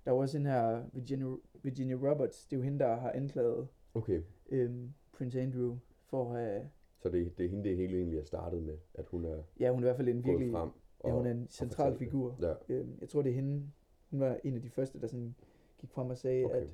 Der 0.06 0.12
er 0.12 0.16
jo 0.16 0.22
også 0.22 0.38
den 0.38 0.46
her 0.46 0.84
Virginia, 0.94 1.36
Virginia 1.64 1.96
Roberts, 1.96 2.46
det 2.48 2.56
er 2.56 2.58
jo 2.60 2.64
hende, 2.64 2.80
der 2.80 2.96
har 2.96 3.12
anklaget 3.12 3.68
Okay. 3.94 4.22
øh, 4.50 4.72
Prince 5.12 5.42
Andrew 5.42 5.78
for 6.06 6.34
at 6.34 6.40
have... 6.40 6.70
Så 7.00 7.10
det, 7.10 7.38
det 7.38 7.46
er 7.46 7.50
hende, 7.50 7.64
det 7.70 7.78
hele 7.78 7.98
egentlig 7.98 8.20
er 8.20 8.24
startet 8.24 8.64
med, 8.64 8.78
at 8.94 9.08
hun 9.08 9.26
er 9.26 9.44
Ja, 9.60 9.72
hun 9.72 9.80
er 9.80 9.84
i 9.84 9.88
hvert 9.88 9.96
fald 9.96 10.08
en 10.08 10.26
virkelig... 10.26 10.52
frem. 10.52 10.70
Ja, 11.06 11.12
hun 11.12 11.26
er 11.26 11.32
en 11.32 11.48
central 11.50 11.98
figur. 11.98 12.38
Ja, 12.42 12.54
Øh, 12.70 12.88
jeg 13.02 13.10
tror, 13.10 13.22
det 13.22 13.30
er 13.30 13.34
hende... 13.36 13.72
Hun 14.10 14.20
var 14.20 14.40
en 14.44 14.56
af 14.56 14.62
de 14.62 14.70
første, 14.70 15.02
der 15.02 15.08
sådan 15.08 15.36
gik 15.78 15.92
frem 15.92 16.10
og 16.10 16.18
sagde, 16.18 16.46
Okay. 16.46 16.56
at 16.62 16.68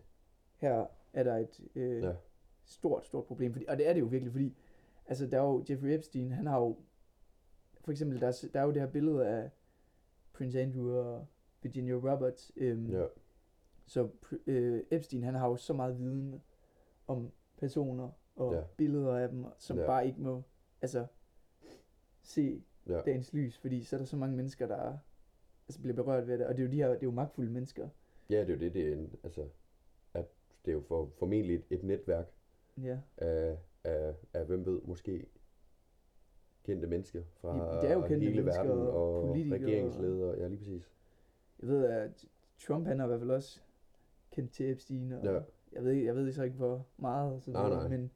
her 0.58 0.86
er 1.14 1.24
der 1.24 1.38
et 1.38 1.60
øh, 1.76 2.04
Ja. 2.04 2.14
stort, 2.66 3.06
stort 3.06 3.26
problem. 3.26 3.54
Fordi, 3.54 3.66
og 3.68 3.78
det 3.78 3.88
er 3.88 3.94
det 3.94 4.00
jo 4.00 4.06
virkelig, 4.06 4.32
fordi 4.32 4.58
altså, 5.06 5.28
der 5.28 5.38
er 5.38 5.44
jo 5.44 5.64
Jeffrey 5.70 5.94
Epstein, 5.94 6.32
han 6.32 6.48
har 6.48 6.60
jo 6.60 6.78
for 7.82 7.92
eksempel, 7.92 8.22
der, 8.22 8.28
er- 8.28 8.48
der 8.54 8.60
er 8.60 8.64
jo 8.64 8.72
det 8.72 8.82
her 8.82 8.90
billede 8.92 9.28
af 9.28 9.50
Prince 10.34 10.62
Andrew 10.62 10.92
og 10.92 11.28
Virginia 11.62 11.94
Roberts. 11.94 12.52
Øhm, 12.56 12.86
ja, 12.92 13.06
Så 13.92 14.08
øh, 14.48 14.84
Epstein, 14.92 15.24
han 15.24 15.36
har 15.36 15.48
jo 15.50 15.56
så 15.56 15.74
meget 15.74 16.00
viden 16.00 16.42
om 17.08 17.32
personer 17.58 18.10
og 18.36 18.54
Ja. 18.54 18.58
ja. 18.60 18.64
billeder 18.78 19.16
af 19.18 19.30
dem, 19.30 19.46
som 19.58 19.78
Ja. 19.78 19.82
ja. 19.84 19.88
bare 19.88 20.08
ikke 20.08 20.22
må 20.22 20.42
altså, 20.82 21.06
se 22.22 22.64
ja. 22.88 23.02
dagens 23.02 23.34
lys, 23.34 23.58
fordi 23.58 23.84
så 23.84 23.96
er 23.96 23.98
der 23.98 24.06
så 24.06 24.18
mange 24.18 24.36
mennesker, 24.36 24.68
der 24.68 24.98
altså, 25.68 25.82
bliver 25.82 25.96
berørt 25.96 26.28
ved 26.28 26.38
det, 26.38 26.48
og 26.48 26.58
det 26.58 26.60
er 26.64 26.66
jo 26.66 26.72
de 26.72 26.76
her, 26.78 26.88
det 26.88 26.96
er 26.98 27.00
jo 27.04 27.12
magtfulde 27.12 27.52
mennesker. 27.52 27.90
ja, 28.30 28.40
det 28.40 28.50
er 28.50 28.54
jo 28.54 28.60
det, 28.60 28.74
det 28.74 28.88
er 28.90 28.94
en, 28.94 29.16
altså, 29.24 29.46
at 30.14 30.26
det 30.66 30.72
er 30.72 30.76
jo 30.76 30.82
for, 30.82 31.10
formentlig 31.20 31.56
et, 31.56 31.64
et 31.70 31.84
netværk 31.84 32.32
Ja. 32.82 32.98
af, 33.18 33.58
af, 33.84 34.16
af, 34.34 34.46
hvem 34.46 34.66
ved, 34.66 34.82
måske 34.82 35.26
kendte 36.64 36.88
mennesker 36.88 37.24
fra 37.34 37.82
Det 37.82 37.90
er 37.90 37.94
jo 37.94 38.02
kendte 38.08 38.28
hele 38.28 38.46
verden 38.46 38.72
og 38.72 39.22
og 39.24 39.30
regeringsledere. 39.36 40.38
Ja, 40.40 40.48
lige 40.48 40.58
præcis. 40.58 40.92
Jeg 41.60 41.70
ved, 41.70 41.86
at 41.86 42.26
Trump, 42.60 42.88
han 42.88 43.00
har 43.00 43.06
i 43.06 43.08
hvert 43.08 43.20
fald 43.20 43.32
også 43.32 43.62
kendt 44.32 44.52
til 44.52 44.72
Epstein, 44.72 45.12
og 45.12 45.24
Ja. 45.26 45.40
jeg, 45.72 45.84
ved, 45.84 45.94
jeg 45.94 46.16
ved 46.16 46.32
så 46.32 46.44
ikke, 46.44 46.56
hvor 46.58 46.86
meget, 46.98 47.34
og 47.34 47.42
så 47.42 47.52
Nej, 47.52 47.70
nej. 47.70 47.88
Men, 47.88 48.12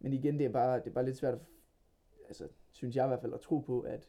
men 0.00 0.12
igen, 0.12 0.38
det 0.38 0.46
er, 0.46 0.50
bare, 0.52 0.78
det 0.78 0.86
er 0.86 0.90
bare 0.90 1.04
lidt 1.04 1.16
svært, 1.16 1.34
at, 1.34 1.40
altså, 2.28 2.48
synes 2.70 2.96
jeg 2.96 3.04
i 3.04 3.08
hvert 3.08 3.20
fald, 3.20 3.34
at 3.34 3.40
tro 3.40 3.58
på, 3.60 3.80
at 3.80 4.08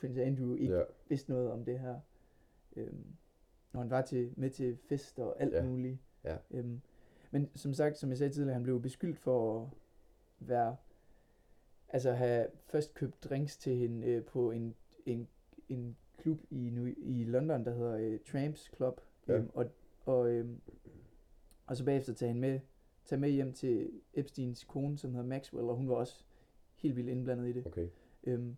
Prince 0.00 0.22
Andrew 0.24 0.54
ikke 0.54 0.74
Ja, 0.76 0.82
vidste 1.08 1.30
noget 1.30 1.50
om 1.50 1.64
det 1.64 1.78
her. 1.78 2.00
Øhm, 2.76 3.06
når 3.72 3.80
han 3.80 3.90
var 3.90 4.02
til, 4.02 4.32
med 4.36 4.50
til 4.50 4.76
fester 4.88 5.24
og 5.24 5.40
alt 5.40 5.54
Ja. 5.54 5.62
muligt. 5.64 5.98
Ja. 6.24 6.36
Øhm, 6.50 6.80
men 7.30 7.50
som 7.54 7.74
sagt, 7.74 7.96
som 7.98 8.10
jeg 8.10 8.18
sagde 8.18 8.32
tidligere, 8.32 8.54
han 8.54 8.62
blev 8.62 8.82
beskyldt 8.82 9.18
for 9.18 9.62
at 9.62 9.68
være, 10.48 10.76
altså 11.88 12.12
have 12.12 12.46
først 12.66 12.94
købt 12.94 13.24
drinks 13.24 13.56
til 13.56 13.76
hende 13.76 14.06
øh, 14.06 14.24
på 14.24 14.50
en, 14.50 14.74
en, 15.06 15.28
en 15.68 15.96
klub 16.18 16.40
i, 16.50 16.70
New, 16.70 16.86
i 16.96 17.24
London, 17.24 17.64
der 17.64 17.74
hedder 17.74 17.96
øh, 17.96 18.18
Tramps 18.20 18.70
Club. 18.76 19.00
Ja. 19.28 19.32
Øhm, 19.34 19.50
og, 19.54 19.66
og, 20.10 20.30
øhm, 20.30 20.60
og 21.66 21.76
så 21.76 21.84
bagefter 21.84 22.14
tage 22.14 22.28
hende 22.28 22.40
med, 22.40 22.60
tage 23.04 23.20
med 23.20 23.30
hjem 23.30 23.52
til 23.52 23.90
Epsteins 24.14 24.64
kone, 24.64 24.98
som 24.98 25.10
hedder 25.14 25.26
Maxwell, 25.28 25.68
og 25.68 25.76
hun 25.76 25.88
var 25.88 25.94
også 25.94 26.24
helt 26.76 26.96
vildt 26.96 27.08
indblandet 27.10 27.48
i 27.48 27.52
det. 27.52 27.66
okay. 27.66 27.88
Øhm, 28.24 28.56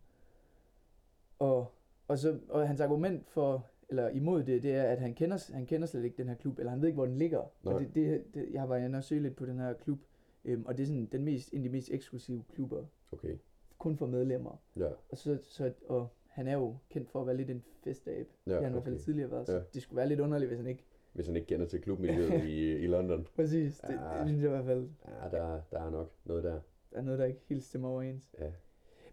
og, 1.39 1.73
og, 2.09 2.19
så, 2.19 2.39
og 2.49 2.67
hans 2.69 2.81
argument 2.81 3.29
for, 3.31 3.67
eller 3.89 4.09
imod 4.09 4.43
det, 4.45 4.63
det 4.63 4.73
er, 4.75 4.83
at 4.83 4.99
han 5.01 5.15
kender, 5.15 5.53
han 5.55 5.67
kender 5.67 5.87
slet 5.87 6.05
ikke 6.05 6.17
den 6.17 6.29
her 6.29 6.35
klub, 6.35 6.59
eller 6.59 6.71
han 6.71 6.81
ved 6.81 6.89
ikke, 6.89 6.97
hvor 6.97 7.07
den 7.07 7.17
ligger. 7.19 7.43
Nej. 7.63 7.75
Og 7.75 7.81
det, 7.81 7.95
det, 7.95 8.25
det, 8.35 8.49
jeg 8.53 8.69
var 8.69 8.77
inde 8.77 8.97
og 8.99 9.05
søge 9.05 9.23
lidt 9.23 9.37
på 9.37 9.47
den 9.47 9.59
her 9.59 9.73
klub, 9.73 9.99
øhm, 10.45 10.65
og 10.67 10.77
det 10.77 10.83
er 10.83 10.87
sådan 10.87 11.09
den 11.13 11.25
mest, 11.25 11.53
en 11.53 11.59
af 11.59 11.63
de 11.63 11.69
mest 11.69 11.91
eksklusive 11.91 12.45
klubber, 12.55 12.85
Okay. 13.13 13.37
kun 13.79 13.97
for 13.97 14.07
medlemmer. 14.07 14.57
Ja, 14.77 14.89
Og, 15.11 15.19
så, 15.19 15.39
så, 15.43 15.73
og 15.89 16.09
han 16.27 16.49
er 16.49 16.53
jo 16.55 16.77
kendt 16.91 17.09
for 17.11 17.21
at 17.21 17.27
være 17.27 17.37
lidt 17.37 17.51
en 17.51 17.63
festab. 17.85 18.29
ja 18.47 18.51
det 18.51 18.57
har 18.57 18.63
han 18.63 18.71
i 18.71 18.73
hvert 18.73 18.85
fald 18.85 18.95
okay. 18.95 19.05
tidligere 19.05 19.31
været, 19.31 19.47
så 19.47 19.53
Ja. 19.53 19.63
det 19.75 19.83
skulle 19.83 19.97
være 19.97 20.09
lidt 20.09 20.21
underligt, 20.21 20.49
hvis 20.49 20.59
han 20.59 20.67
ikke... 20.67 20.85
Hvis 21.13 21.27
han 21.27 21.37
ikke 21.37 21.47
kender 21.49 21.67
til 21.67 21.81
klubmiljøet 21.81 22.45
i, 22.55 22.73
i 22.73 22.87
London. 22.87 23.27
Præcis, 23.37 23.79
det, 23.81 23.89
Ja. 23.95 24.19
det 24.19 24.29
synes 24.29 24.43
jeg 24.43 24.49
i 24.49 24.53
hvert 24.53 24.65
fald, 24.65 24.89
Ja, 25.09 25.29
der, 25.37 25.61
der 25.73 25.79
er 25.81 25.91
nok 25.91 26.13
noget 26.25 26.45
der. 26.45 26.61
der 26.93 26.99
er 26.99 27.03
noget, 27.03 27.19
der 27.19 27.25
ikke 27.25 27.41
helt 27.47 27.65
stemmer 27.65 27.89
overens. 27.89 28.35
Ja. 28.39 28.53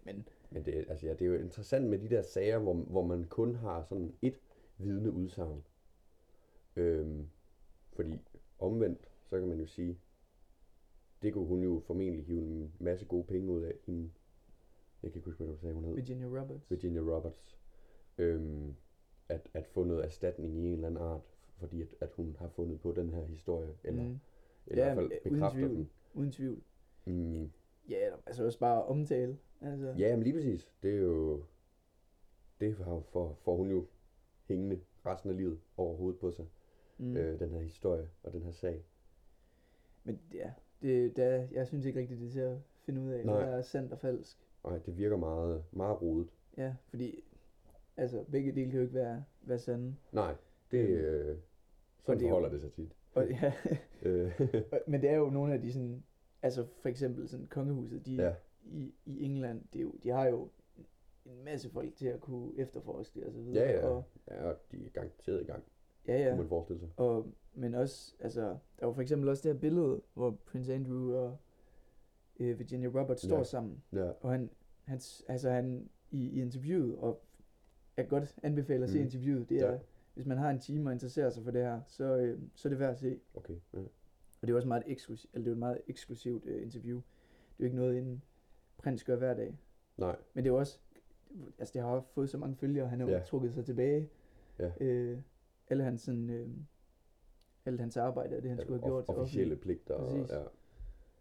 Men 0.04 0.28
Men 0.50 0.64
det, 0.64 0.74
altså, 0.88 1.06
ja, 1.06 1.12
det 1.12 1.22
er 1.22 1.26
jo 1.26 1.34
interessant 1.34 1.86
med 1.90 1.98
de 1.98 2.08
der 2.08 2.22
sager, 2.22 2.58
hvor, 2.58 2.74
hvor 2.74 3.02
man 3.02 3.24
kun 3.24 3.54
har 3.54 3.82
sådan 3.82 4.14
et 4.22 4.40
vidne 4.78 5.10
udsagn. 5.10 5.64
Øhm, 6.76 7.28
fordi 7.92 8.18
omvendt, 8.58 9.08
så 9.26 9.38
kan 9.38 9.48
man 9.48 9.60
jo 9.60 9.66
sige, 9.66 9.98
det 11.22 11.32
kunne 11.32 11.46
hun 11.46 11.62
jo 11.62 11.82
formentlig 11.86 12.24
hive 12.24 12.40
en 12.42 12.72
masse 12.78 13.06
gode 13.06 13.24
penge 13.24 13.52
ud 13.52 13.62
af. 13.62 13.74
Hende, 13.86 14.10
jeg 15.02 15.10
kan 15.12 15.18
ikke 15.18 15.26
huske, 15.30 15.44
hvad 15.44 15.54
du 15.54 15.60
sagde, 15.60 15.74
hun 15.74 15.84
hed. 15.84 15.94
Virginia 15.94 16.26
Roberts. 16.26 16.70
Virginia 16.70 17.00
Roberts. 17.00 17.58
Øhm, 18.18 18.74
at, 19.28 19.48
at 19.54 19.66
få 19.66 19.84
noget 19.84 20.04
erstatning 20.04 20.56
i 20.56 20.66
en 20.66 20.72
eller 20.74 20.86
anden 20.88 21.02
art, 21.02 21.20
fordi 21.60 21.82
at, 21.82 21.88
at 22.00 22.12
hun 22.16 22.36
har 22.38 22.48
fundet 22.48 22.80
på 22.80 22.92
den 22.92 23.10
her 23.10 23.24
historie, 23.24 23.68
eller, 23.84 24.02
mm. 24.02 24.08
Mm, 24.08 24.18
eller 24.66 24.84
Ja, 24.84 24.90
i 24.90 24.94
hvert 24.94 24.96
fald 24.96 25.12
øh, 25.12 25.18
uden 25.24 25.34
bekræfter 25.34 25.58
tvivl. 25.60 25.76
den. 25.76 25.90
uden 26.14 26.32
tvivl. 26.32 26.62
Mm, 27.04 27.50
Ja, 27.88 28.08
altså 28.26 28.44
også 28.44 28.58
bare 28.58 28.84
omtale. 28.84 29.38
Altså, 29.60 29.94
Ja, 29.98 30.16
men 30.16 30.22
lige 30.22 30.34
præcis. 30.34 30.72
Det 30.82 30.94
er 30.94 30.98
jo... 30.98 31.42
Det 32.60 32.76
har 32.76 33.00
for, 33.12 33.36
får 33.44 33.56
hun 33.56 33.70
jo 33.70 33.86
hængende 34.44 34.80
resten 35.06 35.30
af 35.30 35.36
livet 35.36 35.60
over 35.76 35.96
hovedet 35.96 36.20
på 36.20 36.30
sig. 36.30 36.44
mm. 36.98 37.06
Mm. 37.06 37.16
Øh, 37.16 37.40
den 37.40 37.50
her 37.50 37.60
historie 37.60 38.08
og 38.22 38.32
den 38.32 38.42
her 38.42 38.50
sag. 38.52 38.84
Men 40.04 40.20
ja, 40.34 40.52
det, 40.82 41.16
der, 41.16 41.46
jeg 41.52 41.66
synes 41.66 41.84
ikke 41.86 42.00
rigtigt, 42.00 42.20
det 42.20 42.26
er 42.28 42.32
til 42.32 42.40
at 42.40 42.58
finde 42.82 43.00
ud 43.00 43.10
af, 43.10 43.26
Nej. 43.26 43.36
hvad 43.36 43.46
der 43.52 43.56
er 43.58 43.62
sandt 43.62 43.92
og 43.92 43.98
falsk. 43.98 44.38
Og 44.62 44.86
det 44.86 44.96
virker 44.96 45.16
meget, 45.16 45.64
meget 45.72 46.02
rodet. 46.02 46.28
Ja, 46.56 46.74
fordi 46.88 47.24
altså, 47.96 48.24
begge 48.30 48.52
dele 48.52 48.70
kan 48.70 48.74
jo 48.78 48.82
ikke 48.82 48.94
være, 48.94 49.24
være 49.42 49.58
sande. 49.58 49.94
Nej, 50.12 50.34
det, 50.70 50.88
Øhm, 50.88 51.04
øh, 51.04 51.36
sådan 52.02 52.18
det 52.18 52.24
er 52.24 52.28
jo- 52.28 52.34
forholder 52.34 52.48
det 52.50 52.60
sig 52.60 52.72
tit. 52.72 52.92
Og, 53.14 53.28
ja, 53.30 53.52
Øh, 54.02 54.40
og- 54.72 54.80
men 54.86 55.00
det 55.02 55.10
er 55.10 55.16
jo 55.16 55.30
nogle 55.30 55.54
af 55.54 55.60
de 55.60 55.72
sådan, 55.72 56.02
altså 56.42 56.66
for 56.82 56.88
eksempel 56.88 57.28
sådan 57.28 57.46
kongehuset, 57.46 58.06
de, 58.06 58.14
ja, 58.14 58.34
i, 58.64 58.94
i 59.06 59.24
England, 59.24 59.62
det 59.72 59.78
er 59.78 59.82
jo, 59.82 59.92
de 60.02 60.08
har 60.08 60.26
jo 60.28 60.48
en 61.26 61.44
masse 61.44 61.70
folk 61.70 61.94
til 61.94 62.06
at 62.06 62.20
kunne 62.20 62.52
efterforske 62.58 63.20
det 63.20 63.26
og 63.26 63.32
så 63.32 63.40
videre. 63.40 63.64
ja, 63.64 63.70
ja. 63.78 63.86
Og, 63.86 64.04
ja, 64.30 64.44
og 64.44 64.56
de 64.72 64.76
er 64.86 64.90
garanteret 64.90 65.40
i 65.40 65.44
gang, 65.44 65.62
ja, 66.08 66.18
ja. 66.22 66.28
kunne 66.28 66.38
man 66.38 66.48
forestille 66.48 66.80
sig. 66.80 66.88
Og, 66.96 67.26
men 67.54 67.74
også, 67.74 68.14
altså, 68.20 68.56
der 68.80 68.86
var 68.86 68.92
for 68.92 69.02
eksempel 69.02 69.28
også 69.28 69.48
det 69.48 69.54
her 69.54 69.60
billede, 69.60 70.00
hvor 70.14 70.30
Prince 70.46 70.74
Andrew 70.74 71.14
og 71.14 71.36
øh, 72.40 72.58
Virginia 72.58 72.88
Roberts 72.88 73.22
står 73.22 73.36
Ja. 73.36 73.44
sammen. 73.44 73.82
Ja, 73.92 74.10
Og 74.20 74.30
han, 74.30 74.50
han, 74.84 75.00
altså 75.28 75.50
han 75.50 75.88
i, 76.10 76.24
i 76.28 76.40
interviewet, 76.40 76.96
og 76.98 77.20
jeg 77.96 78.04
kan 78.08 78.18
godt 78.18 78.36
anbefale 78.42 78.84
at 78.84 78.90
se 78.90 78.98
Mhm. 78.98 79.04
interviewet, 79.06 79.48
det 79.48 79.56
Ja. 79.56 79.78
Hvis 80.14 80.26
man 80.26 80.38
har 80.38 80.50
en 80.50 80.58
time 80.58 80.88
og 80.88 80.92
interesserer 80.92 81.30
sig 81.30 81.44
for 81.44 81.50
det 81.50 81.62
her, 81.62 81.80
så, 81.86 82.04
øh, 82.16 82.38
så 82.54 82.68
er 82.68 82.70
det 82.70 82.78
værd 82.78 82.90
at 82.90 82.98
se. 82.98 83.20
okay. 83.34 83.54
Ja. 83.72 83.78
Og 84.42 84.46
det 84.46 84.50
er 84.50 84.56
også 84.56 84.68
meget 84.68 84.82
eksklusivt, 84.86 85.34
eller 85.34 85.44
det 85.44 85.50
er 85.50 85.54
et 85.54 85.58
meget 85.58 85.80
eksklusivt 85.86 86.44
øh, 86.46 86.62
interview. 86.62 86.96
Det 86.96 87.04
er 87.58 87.60
jo 87.60 87.64
ikke 87.64 87.76
noget, 87.76 87.98
en 87.98 88.22
prins 88.78 89.04
gør 89.04 89.16
hver 89.16 89.34
dag. 89.34 89.58
Nej, 89.96 90.16
Men 90.34 90.44
det 90.44 90.50
er 90.50 90.54
jo 90.54 90.58
også, 90.58 90.78
altså 91.58 91.72
det 91.74 91.82
har 91.82 91.94
jo 91.94 92.00
fået 92.00 92.30
så 92.30 92.38
mange 92.38 92.56
følgere, 92.56 92.88
han 92.88 93.00
har 93.00 93.06
jo 93.06 93.12
Ja. 93.12 93.20
trukket 93.22 93.54
sig 93.54 93.64
tilbage. 93.64 94.08
Ja. 94.58 94.70
Øh, 94.80 95.18
alle 95.68 95.84
hans 95.84 96.00
sådan, 96.02 96.30
øh, 96.30 96.48
alt 97.64 97.80
hans 97.80 97.96
arbejde, 97.96 98.36
og 98.36 98.42
det 98.42 98.50
han 98.50 98.58
ja, 98.58 98.64
skulle 98.64 98.80
have 98.80 98.88
gjort 98.90 99.04
officielle 99.08 99.56
pligter, 99.56 99.94
og, 99.94 100.26
ja, 100.28 100.42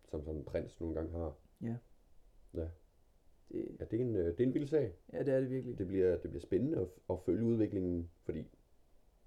som 0.09 0.23
sådan 0.23 0.39
en 0.39 0.45
prins 0.45 0.79
nogle 0.79 0.95
gange 0.95 1.11
har. 1.11 1.35
Det, 1.61 2.69
Ja, 3.79 3.85
det 3.85 3.93
er 3.99 4.03
en, 4.05 4.15
øh, 4.15 4.25
det 4.25 4.39
er 4.39 4.47
en 4.47 4.53
vild 4.53 4.67
sag. 4.67 4.93
ja, 5.13 5.19
det 5.23 5.33
er 5.33 5.39
det 5.39 5.49
virkelig. 5.49 5.77
Det 5.77 5.87
bliver, 5.87 6.11
det 6.17 6.29
bliver 6.29 6.41
spændende 6.41 6.77
at, 6.77 6.87
at 7.09 7.19
følge 7.25 7.43
udviklingen, 7.45 8.09
fordi 8.23 8.47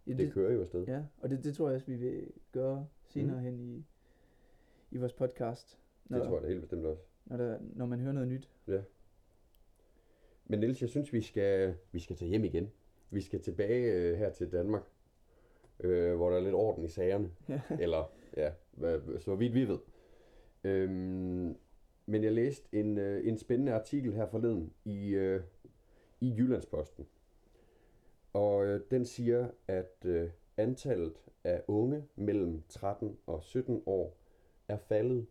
ja, 0.06 0.12
det 0.12 0.32
kører 0.32 0.52
jo 0.52 0.60
afsted. 0.60 0.84
Ja, 0.86 1.02
og 1.18 1.30
det, 1.30 1.44
det 1.44 1.54
tror 1.56 1.68
jeg 1.68 1.74
også, 1.74 1.86
vi 1.86 1.96
vil 1.96 2.30
gøre 2.52 2.86
senere 3.04 3.36
Mhm. 3.36 3.44
hen 3.44 3.60
i, 3.60 3.84
i 4.90 4.96
vores 4.96 5.12
podcast. 5.12 5.78
Når, 6.04 6.18
Det 6.18 6.26
tror 6.26 6.34
jeg 6.36 6.42
da 6.42 6.48
helt 6.48 6.60
bestemt 6.60 6.86
også. 6.86 7.02
når, 7.26 7.36
der, 7.36 7.58
når 7.74 7.86
man 7.86 8.00
hører 8.00 8.12
noget 8.12 8.28
nyt. 8.28 8.50
Men 10.46 10.60
Niels, 10.60 10.80
jeg 10.80 10.88
synes, 10.88 11.12
vi 11.12 11.20
skal, 11.20 11.74
vi 11.92 11.98
skal 11.98 12.16
tage 12.16 12.28
hjem 12.28 12.44
igen. 12.44 12.70
Vi 13.10 13.20
skal 13.20 13.40
tilbage 13.42 13.92
øh, 13.92 14.18
her 14.18 14.30
til 14.30 14.52
Danmark, 14.52 14.82
øh, 15.80 16.16
hvor 16.16 16.30
der 16.30 16.36
er 16.36 16.40
lidt 16.42 16.54
orden 16.54 16.84
i 16.84 16.88
sagerne. 16.88 17.30
Ja. 17.48 17.60
Eller, 17.80 18.12
ja, 18.36 18.52
hvad, 18.72 19.20
så 19.20 19.34
vidt 19.34 19.54
vi 19.54 19.68
ved. 19.68 19.78
Øhm, 20.64 21.56
men 22.06 22.24
jeg 22.24 22.32
læste 22.32 22.68
en, 22.72 22.98
øh, 22.98 23.28
en 23.28 23.38
spændende 23.38 23.72
artikel 23.72 24.12
her 24.12 24.26
forleden 24.26 24.72
i, 24.84 25.08
øh, 25.08 25.42
i 26.20 26.34
Jyllandsposten. 26.36 27.06
Og 28.32 28.66
øh, 28.66 28.80
den 28.90 29.04
siger, 29.04 29.48
at 29.68 29.96
øh, 30.04 30.30
antallet 30.56 31.14
af 31.44 31.62
unge 31.68 32.04
mellem 32.16 32.62
13 32.68 33.18
og 33.26 33.42
17 33.42 33.82
år 33.86 34.16
er 34.68 34.76
faldet 34.76 35.26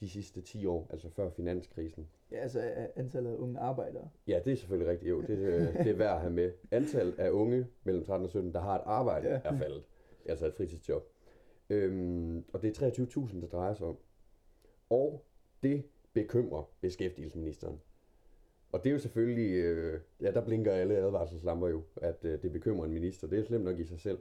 de 0.00 0.08
sidste 0.08 0.40
10 0.40 0.66
år, 0.66 0.86
altså 0.90 1.10
før 1.10 1.30
finanskrisen. 1.30 2.08
ja, 2.30 2.36
altså 2.36 2.88
antallet 2.96 3.30
af 3.30 3.36
unge 3.36 3.58
arbejdere. 3.58 4.08
Ja, 4.26 4.40
det 4.44 4.52
er 4.52 4.56
selvfølgelig 4.56 4.90
rigtigt. 4.92 5.10
Jo, 5.10 5.20
det, 5.22 5.38
øh, 5.38 5.84
det 5.84 5.86
er 5.86 5.96
værd 5.96 6.14
at 6.14 6.20
have 6.20 6.32
med. 6.32 6.52
Antallet 6.70 7.18
af 7.18 7.30
unge 7.30 7.66
mellem 7.84 8.04
13 8.04 8.24
og 8.24 8.30
17, 8.30 8.52
der 8.54 8.60
har 8.60 8.74
et 8.74 8.82
arbejde, 8.84 9.28
ja. 9.28 9.40
er 9.44 9.58
faldet. 9.58 9.84
Altså 10.26 10.46
et 10.46 10.54
fritidsjob. 10.54 11.08
Øhm, 11.70 12.44
og 12.52 12.62
det 12.62 12.82
er 12.82 12.90
23.000, 12.90 13.40
der 13.40 13.46
drejer 13.46 13.74
sig 13.74 13.86
om. 13.86 13.98
Og 14.90 15.24
det 15.62 15.84
bekymrer 16.12 16.70
beskæftigelsesministeren. 16.80 17.80
Og 18.72 18.84
det 18.84 18.90
er 18.90 18.92
jo 18.92 18.98
selvfølgelig, 18.98 19.50
øh, 19.50 20.00
ja, 20.20 20.30
der 20.30 20.44
blinker 20.44 20.72
alle 20.72 20.96
advarselslamper 20.96 21.68
jo, 21.68 21.82
at 21.96 22.24
øh, 22.24 22.42
det 22.42 22.52
bekymrer 22.52 22.84
en 22.84 22.92
minister. 22.92 23.26
Det 23.26 23.38
er 23.38 23.44
slemt 23.44 23.64
nok 23.64 23.78
i 23.78 23.84
sig 23.84 24.00
selv. 24.00 24.18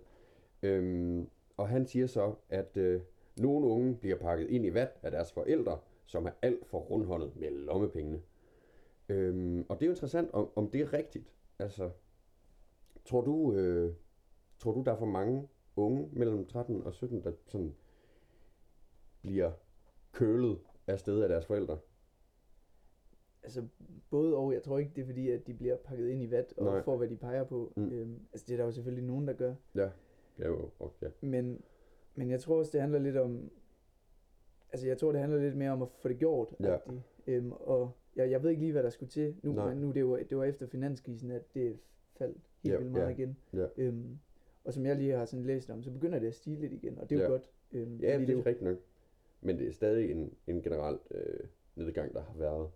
Øhm, 0.64 1.30
og 1.58 1.68
han 1.68 1.88
siger 1.88 2.08
så, 2.08 2.34
at 2.50 2.78
øh, 2.78 3.02
nogle 3.38 3.68
unge 3.68 3.96
bliver 3.96 4.18
pakket 4.18 4.50
ind 4.50 4.66
i 4.66 4.74
vat 4.74 5.00
af 5.04 5.12
deres 5.12 5.32
forældre, 5.32 5.80
som 6.06 6.26
er 6.26 6.32
alt 6.42 6.66
for 6.66 6.80
rundhåndet 6.80 7.36
med 7.36 7.52
lommepengene. 7.52 8.22
Øhm, 9.10 9.66
og 9.70 9.80
det 9.80 9.86
er 9.86 9.88
jo 9.88 9.92
interessant, 9.92 10.32
om, 10.34 10.50
om 10.56 10.70
det 10.70 10.82
er 10.82 10.94
rigtigt. 10.94 11.34
Altså, 11.60 11.90
tror 13.06 13.22
du, 13.22 13.54
øh, 13.54 13.94
tror 14.60 14.72
du, 14.72 14.84
der 14.86 14.92
er 14.92 14.98
for 14.98 15.06
mange 15.06 15.48
unge 15.76 16.10
mellem 16.12 16.46
13 16.46 16.84
og 16.84 16.94
17, 16.94 17.24
der 17.24 17.32
sådan 17.48 17.76
bliver 19.22 19.52
kølet 20.12 20.60
af 20.88 21.00
sted 21.00 21.22
af 21.22 21.30
deres 21.30 21.46
forældre? 21.46 21.78
Altså, 23.44 23.68
både 24.10 24.36
og. 24.36 24.54
Jeg 24.54 24.64
tror 24.64 24.80
ikke, 24.80 24.92
det 24.96 25.02
er 25.02 25.06
fordi, 25.06 25.30
at 25.30 25.48
de 25.48 25.54
bliver 25.54 25.76
pakket 25.76 26.08
ind 26.10 26.24
i 26.24 26.32
vat 26.32 26.54
og 26.58 26.66
Nej. 26.66 26.82
får, 26.84 26.98
hvad 26.98 27.08
de 27.08 27.16
peger 27.16 27.44
på. 27.44 27.74
Mm. 27.76 27.90
Øhm, 27.92 28.20
altså, 28.34 28.46
det 28.48 28.54
er 28.54 28.58
der 28.58 28.66
jo 28.66 28.72
selvfølgelig 28.72 29.08
nogen, 29.08 29.28
der 29.28 29.34
gør. 29.34 29.56
Ja, 29.76 29.90
ja, 30.40 30.48
jo, 30.48 30.70
ja. 31.02 31.08
Men, 31.22 31.62
men 32.16 32.30
jeg 32.30 32.40
tror 32.40 32.58
også, 32.60 32.72
det 32.74 32.82
handler 32.82 33.00
lidt 33.00 33.18
om... 33.18 33.52
Altså, 34.72 34.88
jeg 34.88 34.98
tror, 34.98 35.12
det 35.12 35.22
handler 35.22 35.40
lidt 35.40 35.56
mere 35.58 35.72
om 35.72 35.82
at 35.82 35.88
få 36.00 36.08
det 36.08 36.18
gjort. 36.18 36.56
Ja. 36.60 36.74
agtigt. 36.74 37.02
Øhm, 37.28 37.52
og 37.52 37.92
jeg, 38.16 38.32
jeg 38.32 38.44
ved 38.44 38.50
ikke 38.50 38.62
lige, 38.62 38.72
hvad 38.72 38.84
der 38.84 38.90
skulle 38.90 39.10
til. 39.10 39.36
Nu, 39.44 39.52
Nej. 39.52 39.70
men 39.74 39.78
nu 39.82 39.92
det 39.92 40.08
var, 40.08 40.18
det 40.30 40.38
var 40.38 40.44
efter 40.44 40.66
finanskrisen, 40.68 41.32
at 41.32 41.54
det 41.54 41.80
faldt 42.18 42.38
helt 42.64 42.74
Ja, 42.74 42.78
vildt 42.80 42.92
meget 42.92 43.04
ja, 43.06 43.10
igen. 43.10 43.38
ja. 43.54 43.66
Øhm, 43.78 44.20
og 44.64 44.74
som 44.74 44.86
jeg 44.86 44.96
lige 44.96 45.12
har 45.12 45.26
sådan 45.26 45.46
læst 45.46 45.70
om, 45.70 45.84
så 45.84 45.92
begynder 45.92 46.20
det 46.20 46.28
at 46.28 46.36
stige 46.36 46.60
lidt 46.60 46.74
igen, 46.74 46.98
og 47.00 47.10
det 47.10 47.16
er 47.16 47.20
jo 47.20 47.26
Ja. 47.26 47.32
godt. 47.32 47.50
Øhm, 47.72 47.98
Ja, 48.00 48.20
det 48.20 48.30
jo- 48.34 48.40
er 48.40 48.46
rigtigt 48.46 48.62
nok. 48.70 48.78
Men 49.42 49.58
det 49.60 49.68
er 49.68 49.72
stadig 49.72 50.12
en, 50.12 50.34
en 50.48 50.62
generelt 50.62 51.02
øh, 51.12 51.40
nedgang, 51.76 52.14
der 52.14 52.22
har 52.22 52.34
været. 52.38 52.70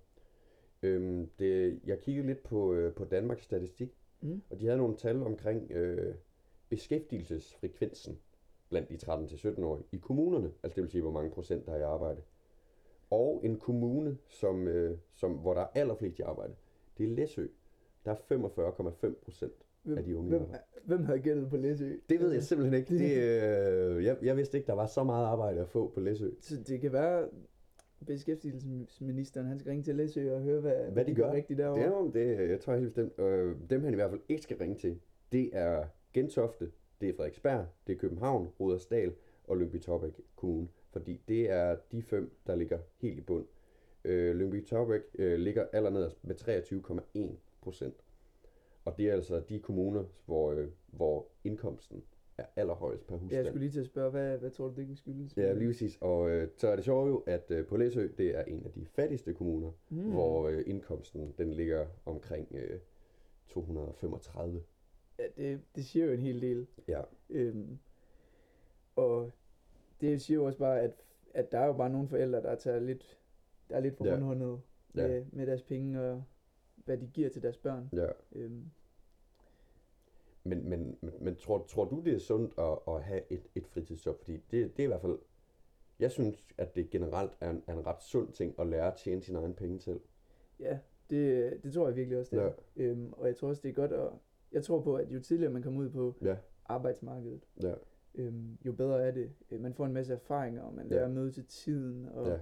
Øhm, 0.83 1.29
det, 1.39 1.79
jeg 1.85 1.99
kiggede 1.99 2.27
lidt 2.27 2.43
på, 2.43 2.73
øh, 2.73 2.93
på 2.93 3.05
Danmarks 3.05 3.43
Statistik, 3.43 3.89
Mm. 4.21 4.41
og 4.49 4.59
de 4.59 4.65
havde 4.65 4.77
nogle 4.77 4.95
tal 4.97 5.23
omkring 5.23 5.71
øh, 5.71 6.15
beskæftigelsesfrekvensen 6.69 8.19
blandt 8.69 8.89
de 8.89 8.95
13-17-årige 8.95 9.85
i 9.91 9.97
kommunerne. 9.97 10.51
Altså 10.63 10.75
det 10.75 10.81
vil 10.83 10.91
sige, 10.91 11.01
hvor 11.01 11.11
mange 11.11 11.31
procent 11.31 11.65
der 11.65 11.71
er 11.73 11.77
i 11.79 11.81
arbejde. 11.81 12.21
Og 13.09 13.41
en 13.43 13.59
kommune, 13.59 14.17
som, 14.27 14.67
øh, 14.67 14.97
som, 15.13 15.31
hvor 15.33 15.53
der 15.53 15.61
er 15.61 15.67
allerflest 15.75 16.19
i 16.19 16.21
arbejde, 16.21 16.53
det 16.97 17.03
er 17.05 17.09
Læsø. 17.15 17.47
Der 18.05 18.11
er 18.11 18.15
45,5 18.15 19.13
procent 19.23 19.53
af 19.97 20.03
de 20.03 20.17
unge 20.17 20.29
Hvem, 20.29 20.41
arbejde. 20.41 20.63
hvem 20.85 21.03
havde 21.05 21.19
gættet 21.19 21.49
på 21.49 21.57
Læsø? 21.57 21.93
Det 22.09 22.19
ved 22.19 22.31
jeg 22.31 22.43
simpelthen 22.43 22.79
ikke. 22.79 22.97
Det, 23.03 23.17
øh, 23.17 24.03
jeg, 24.05 24.17
jeg 24.21 24.37
vidste 24.37 24.57
ikke, 24.57 24.67
der 24.67 24.73
var 24.73 24.85
så 24.87 25.03
meget 25.03 25.25
arbejde 25.25 25.61
at 25.61 25.67
få 25.69 25.87
på 25.93 25.99
Læsø. 25.99 26.29
Så 26.39 26.55
det 26.67 26.81
kan 26.81 26.93
være, 26.93 27.29
beskæftigelsesministeren, 28.07 29.47
han 29.47 29.59
skal 29.59 29.69
ringe 29.69 29.83
til 29.83 29.95
Læsø 29.95 30.33
og 30.35 30.41
høre, 30.41 30.61
hvad, 30.61 30.91
Hvad 30.91 31.05
de 31.05 31.15
gør. 31.15 31.31
rigtigt 31.31 31.57
Det 31.57 31.57
derovre. 31.57 31.81
er 31.81 31.87
jo 31.89 32.11
det, 32.13 32.49
jeg 32.49 32.59
tror 32.59 32.73
helt 32.75 32.85
bestemt. 32.93 33.19
Øh, 33.19 33.55
dem 33.69 33.83
han 33.83 33.93
i 33.93 33.95
hvert 33.95 34.09
fald 34.09 34.21
ikke 34.29 34.43
skal 34.43 34.57
ringe 34.57 34.75
til, 34.77 34.99
det 35.31 35.49
er 35.53 35.85
Gentofte, 36.13 36.71
det 37.01 37.09
er 37.09 37.13
Frederiksberg, 37.13 37.65
det 37.87 37.93
er 37.95 37.97
København, 37.99 38.47
Rudersdal 38.59 39.13
og 39.47 39.57
Lyngby 39.57 39.79
Taarbæk 39.79 40.21
Kommune. 40.35 40.67
Fordi 40.91 41.21
det 41.27 41.49
er 41.51 41.75
de 41.91 42.01
fem, 42.01 42.31
der 42.47 42.55
ligger 42.55 42.79
helt 42.97 43.17
i 43.17 43.21
bund. 43.21 43.45
Øh, 44.05 44.35
Lyngby 44.35 44.63
Taarbæk 44.65 45.01
øh, 45.19 45.39
ligger 45.39 45.65
allernederst 45.73 46.17
med 46.23 46.35
23,1 46.35 47.35
procent. 47.61 47.95
Og 48.85 48.97
det 48.97 49.09
er 49.09 49.13
altså 49.13 49.39
de 49.49 49.59
kommuner, 49.59 50.03
hvor, 50.25 50.51
øh, 50.51 50.67
hvor 50.87 51.27
indkomsten 51.43 52.03
er 52.37 52.45
allerhøjest 52.55 53.07
per 53.07 53.15
Ja, 53.15 53.19
jeg 53.19 53.21
husstand. 53.23 53.45
skulle 53.47 53.59
lige 53.65 53.71
til 53.71 53.79
at 53.79 53.85
spørge, 53.85 54.11
hvad, 54.11 54.37
hvad 54.37 54.49
tror 54.51 54.67
du, 54.67 54.73
det 54.75 54.85
kunne 54.87 54.97
skyldes? 54.97 55.37
Ja, 55.37 55.53
lige 55.53 55.67
præcis. 55.69 55.97
Og 56.01 56.29
øh, 56.29 56.47
så 56.57 56.67
er 56.67 56.75
det 56.75 56.85
sjovt 56.85 57.09
jo, 57.09 57.17
at 57.27 57.51
øh, 57.51 57.65
på 57.67 57.77
Læsø, 57.77 58.07
det 58.17 58.37
er 58.37 58.43
en 58.43 58.65
af 58.65 58.71
de 58.71 58.85
fattigste 58.85 59.33
kommuner, 59.33 59.71
Mm. 59.89 60.11
hvor 60.11 60.47
øh, 60.49 60.63
indkomsten 60.67 61.33
den 61.37 61.53
ligger 61.53 61.85
omkring 62.05 62.47
øh, 62.51 62.79
235. 63.47 64.63
Ja, 65.19 65.23
det, 65.37 65.61
det 65.75 65.85
siger 65.85 66.05
jo 66.05 66.11
en 66.11 66.19
hel 66.21 66.41
del. 66.41 66.67
Ja, 66.87 67.01
Øhm, 67.29 67.77
og 68.95 69.31
det 70.01 70.21
siger 70.21 70.35
jo 70.35 70.45
også 70.45 70.59
bare, 70.59 70.81
at, 70.81 70.91
at 71.33 71.51
der 71.51 71.59
er 71.59 71.65
jo 71.65 71.73
bare 71.73 71.89
nogle 71.89 72.07
forældre, 72.07 72.41
der 72.41 72.55
tager 72.55 72.79
lidt, 72.79 73.19
der 73.69 73.75
er 73.75 73.79
lidt 73.79 73.97
for 73.97 74.05
Ja. 74.05 74.13
rundhåndet 74.13 74.61
Ja. 74.95 75.07
med, 75.07 75.25
med 75.31 75.47
deres 75.47 75.61
penge 75.61 76.01
og 76.01 76.23
hvad 76.85 76.97
de 76.97 77.07
giver 77.13 77.29
til 77.29 77.41
deres 77.41 77.57
børn. 77.57 77.89
ja. 77.93 78.07
Øhm, 78.31 78.63
Men, 80.47 80.69
men, 80.69 80.97
men, 81.01 81.13
men 81.21 81.35
tror, 81.35 81.65
tror 81.67 81.85
du, 81.85 82.01
det 82.05 82.13
er 82.13 82.19
sundt 82.19 82.53
at, 82.57 82.77
at 82.95 83.03
have 83.03 83.21
et, 83.29 83.41
et 83.55 83.67
fritidsjob? 83.67 84.19
Fordi 84.19 84.33
det, 84.51 84.77
det 84.77 84.79
er 84.79 84.83
i 84.83 84.87
hvert 84.87 85.01
fald, 85.01 85.19
jeg 85.99 86.11
synes, 86.11 86.47
at 86.57 86.75
det 86.75 86.89
generelt 86.89 87.31
er 87.41 87.49
en, 87.49 87.63
er 87.67 87.73
en 87.73 87.85
ret 87.85 88.03
sund 88.03 88.31
ting 88.33 88.55
at 88.59 88.67
lære 88.67 88.87
at 88.87 88.95
tjene 88.97 89.21
sine 89.21 89.39
egne 89.39 89.53
penge 89.53 89.79
selv. 89.79 89.99
ja, 90.59 90.79
det, 91.09 91.53
det 91.63 91.73
tror 91.73 91.87
jeg 91.87 91.95
virkelig 91.95 92.19
også, 92.19 92.35
det 92.35 92.43
er. 92.45 92.51
Øhm, 92.75 93.13
og 93.13 93.27
jeg 93.27 93.35
tror 93.35 93.47
også, 93.47 93.61
det 93.61 93.69
er 93.69 93.73
godt 93.73 93.91
at... 93.91 94.09
Jeg 94.51 94.63
tror 94.63 94.81
på, 94.81 94.95
at 94.95 95.11
jo 95.11 95.19
tidligere 95.19 95.51
man 95.53 95.61
kommer 95.63 95.81
ud 95.81 95.89
på 95.89 96.15
Ja, 96.21 96.35
arbejdsmarkedet, 96.65 97.47
ja, 97.61 97.73
øhm, 98.15 98.57
jo 98.65 98.71
bedre 98.73 99.03
er 99.07 99.11
det. 99.11 99.31
Øh, 99.51 99.59
Man 99.61 99.73
får 99.73 99.85
en 99.85 99.93
masse 99.93 100.13
erfaringer, 100.13 100.61
og 100.61 100.73
man 100.73 100.87
Ja. 100.87 100.93
lærer 100.95 101.05
at 101.05 101.11
møde 101.11 101.31
til 101.31 101.45
tiden, 101.45 102.05
og 102.09 102.27
ja. 102.27 102.37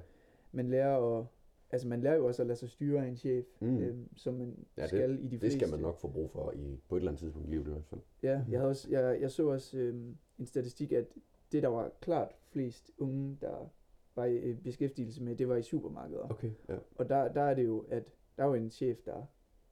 man 0.51 0.69
lærer 0.69 1.19
at... 1.19 1.25
Altså 1.73 1.87
man 1.87 2.01
lærer 2.01 2.15
jo 2.15 2.25
også 2.27 2.41
at 2.41 2.47
lade 2.47 2.59
sig 2.59 2.69
styre 2.69 3.03
af 3.03 3.07
en 3.07 3.15
chef, 3.17 3.45
Mm. 3.61 3.77
øhm, 3.77 4.09
som 4.17 4.33
man 4.33 4.65
Ja, 4.77 4.81
det- 4.81 4.89
skal 4.89 5.11
i 5.19 5.23
de 5.23 5.29
Det 5.31 5.39
fleste. 5.39 5.59
skal 5.59 5.69
man 5.71 5.79
nok 5.79 5.97
få 5.97 6.07
brug 6.07 6.29
for 6.31 6.51
i, 6.51 6.79
på 6.89 6.95
et 6.95 6.99
eller 6.99 7.11
andet 7.11 7.19
tidspunkt 7.19 7.47
i 7.47 7.51
livet 7.51 7.67
i 7.67 7.69
hvert 7.69 7.85
fald. 7.85 8.01
Ja, 8.23 8.41
jeg, 8.49 8.59
havde 8.59 8.69
også, 8.69 8.87
jeg, 8.91 9.21
jeg 9.21 9.31
så 9.31 9.47
også 9.49 9.77
øhm, 9.77 10.15
en 10.39 10.45
statistik, 10.45 10.91
at 10.91 11.05
det, 11.51 11.63
der 11.63 11.69
var 11.69 11.91
klart 12.01 12.31
flest 12.51 12.91
unge, 12.97 13.37
der 13.41 13.71
var 14.15 14.25
i 14.25 14.35
øh, 14.37 14.57
beskæftigelse 14.57 15.23
med, 15.23 15.35
det 15.35 15.47
var 15.49 15.55
i 15.55 15.61
supermarkeder. 15.61 16.27
Okay, 16.31 16.51
ja. 16.69 16.77
Og 16.95 17.09
der, 17.09 17.33
der 17.33 17.41
er 17.41 17.53
det 17.53 17.65
jo, 17.65 17.85
at 17.89 18.03
der 18.37 18.43
er 18.43 18.47
jo 18.47 18.53
en 18.53 18.69
chef, 18.69 18.97
der, 19.05 19.23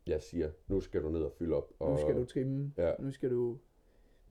Jeg 0.08 0.22
siger, 0.22 0.52
nu 0.68 0.80
skal 0.80 1.04
du 1.04 1.10
ned 1.10 1.22
og 1.22 1.32
fylde 1.32 1.56
op. 1.56 1.72
Og, 1.80 1.92
nu 1.92 1.98
skal 1.98 2.16
du 2.16 2.26
trimme, 2.26 2.74
Ja. 2.78 2.94
nu 3.00 3.12
skal 3.12 3.32
du 3.32 3.58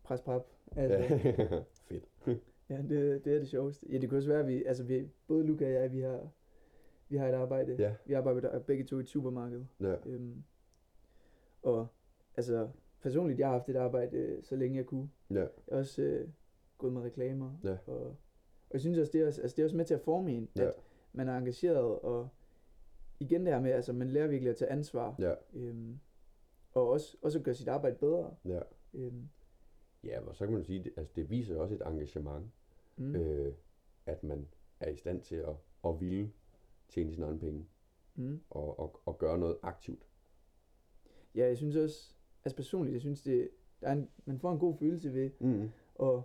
presse 0.02 0.24
pap. 0.24 0.46
Altså, 0.76 0.98
Ja. 0.98 1.62
Fedt. 1.88 2.04
ja, 2.70 2.76
det, 2.88 3.24
det 3.24 3.34
er 3.34 3.38
det 3.38 3.48
sjoveste. 3.48 3.86
Ja, 3.92 3.98
det 3.98 4.08
kunne 4.08 4.18
også 4.18 4.28
være, 4.28 4.40
at 4.40 4.46
vi, 4.48 4.64
altså 4.64 4.84
vi, 4.84 5.08
både 5.28 5.44
Luca 5.44 5.64
og 5.66 5.72
jeg, 5.72 5.92
vi 5.92 6.00
har, 6.00 6.28
vi 7.10 7.16
har 7.16 7.28
et 7.28 7.34
arbejde. 7.34 7.76
Ja. 7.78 7.94
Vi 8.06 8.12
arbejder 8.14 8.58
begge 8.58 8.84
to 8.84 8.96
i 8.96 9.00
et 9.00 9.08
supermarked. 9.08 9.64
Ja. 9.80 9.94
Øhm, 10.06 10.42
og 11.62 11.86
altså, 12.36 12.68
personligt, 13.02 13.38
jeg 13.38 13.48
har 13.48 13.52
haft 13.52 13.68
et 13.68 13.76
arbejde, 13.76 14.16
øh, 14.16 14.42
så 14.44 14.56
længe 14.56 14.76
jeg 14.76 14.86
kunne. 14.86 15.10
Ja. 15.30 15.34
Jeg 15.34 15.48
har 15.70 15.78
også 15.78 16.02
øh, 16.02 16.28
gået 16.78 16.92
med 16.92 17.02
reklamer. 17.02 17.52
Ja. 17.64 17.76
Og, 17.86 18.06
og 18.06 18.16
jeg 18.72 18.80
synes 18.80 18.98
også, 18.98 19.12
det 19.12 19.20
er, 19.20 19.26
også, 19.26 19.42
altså, 19.42 19.56
det 19.56 19.62
er 19.62 19.66
også 19.66 19.76
med 19.76 19.84
til 19.84 19.94
at 19.94 20.00
forme 20.00 20.32
en, 20.32 20.48
Ja. 20.56 20.62
at 20.66 20.72
man 21.12 21.28
er 21.28 21.36
engageret, 21.38 21.98
og 22.00 22.28
igen 23.20 23.40
det 23.46 23.52
her 23.54 23.60
med, 23.60 23.70
altså 23.70 23.92
man 23.92 24.08
lærer 24.10 24.26
virkelig 24.28 24.50
at 24.50 24.56
tage 24.56 24.70
ansvar, 24.70 25.14
Ja. 25.18 25.34
øhm, 25.54 25.98
og 26.72 26.88
også, 26.88 27.16
også 27.22 27.38
at 27.38 27.44
gøre 27.44 27.54
sit 27.54 27.68
arbejde 27.68 27.96
bedre. 27.96 28.34
Ja. 28.44 28.60
Øhm, 28.94 29.28
Ja, 30.04 30.20
og 30.20 30.36
så 30.36 30.44
kan 30.46 30.54
man 30.54 30.64
sige, 30.64 30.84
det, 30.84 30.92
altså 30.96 31.12
det 31.16 31.30
viser 31.30 31.56
også 31.60 31.74
et 31.74 31.82
engagement, 31.86 32.46
mm. 32.96 33.14
øh, 33.16 33.54
at 34.06 34.24
man 34.24 34.48
er 34.80 34.90
i 34.90 34.96
stand 34.96 35.22
til 35.22 35.36
at, 35.36 35.54
at 35.84 36.00
ville 36.00 36.30
tjene 36.90 37.12
sine 37.12 37.26
egne 37.26 37.38
penge 37.38 37.66
Mm. 38.14 38.40
og, 38.50 38.80
og, 38.80 39.00
og 39.06 39.18
gøre 39.18 39.38
noget 39.38 39.56
aktivt. 39.62 40.06
Ja, 41.34 41.46
jeg 41.46 41.56
synes 41.56 41.76
også, 41.76 42.14
altså 42.44 42.56
personligt, 42.56 42.92
jeg 42.94 43.00
synes 43.00 43.22
det, 43.22 43.48
der 43.80 43.86
er 43.88 43.92
en, 43.92 44.08
man 44.24 44.38
får 44.38 44.52
en 44.52 44.58
god 44.58 44.76
følelse 44.78 45.14
ved, 45.14 45.30
Mm. 45.38 45.68
og 45.94 46.22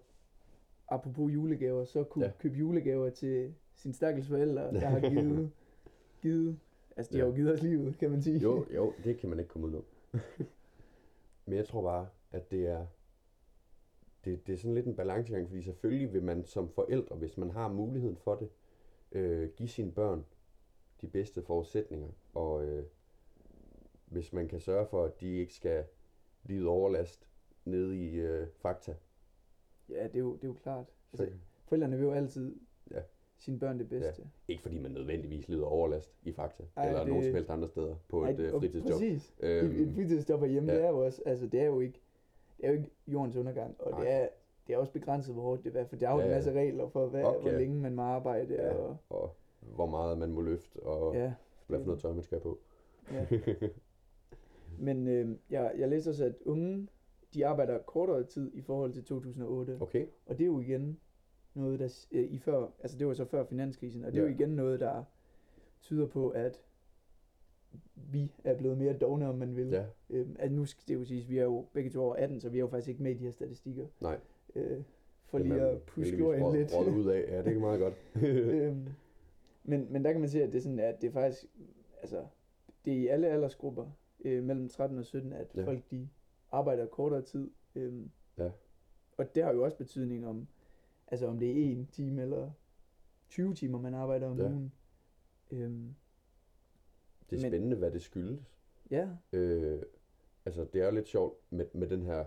apropos 0.88 1.34
julegaver, 1.34 1.84
så 1.86 2.04
kunne 2.04 2.26
Ja. 2.26 2.32
ja. 2.32 2.38
købe 2.40 2.56
julegaver 2.58 3.10
til 3.10 3.54
sine 3.76 3.94
stakkels 3.94 4.28
forældre, 4.28 4.74
der 4.74 4.80
har 4.88 5.00
givet, 5.10 5.52
givet, 6.22 6.60
altså 6.98 7.12
de 7.14 7.18
Ja. 7.18 7.24
har 7.24 7.30
jo 7.30 7.36
givet 7.36 7.54
os 7.54 7.62
livet, 7.64 7.98
kan 7.98 8.12
man 8.12 8.22
sige. 8.22 8.40
Jo, 8.40 8.66
jo, 8.76 8.94
det 9.04 9.18
kan 9.18 9.30
man 9.30 9.40
ikke 9.40 9.50
komme 9.50 9.68
ud 9.68 9.74
om. 9.76 9.84
Men 11.46 11.58
jeg 11.58 11.66
tror 11.68 11.82
bare, 11.82 12.08
at 12.32 12.52
det 12.52 12.68
er, 12.68 12.86
det, 14.26 14.48
det 14.48 14.54
er 14.54 14.58
sådan 14.58 14.74
lidt 14.76 14.86
en 14.86 14.96
balancegang, 14.96 15.48
fordi 15.48 15.62
selvfølgelig 15.62 16.14
vil 16.14 16.24
man 16.24 16.46
som 16.46 16.70
forældre, 16.70 17.16
hvis 17.16 17.38
man 17.38 17.50
har 17.50 17.68
muligheden 17.68 18.18
for 18.18 18.36
det, 18.36 18.50
øh, 19.12 19.50
give 19.50 19.70
sine 19.70 19.92
børn 19.92 20.26
de 21.02 21.08
bedste 21.08 21.42
forudsætninger, 21.42 22.08
og 22.34 22.66
øh, 22.66 22.84
hvis 24.06 24.34
man 24.34 24.48
kan 24.48 24.60
sørge 24.60 24.86
for, 24.88 25.04
at 25.04 25.22
de 25.22 25.36
ikke 25.38 25.54
skal 25.54 25.84
lide 26.44 26.68
overlast 26.68 27.28
nede 27.66 27.98
i 27.98 28.16
øh, 28.16 28.48
Fakta. 28.58 28.96
Ja, 29.90 30.04
det 30.04 30.16
er 30.16 30.20
jo, 30.20 30.34
det 30.36 30.44
er 30.44 30.48
jo 30.48 30.54
klart. 30.64 30.86
Så, 31.14 31.24
Altså, 31.24 31.38
forældrene 31.66 31.98
vil 31.98 32.06
jo 32.06 32.12
altid 32.12 32.56
Ja. 32.92 33.02
sine 33.38 33.60
børn 33.60 33.80
det 33.80 33.90
bedste. 33.90 34.24
ikke 34.48 34.62
fordi 34.62 34.80
man 34.80 34.92
nødvendigvis 34.92 35.48
lider 35.48 35.66
overlast 35.66 36.12
i 36.24 36.32
Fakta, 36.32 36.64
Ej, 36.76 36.88
eller 36.88 37.00
det- 37.00 37.08
nogen 37.10 37.24
som 37.24 37.34
helst 37.34 37.50
andre 37.50 37.68
steder 37.68 37.96
på 38.08 38.26
et 38.26 38.40
øh, 38.40 38.52
fritidsjob. 38.52 38.92
Præcis. 38.92 39.34
Øhm, 39.40 39.72
Et, 39.72 39.82
et 39.82 39.94
fritidsjob 39.96 40.40
herhjemme, 40.40 40.72
ja. 40.72 40.78
det 40.78 40.86
er 40.86 40.90
jo 40.90 41.06
også, 41.06 41.22
altså 41.26 41.48
det 41.48 41.60
er 41.60 41.66
jo 41.66 41.80
ikke, 41.80 42.02
det 42.58 42.66
er 42.66 42.70
jo 42.72 42.78
ikke 42.78 42.90
jordens 43.08 43.36
undergang, 43.36 43.76
og 43.82 43.92
Nej. 43.92 44.00
det 44.00 44.12
er, 44.12 44.28
det 44.68 44.74
er 44.74 44.78
også 44.78 44.92
begrænset, 44.94 45.34
hvor 45.34 45.44
hårdt 45.44 45.64
det 45.64 45.76
er, 45.76 45.86
for 45.86 45.96
der 45.96 46.08
er 46.08 46.12
jo 46.12 46.18
Ja, 46.20 46.24
en 46.24 46.30
ja. 46.30 46.36
masse 46.36 46.52
regler 46.54 46.88
for, 46.88 47.08
hvad, 47.08 47.24
Okay. 47.24 47.42
hvor 47.42 47.60
længe 47.60 47.82
man 47.82 47.96
må 47.96 48.02
arbejde, 48.02 48.54
Ja. 48.54 48.74
og 48.74 48.98
og 49.10 49.36
hvor 49.74 49.86
meget 49.86 50.18
man 50.18 50.32
må 50.32 50.42
løfte, 50.42 50.78
og 50.84 51.16
ja, 51.16 51.34
hvad 51.68 51.80
for 51.80 51.86
noget 51.86 52.02
tøj 52.02 52.14
man 52.14 52.24
skal 52.24 52.40
på. 52.40 52.60
ja. 53.12 53.26
Men 54.80 55.08
øh, 55.08 55.36
jeg, 55.50 55.74
jeg 55.78 55.90
læste 55.90 56.10
også, 56.10 56.26
at 56.26 56.36
unge, 56.46 56.88
de 57.34 57.46
arbejder 57.46 57.78
kortere 57.78 58.24
tid 58.24 58.52
i 58.54 58.62
forhold 58.62 58.94
til 58.94 59.04
2008. 59.04 59.78
Okay. 59.82 60.06
Og 60.26 60.38
det 60.38 60.44
er 60.44 60.48
jo 60.48 60.60
igen 60.60 61.00
noget, 61.54 61.80
der 61.80 62.06
øh, 62.12 62.24
i 62.24 62.38
før, 62.40 62.68
altså 62.80 62.98
det 62.98 63.08
var 63.08 63.14
så 63.14 63.26
før 63.26 63.44
finanskrisen, 63.44 64.04
og 64.06 64.12
det 64.12 64.18
er 64.18 64.24
jo 64.24 64.30
Ja. 64.30 64.36
igen 64.36 64.50
noget, 64.50 64.80
der 64.80 65.04
tyder 65.82 66.06
på, 66.08 66.30
at 66.30 66.62
vi 68.12 68.32
er 68.44 68.58
blevet 68.58 68.78
mere 68.78 68.94
dogne, 68.94 69.30
om 69.30 69.36
man 69.36 69.56
vil. 69.56 69.68
Ja. 69.68 69.86
Øhm, 70.10 70.36
at 70.40 70.52
nu 70.52 70.66
skal 70.66 70.84
det 70.88 70.94
jo 70.94 71.06
siges, 71.06 71.30
vi 71.30 71.38
er 71.38 71.44
jo 71.44 71.66
begge 71.74 71.90
to 71.90 72.04
over 72.04 72.16
18, 72.16 72.40
så 72.40 72.50
vi 72.50 72.58
er 72.58 72.62
jo 72.62 72.68
faktisk 72.68 72.90
ikke 72.90 73.04
med 73.04 73.12
i 73.12 73.14
de 73.18 73.24
her 73.24 73.32
statistikker. 73.32 73.86
Nej. 74.02 74.20
Øh, 74.56 74.82
for 75.26 75.38
lige 75.38 75.62
at 75.62 75.82
puske 75.82 76.24
røget- 76.26 76.54
lidt. 76.60 76.74
røget 76.76 76.98
ud 76.98 77.06
af. 77.10 77.26
Ja, 77.30 77.42
det 77.44 77.56
er 77.56 77.60
meget 77.60 77.80
godt. 77.80 77.94
øhm, 78.24 78.88
men, 79.66 79.94
men 79.94 80.06
der 80.06 80.12
kan 80.12 80.22
man 80.22 80.30
se, 80.30 80.44
at 80.44 80.52
det 80.52 80.58
er 80.58 80.62
sådan, 80.62 80.80
at 80.80 81.02
det 81.02 81.08
er 81.08 81.12
faktisk, 81.12 81.46
altså, 82.02 82.26
det 82.86 82.94
er 82.94 82.98
i 82.98 83.08
alle 83.08 83.28
aldersgrupper, 83.28 83.92
øh, 84.26 84.44
mellem 84.44 84.70
13 84.70 84.98
og 84.98 85.06
17, 85.06 85.34
at 85.34 85.48
Ja. 85.56 85.66
folk 85.66 85.92
de 85.92 86.10
arbejder 86.52 86.86
kortere 86.86 87.22
tid. 87.22 87.52
Øhm, 87.76 88.12
Ja. 88.38 88.52
Og 89.18 89.36
det 89.36 89.44
har 89.44 89.54
jo 89.54 89.64
også 89.64 89.78
betydning 89.78 90.28
om, 90.28 90.48
altså 91.08 91.28
om 91.28 91.40
det 91.40 91.50
er 91.52 91.72
en 91.72 91.88
time 91.92 92.22
eller 92.22 92.52
20 93.30 93.54
timer, 93.54 93.80
man 93.82 93.94
arbejder 93.94 94.28
om 94.28 94.40
Ja. 94.40 94.46
ugen. 94.50 94.72
Øhm, 95.52 95.96
Det 97.30 97.38
er 97.38 97.42
Men- 97.42 97.52
spændende, 97.52 97.78
hvad 97.78 97.92
det 97.92 98.02
skyldes. 98.02 98.52
ja, 98.92 99.10
Øh, 99.34 99.82
altså, 100.46 100.64
det 100.74 100.82
er 100.82 100.92
lidt 100.92 101.08
sjovt 101.08 101.38
med, 101.50 101.66
med 101.74 101.88
den 101.88 102.02
her, 102.04 102.26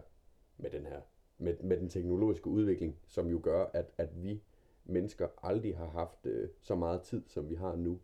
med 0.56 0.70
den 0.70 0.86
her, 0.86 1.00
med, 1.38 1.56
med 1.62 1.76
den 1.76 1.88
teknologiske 1.88 2.46
udvikling, 2.46 2.96
som 3.06 3.26
jo 3.28 3.40
gør, 3.42 3.64
at, 3.74 3.90
at 3.98 4.22
vi 4.22 4.42
mennesker 4.88 5.28
aldrig 5.42 5.76
har 5.76 5.86
haft 5.86 6.26
øh, 6.26 6.48
så 6.60 6.74
meget 6.74 7.02
tid, 7.02 7.22
som 7.26 7.48
vi 7.50 7.54
har 7.54 7.76
nu. 7.76 8.00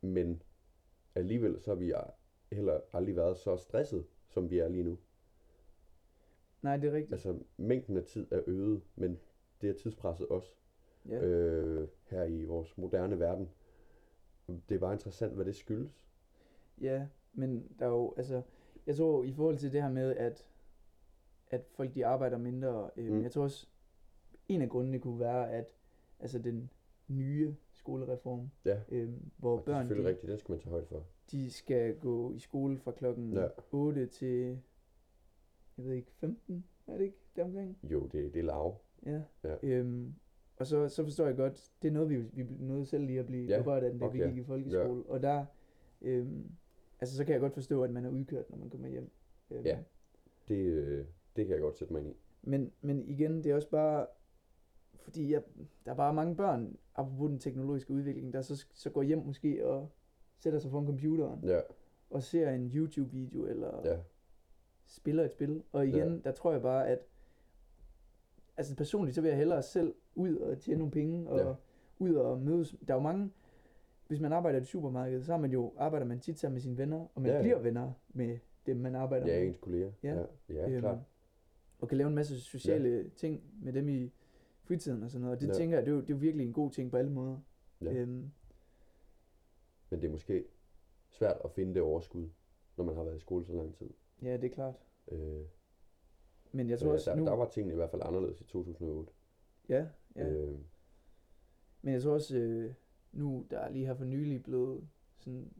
Men 0.00 0.42
alligevel 1.14 1.60
så 1.60 1.70
har 1.70 1.74
vi 1.76 1.92
heller 2.52 2.80
aldrig 2.92 3.16
været 3.16 3.38
så 3.38 3.56
stresset, 3.56 4.06
som 4.28 4.50
vi 4.50 4.58
er 4.58 4.68
lige 4.68 4.84
nu. 4.84 4.98
nej, 6.62 6.76
det 6.76 6.88
er 6.88 6.92
rigtigt. 6.92 7.12
Altså, 7.12 7.38
mængden 7.56 7.96
af 7.96 8.04
tid 8.04 8.26
er 8.32 8.40
øget, 8.46 8.82
men 8.96 9.20
det 9.60 9.70
er 9.70 9.74
tidspresset 9.74 10.28
også 10.28 10.54
Ja. 11.08 11.20
øh, 11.24 11.88
her 12.04 12.24
i 12.24 12.44
vores 12.44 12.78
moderne 12.78 13.18
verden. 13.18 13.48
Det 14.68 14.74
er 14.74 14.78
bare 14.78 14.92
interessant, 14.92 15.34
hvad 15.34 15.44
det 15.44 15.56
skyldes. 15.56 16.02
Ja, 16.80 17.06
men 17.32 17.72
der 17.78 17.84
er 17.86 17.90
jo, 17.90 18.14
altså, 18.16 18.42
jeg 18.86 18.96
tror 18.96 19.24
i 19.24 19.32
forhold 19.32 19.58
til 19.58 19.72
det 19.72 19.82
her 19.82 19.90
med, 19.90 20.16
at, 20.16 20.46
at 21.50 21.64
folk 21.70 21.94
de 21.94 22.06
arbejder 22.06 22.38
mindre, 22.38 22.90
øh, 22.96 23.08
Mm. 23.08 23.14
mm. 23.16 23.22
jeg 23.22 23.32
tror 23.32 23.42
også, 23.42 23.66
en 24.54 24.62
af 24.62 24.68
grundene 24.68 24.98
kunne 24.98 25.20
være, 25.20 25.50
at 25.52 25.66
altså 26.20 26.38
den 26.38 26.70
nye 27.08 27.54
skolereform, 27.72 28.50
Ja, 28.64 28.80
øh, 28.88 29.08
hvor 29.36 29.56
og 29.58 29.66
det 29.66 29.72
er 29.72 29.74
børn 29.76 29.82
selvfølgelig 29.82 30.04
de, 30.04 30.08
rigtigt, 30.10 30.30
den 30.30 30.38
skal 30.38 30.52
man 30.52 30.60
tage 30.60 30.70
højde 30.70 30.86
for. 30.86 31.04
de 31.30 31.50
skal 31.50 31.96
gå 31.98 32.32
i 32.32 32.38
skole 32.38 32.78
fra 32.78 32.92
klokken 32.92 33.32
Ja. 33.32 33.42
ja. 33.42 33.48
8 33.72 34.06
til, 34.06 34.58
jeg 35.78 35.84
ved 35.84 35.92
ikke, 35.92 36.12
15, 36.12 36.64
er 36.86 36.96
det 36.96 37.04
ikke 37.04 37.16
deromkring? 37.36 37.78
Jo, 37.82 38.00
det, 38.06 38.34
det 38.34 38.40
er 38.40 38.44
lav. 38.44 38.76
Ja. 39.06 39.22
Ja. 39.44 39.56
Øhm, 39.62 40.14
og 40.56 40.66
så, 40.66 40.88
så 40.88 41.04
forstår 41.04 41.26
jeg 41.26 41.36
godt, 41.36 41.70
det 41.82 41.88
er 41.88 41.92
noget, 41.92 42.10
vi, 42.10 42.16
vi 42.16 42.46
nåede 42.58 42.86
selv 42.86 43.04
lige 43.06 43.18
at 43.20 43.26
blive 43.26 43.44
Ja, 43.46 43.56
ja. 43.56 43.62
berørt 43.62 43.82
af, 43.84 43.90
da 43.90 43.96
vi 43.96 44.04
okay. 44.04 44.28
gik 44.28 44.38
i 44.38 44.42
folkeskole. 44.44 45.02
Og 45.06 45.22
der, 45.22 45.44
øhm, 46.02 46.50
altså 47.00 47.16
så 47.16 47.24
kan 47.24 47.32
jeg 47.32 47.40
godt 47.40 47.54
forstå, 47.54 47.84
at 47.84 47.90
man 47.90 48.04
er 48.04 48.10
udkørt, 48.10 48.50
når 48.50 48.58
man 48.58 48.70
kommer 48.70 48.88
hjem. 48.88 49.10
Øhm, 49.50 49.64
Ja. 49.64 49.78
Det, 50.48 50.54
øh, 50.56 51.04
det 51.36 51.46
kan 51.46 51.52
jeg 51.54 51.60
godt 51.62 51.76
sætte 51.76 51.92
mig 51.92 52.02
ind 52.02 52.10
i. 52.10 52.16
Men, 52.42 52.72
men 52.80 53.04
igen, 53.08 53.44
det 53.44 53.46
er 53.46 53.54
også 53.54 53.70
bare, 53.70 54.06
fordi 55.02 55.32
jeg, 55.32 55.42
der 55.84 55.90
er 55.90 55.96
bare 55.96 56.14
mange 56.14 56.36
børn, 56.36 56.76
apropos 56.94 57.30
den 57.30 57.38
teknologiske 57.38 57.92
udvikling, 57.92 58.32
der 58.32 58.42
så, 58.42 58.66
så 58.74 58.90
går 58.90 59.02
hjem 59.02 59.18
måske 59.26 59.66
og 59.66 59.88
sætter 60.38 60.58
sig 60.58 60.70
foran 60.70 60.86
computeren 60.86 61.40
Ja, 61.44 61.60
og 62.10 62.22
ser 62.22 62.50
en 62.50 62.70
YouTube-video 62.74 63.46
eller 63.46 63.80
ja, 63.90 63.96
spiller 64.86 65.24
et 65.24 65.30
spil. 65.30 65.62
Og 65.72 65.86
igen, 65.88 66.14
ja. 66.14 66.18
der 66.24 66.32
tror 66.32 66.52
jeg 66.52 66.62
bare, 66.62 66.88
at 66.88 66.98
altså 68.56 68.76
personligt, 68.76 69.14
så 69.14 69.20
vil 69.20 69.28
jeg 69.28 69.36
hellere 69.38 69.62
selv 69.62 69.94
ud 70.14 70.36
og 70.36 70.58
tjene 70.58 70.78
nogle 70.78 70.90
penge, 70.90 71.28
og 71.30 71.38
Ja. 71.38 71.48
ja. 71.48 71.54
ud 71.98 72.14
og 72.14 72.40
mødes. 72.40 72.76
Der 72.88 72.94
er 72.94 72.98
jo 72.98 73.02
mange, 73.02 73.30
hvis 74.08 74.20
man 74.20 74.32
arbejder 74.32 74.58
i 74.58 74.62
et 74.62 74.66
supermarked, 74.68 75.22
så 75.22 75.32
har 75.32 75.38
man 75.40 75.50
jo, 75.52 75.72
arbejder 75.76 76.06
man 76.06 76.20
tit 76.20 76.38
sammen 76.38 76.54
med 76.54 76.60
sine 76.60 76.78
venner, 76.78 77.06
og 77.14 77.22
man 77.22 77.26
Ja, 77.26 77.32
ja, 77.32 77.36
ja. 77.36 77.42
bliver 77.42 77.58
venner 77.58 77.92
med 78.08 78.38
dem, 78.66 78.76
man 78.76 78.94
arbejder 78.94 79.26
ja 79.26 79.38
med. 79.40 79.48
ens 79.48 79.56
kolleger. 79.58 79.92
Ja. 80.02 80.14
ja, 80.14 80.24
ja 80.48 80.68
Øhm, 80.70 80.80
klart. 80.80 80.98
Og 81.78 81.88
kan 81.88 81.98
lave 81.98 82.08
en 82.08 82.14
masse 82.14 82.40
sociale 82.40 82.88
ja. 82.88 83.02
ting 83.16 83.42
med 83.62 83.72
dem 83.72 83.88
i 83.88 84.12
fritiden 84.70 85.02
og 85.02 85.10
sådan 85.10 85.20
noget. 85.22 85.36
Og 85.36 85.40
det 85.40 85.48
Ja. 85.48 85.52
tænker 85.52 85.76
jeg, 85.76 85.86
det 85.86 85.90
er, 85.92 85.94
jo, 85.94 86.00
det 86.00 86.10
er 86.10 86.14
jo 86.14 86.18
virkelig 86.20 86.46
en 86.46 86.52
god 86.52 86.70
ting 86.70 86.90
på 86.90 86.96
alle 86.96 87.10
måder. 87.10 87.38
Ja. 87.80 87.92
Øhm, 87.92 88.30
Men 89.90 90.00
det 90.00 90.04
er 90.08 90.10
måske 90.10 90.44
svært 91.08 91.36
at 91.44 91.50
finde 91.50 91.74
det 91.74 91.82
overskud, 91.82 92.28
når 92.76 92.84
man 92.84 92.94
har 92.96 93.04
været 93.04 93.16
i 93.16 93.20
skole 93.20 93.44
så 93.46 93.52
lang 93.52 93.74
tid. 93.74 93.90
ja, 94.22 94.32
det 94.36 94.44
er 94.44 94.54
klart. 94.54 94.74
Øh, 95.08 95.40
Men 96.52 96.70
jeg 96.70 96.78
tror 96.78 96.88
ja, 96.88 96.92
også 96.94 97.10
der, 97.10 97.16
nu... 97.16 97.24
der 97.26 97.32
var 97.36 97.48
tingene 97.48 97.72
i 97.72 97.76
hvert 97.76 97.90
fald 97.90 98.02
anderledes 98.04 98.40
i 98.40 98.44
2008. 98.44 99.12
Ja, 99.68 99.86
ja. 100.16 100.28
Øh, 100.28 100.58
Men 101.82 101.94
jeg 101.94 102.02
tror 102.02 102.12
også, 102.12 102.36
øh, 102.38 102.74
nu 103.12 103.46
der 103.50 103.58
er 103.58 103.70
lige 103.70 103.86
her 103.86 103.94
for 103.94 104.04
nylig 104.04 104.42
blevet 104.42 104.88
sådan, 105.18 105.52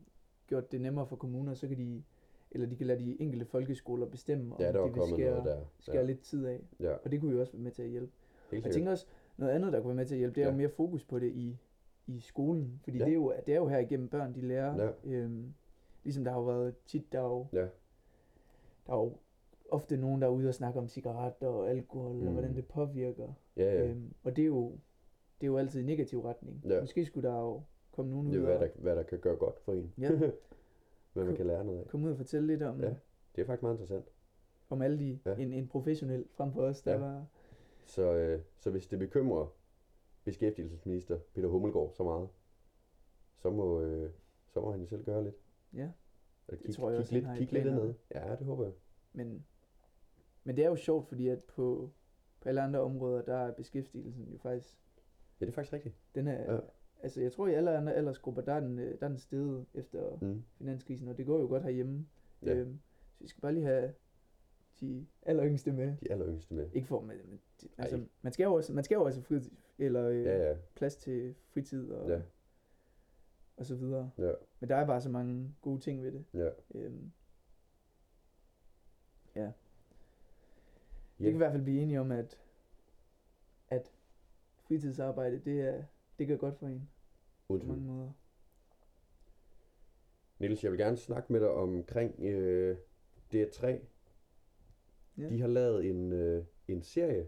gjort 0.47 0.73
det 0.73 0.81
nemmere 0.81 1.07
for 1.07 1.17
kommuner, 1.17 1.55
så 1.55 1.69
kan 1.69 1.79
de, 1.79 2.03
eller 2.51 2.67
de 2.67 2.77
kan 2.77 2.87
lade 2.87 2.99
de 3.05 3.21
enkelte 3.21 3.45
folkeskoler 3.47 4.07
bestemme, 4.07 4.55
om 4.55 4.61
ja, 4.61 4.73
der 4.73 4.87
de 4.87 4.93
vil 4.93 5.03
skære, 5.15 5.45
der. 5.45 5.65
skære 5.81 5.97
Ja, 5.97 6.03
lidt 6.03 6.21
tid 6.21 6.47
af. 6.47 6.61
ja 6.81 6.93
Og 6.97 7.11
det 7.13 7.21
kunne 7.21 7.33
jo 7.35 7.41
også 7.41 7.53
være 7.53 7.63
med 7.63 7.73
til 7.73 7.83
at 7.83 7.89
hjælpe. 7.89 8.13
Helt 8.53 8.64
jeg 8.66 8.74
tænker 8.74 8.90
også, 8.90 9.07
noget 9.36 9.53
andet, 9.53 9.72
der 9.72 9.78
kunne 9.80 9.88
være 9.88 9.96
med 9.96 10.07
til 10.07 10.14
at 10.14 10.18
hjælpe, 10.18 10.34
det 10.34 10.40
er 10.42 10.46
Ja. 10.46 10.53
jo 10.53 10.57
mere 10.57 10.68
fokus 10.68 11.05
på 11.05 11.18
det 11.18 11.32
i, 11.32 11.57
i 12.07 12.20
skolen. 12.20 12.80
Fordi 12.84 12.98
Ja. 12.98 13.05
det, 13.05 13.11
er 13.11 13.14
jo, 13.14 13.32
det 13.46 13.55
er 13.55 13.59
jo 13.59 13.68
her 13.68 13.78
igennem 13.78 14.09
børn, 14.09 14.34
de 14.34 14.40
lærer. 14.40 14.84
Ja. 14.84 14.90
Øhm, 15.05 15.55
ligesom 16.05 16.24
der 16.24 16.30
har 16.30 16.38
jo 16.38 16.44
været 16.44 16.74
tit, 16.86 17.12
der 17.12 17.18
er 17.18 17.24
jo, 17.24 17.46
Ja. 17.53 17.66
der 18.86 18.92
er 18.92 18.96
jo 18.96 19.12
ofte 19.70 19.96
nogen, 19.96 20.20
der 20.22 20.26
er 20.28 20.32
ude 20.32 20.48
og 20.48 20.55
snakke 20.55 20.78
om 20.78 20.88
cigaretter 20.88 21.46
og 21.48 21.70
alkohol, 21.70 22.14
mm. 22.14 22.20
Mm. 22.20 22.26
og 22.26 22.32
hvordan 22.32 22.55
det 22.55 22.66
påvirker. 22.66 23.32
Ja, 23.57 23.64
ja. 23.74 23.86
Øhm, 23.88 24.14
og 24.24 24.36
det 24.36 24.42
er 24.42 24.46
jo 24.46 24.72
det 25.40 25.46
er 25.46 25.51
jo 25.51 25.57
altid 25.59 25.80
i 25.80 25.84
negativ 25.84 26.20
retning. 26.20 26.62
Ja. 26.68 26.80
Måske 26.80 27.05
skulle 27.05 27.28
der 27.28 27.38
jo 27.40 27.62
komme 27.92 28.11
nogen 28.11 28.26
ud 28.28 28.32
Det 28.32 28.40
er, 28.42 28.44
hvad 28.46 28.59
der, 28.59 28.68
hvad 28.74 28.96
der 28.96 29.03
kan 29.03 29.18
gøre 29.18 29.36
godt 29.36 29.61
for 29.61 29.72
en. 29.72 29.92
Ja. 29.98 30.11
hvad 31.12 31.24
man 31.24 31.36
kan 31.36 31.46
lære 31.46 31.64
noget 31.64 31.80
af. 31.80 31.86
komme 31.88 32.07
ud 32.07 32.11
og 32.11 32.16
fortælle 32.16 32.46
lidt 32.46 32.62
om, 32.62 32.80
Ja. 32.80 32.94
Det 33.36 33.42
er 33.42 33.46
faktisk 33.46 33.62
meget 33.62 33.74
interessant. 33.74 34.05
om 34.70 34.82
alle 34.82 34.98
de, 34.98 35.18
Ja. 35.26 35.34
en, 35.36 35.53
en 35.53 35.68
professionel 35.68 36.24
frem 36.30 36.53
for 36.53 36.62
os, 36.62 36.82
der 36.82 36.92
ja. 36.92 36.98
var, 36.98 37.26
Så, 37.91 38.12
øh, 38.14 38.41
så 38.59 38.70
hvis 38.70 38.86
det 38.86 38.99
bekymrer 38.99 39.47
beskæftigelsesminister 40.24 41.18
Peter 41.34 41.49
Hummelgaard 41.49 41.93
så 41.97 42.03
meget, 42.05 42.28
så 43.36 43.51
må, 43.51 43.80
øh, 43.80 44.11
så 44.49 44.61
må 44.61 44.70
han 44.70 44.80
jo 44.80 44.86
selv 44.86 45.05
gøre 45.05 45.24
lidt. 45.24 45.34
ja, 45.74 45.91
At 46.49 46.59
Det 46.66 46.74
tror 46.74 46.91
jeg 46.91 46.97
kig 46.97 47.01
også, 47.01 47.14
lidt, 47.14 47.49
kig 47.51 47.53
lidt 47.53 47.64
ned. 47.74 47.95
Ja, 48.14 48.36
det 48.36 48.47
håber 48.47 48.64
jeg. 48.64 48.72
men, 49.12 49.47
men 50.45 50.57
det 50.57 50.64
er 50.64 50.68
jo 50.68 50.76
sjovt, 50.76 51.09
fordi 51.09 51.28
at 51.28 51.45
på, 51.45 51.91
på 52.41 52.49
alle 52.49 52.61
andre 52.62 52.80
områder, 52.80 53.22
der 53.22 53.36
er 53.36 53.53
beskæftigelsen 53.53 54.24
jo 54.32 54.38
faktisk, 54.38 54.78
Ja, 55.41 55.45
det 55.47 55.53
er 55.53 55.55
faktisk 55.55 55.72
rigtigt. 55.72 55.95
den 56.14 56.26
er, 56.28 56.55
Ja. 56.55 56.61
altså 57.03 57.20
jeg 57.20 57.32
tror 57.32 57.47
i 57.47 57.55
alle 57.55 57.76
andre 57.76 57.95
aldersgrupper, 57.95 58.43
der 58.43 58.53
er 58.53 58.61
den, 58.61 58.78
øh, 58.78 59.01
der 59.01 59.05
er 59.07 59.09
den 59.09 59.18
steget 59.18 59.66
efter. 59.74 60.18
Mm. 60.20 60.45
finanskrisen, 60.59 61.09
og 61.09 61.16
det 61.16 61.26
går 61.26 61.41
jo 61.41 61.47
godt 61.47 61.62
herhjemme. 61.62 62.07
Ja. 62.43 62.55
Øhm, 62.55 62.80
så 63.12 63.22
vi 63.24 63.28
skal 63.28 63.41
bare 63.41 63.53
lige 63.53 63.64
have 63.66 63.95
de 64.81 65.07
aller 65.22 65.47
yngste 65.47 65.72
med. 65.72 65.97
De 66.01 66.11
aller 66.12 66.28
yngste 66.28 66.55
med. 66.55 66.70
Ikke 66.72 66.89
for, 66.89 67.01
men, 67.01 67.16
men 67.24 67.41
de- 67.62 67.68
Ej. 67.78 67.85
altså, 67.85 68.07
man 68.22 68.33
skal 68.33 68.45
jo 68.45 68.55
også, 68.55 68.72
man 68.72 68.85
skal 68.85 68.95
jo 68.95 69.05
også 69.05 69.22
fritid, 69.22 69.51
eller 69.78 70.09
øh, 70.09 70.24
Ja, 70.24 70.49
ja. 70.51 70.57
plads 70.74 70.97
til 70.97 71.35
fritid 71.49 71.91
og, 71.93 72.11
Ja, 72.11 72.20
og 73.57 73.66
så 73.66 73.74
videre. 73.76 74.11
ja, 74.18 74.33
Men 74.61 74.68
der 74.68 74.76
er 74.76 74.87
bare 74.87 75.01
så 75.01 75.09
mange 75.09 75.55
gode 75.61 75.81
ting 75.81 76.03
ved 76.03 76.12
det. 76.12 76.24
ja. 76.35 76.49
Øhm, 76.74 77.12
ja. 79.37 79.43
Ja. 79.45 79.53
Vi 81.18 81.24
kan 81.24 81.35
i 81.35 81.37
hvert 81.37 81.53
fald 81.53 81.62
blive 81.62 81.81
enige 81.83 82.01
om, 82.01 82.11
at, 82.12 82.39
at 83.68 83.93
fritidsarbejde, 84.57 85.39
det, 85.45 85.61
er, 85.61 85.83
det 86.18 86.28
gør 86.28 86.37
godt 86.37 86.57
for 86.59 86.66
en 86.66 86.89
Uden 87.49 87.61
på 87.61 87.66
mange 87.66 87.85
måder. 87.87 88.12
Niels, 90.39 90.64
jeg 90.64 90.72
vil 90.72 90.81
gerne 90.81 90.97
snakke 90.97 91.33
med 91.33 91.41
dig 91.41 91.51
omkring 91.51 92.20
øh, 92.20 92.76
DR3. 93.35 93.78
Ja. 95.21 95.29
De 95.29 95.41
har 95.41 95.49
lavet 95.49 95.85
en, 95.91 96.12
øh, 96.12 96.45
en 96.68 96.83
serie, 96.83 97.27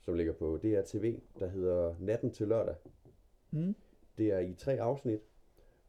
som 0.00 0.14
ligger 0.14 0.32
på 0.32 0.56
DRTV, 0.62 1.20
der 1.38 1.48
hedder 1.48 1.94
Natten 1.98 2.30
til 2.30 2.48
lørdag. 2.48 2.74
Mm. 3.50 3.74
Det 4.18 4.32
er 4.32 4.38
i 4.38 4.54
tre 4.54 4.80
afsnit, 4.80 5.20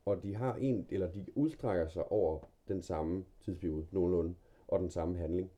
og 0.05 0.23
de 0.23 0.35
har 0.35 0.55
en, 0.55 0.87
eller 0.89 1.11
de 1.11 1.25
udstrækker 1.35 1.87
sig 1.87 2.11
over 2.11 2.39
den 2.67 2.81
samme 2.81 3.25
tidsperiode, 3.39 3.87
nogenlunde, 3.91 4.35
og 4.67 4.79
den 4.79 4.89
samme 4.89 5.17
handling. 5.17 5.51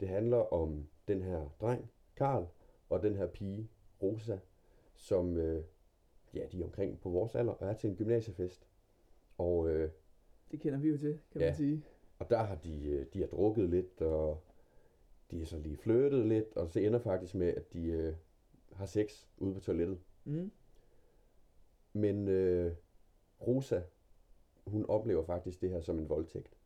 Det 0.00 0.08
handler 0.08 0.52
om 0.52 0.86
den 1.08 1.22
her 1.22 1.48
dreng, 1.60 1.90
Karl, 2.16 2.46
og 2.88 3.02
den 3.02 3.16
her 3.16 3.26
pige, 3.26 3.68
Rosa, 4.02 4.38
som, 4.94 5.36
øh, 5.36 5.64
ja, 6.34 6.46
de 6.52 6.60
er 6.60 6.64
omkring 6.64 7.00
på 7.00 7.10
vores 7.10 7.34
alder, 7.34 7.52
og 7.52 7.68
er 7.68 7.72
til 7.74 7.90
en 7.90 7.96
gymnasiefest. 7.96 8.68
Og, 9.38 9.68
øh, 9.70 9.90
Det 10.50 10.60
kender 10.60 10.78
vi 10.78 10.88
jo 10.88 10.98
til, 10.98 11.18
kan 11.32 11.40
Ja. 11.40 11.46
man 11.46 11.54
sige. 11.54 11.82
og 12.18 12.30
der 12.30 12.38
har 12.42 12.54
de, 12.54 12.84
øh, 12.86 13.06
de 13.12 13.20
har 13.20 13.26
drukket 13.26 13.70
lidt, 13.70 14.02
og 14.02 14.42
de 15.30 15.38
har 15.38 15.46
så 15.46 15.58
lige 15.58 15.76
flyttet 15.76 16.26
lidt, 16.26 16.56
og 16.56 16.70
så 16.70 16.80
ender 16.80 16.98
faktisk 16.98 17.34
med, 17.34 17.48
at 17.48 17.72
de 17.72 17.86
øh, 17.86 18.14
har 18.72 18.86
sex 18.86 19.26
ude 19.38 19.54
på 19.54 19.60
toilettet. 19.60 19.98
Mm. 20.24 20.50
Men 21.92 22.28
øh, 22.28 22.72
Rosa, 23.46 23.82
hun 24.66 24.86
oplever 24.88 25.24
faktisk 25.24 25.60
det 25.60 25.70
her 25.70 25.80
som 25.80 25.98
en 25.98 26.08
voldtægt. 26.08 26.56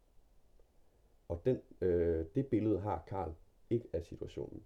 Og 1.29 1.43
den, 1.45 1.61
øh, 1.81 2.27
det 2.35 2.47
billede 2.47 2.81
har 2.81 3.05
Karl 3.07 3.33
ikke 3.71 3.89
af 3.93 4.05
situationen. 4.05 4.65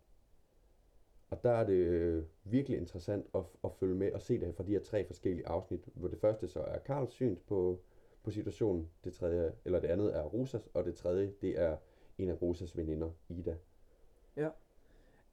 Og 1.31 1.43
der 1.43 1.51
er 1.51 1.67
det 1.67 1.73
øh, 1.73 2.25
virkelig 2.45 2.79
interessant 2.79 3.27
at, 3.35 3.43
at 3.65 3.73
følge 3.73 3.95
med 3.95 4.13
og 4.13 4.23
se 4.23 4.41
det 4.41 4.55
fra 4.55 4.65
de 4.65 4.73
her 4.73 4.81
tre 4.81 5.07
forskellige 5.07 5.49
afsnit, 5.49 5.89
hvor 5.95 6.09
det 6.09 6.19
første 6.19 6.49
så 6.49 6.61
er 6.61 6.79
Karls 6.79 7.13
syn 7.13 7.37
på, 7.47 7.81
på 8.23 8.31
situationen, 8.31 8.91
det 9.05 9.15
tredje, 9.15 9.53
eller 9.65 9.81
det 9.81 9.89
andet 9.89 10.17
er 10.17 10.23
Rosas, 10.23 10.69
og 10.75 10.85
det 10.85 10.95
tredje, 10.95 11.33
det 11.41 11.61
er 11.61 11.77
en 12.19 12.29
af 12.29 12.43
Rosas 12.43 12.77
veninder, 12.77 13.11
Ida. 13.29 13.57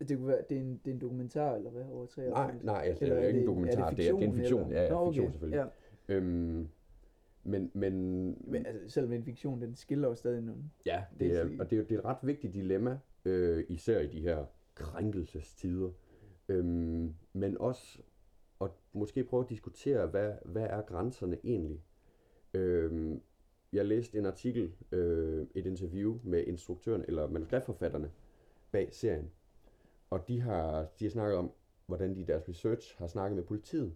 Det 0.08 0.18
kunne 0.18 0.28
være, 0.28 0.41
det 0.49 0.58
er 0.58 0.62
en, 0.62 0.82
det 0.86 0.91
er 0.91 0.95
en 0.95 1.02
dokumentar, 1.02 1.56
eller 1.56 1.70
hvad, 1.70 1.84
over 1.91 2.06
tre 2.06 2.30
Nej, 2.30 2.56
nej, 2.64 2.84
altså, 2.86 3.06
det 3.06 3.14
er 3.14 3.28
ikke 3.28 3.39
en 3.39 3.47
dokumentar, 3.47 3.89
det 3.89 3.97
det 3.97 4.08
er, 4.10 4.14
det 4.14 4.24
er 4.24 4.28
en 4.28 4.36
fiktion, 4.36 4.68
eller? 4.68 4.82
ja, 4.82 4.88
ja, 4.88 4.89
Nå, 4.93 5.06
fiktion 5.06 5.26
okay. 5.26 5.34
selvfølgelig. 5.34 5.70
Ja. 6.10 6.16
Øhm, 6.16 6.68
men, 7.43 7.72
men, 7.74 7.93
Men 8.52 8.66
altså, 8.66 8.89
selvom 8.89 9.14
en 9.14 9.24
fiktion, 9.24 9.62
den 9.62 9.76
skiller 9.76 10.08
jo 10.08 10.16
stadig 10.16 10.41
nogle. 10.41 10.64
Ja, 10.86 11.04
Det 11.20 11.36
er 11.36 11.41
er, 11.41 11.49
og 11.60 11.70
det 11.70 11.80
er, 11.80 11.84
det 11.84 11.95
er 11.95 11.99
et 11.99 12.06
ret 12.06 12.18
vigtigt 12.24 12.54
dilemma, 12.54 12.99
øh, 13.26 13.64
især 13.70 13.99
i 13.99 14.08
de 14.08 14.22
her 14.22 14.45
krænkelsestider. 14.76 15.89
Øhm, 16.49 17.14
men 17.34 17.58
også 17.58 17.99
at 18.62 18.70
måske 18.93 19.24
prøve 19.24 19.43
at 19.43 19.49
diskutere, 19.49 20.08
hvad, 20.08 20.34
hvad 20.45 20.64
er 20.64 20.82
grænserne 20.82 21.38
egentlig? 21.43 21.82
Øhm, 22.54 23.22
jeg 23.74 23.86
læste 23.86 24.18
en 24.18 24.26
artikel, 24.26 24.72
øh, 24.91 25.47
et 25.56 25.66
interview 25.66 26.20
med 26.24 26.43
instruktøren 26.47 27.06
eller 27.08 27.28
manuskriptforfatterne 27.28 28.12
bag 28.72 28.93
serien. 28.93 29.32
Og 30.09 30.28
de 30.28 30.41
har, 30.41 30.88
de 30.99 31.05
har 31.05 31.09
snakket 31.09 31.38
om, 31.38 31.51
hvordan 31.86 32.15
de 32.15 32.19
i 32.19 32.24
deres 32.24 32.49
research 32.49 32.97
har 32.97 33.07
snakket 33.07 33.36
med 33.36 33.43
politiet 33.43 33.95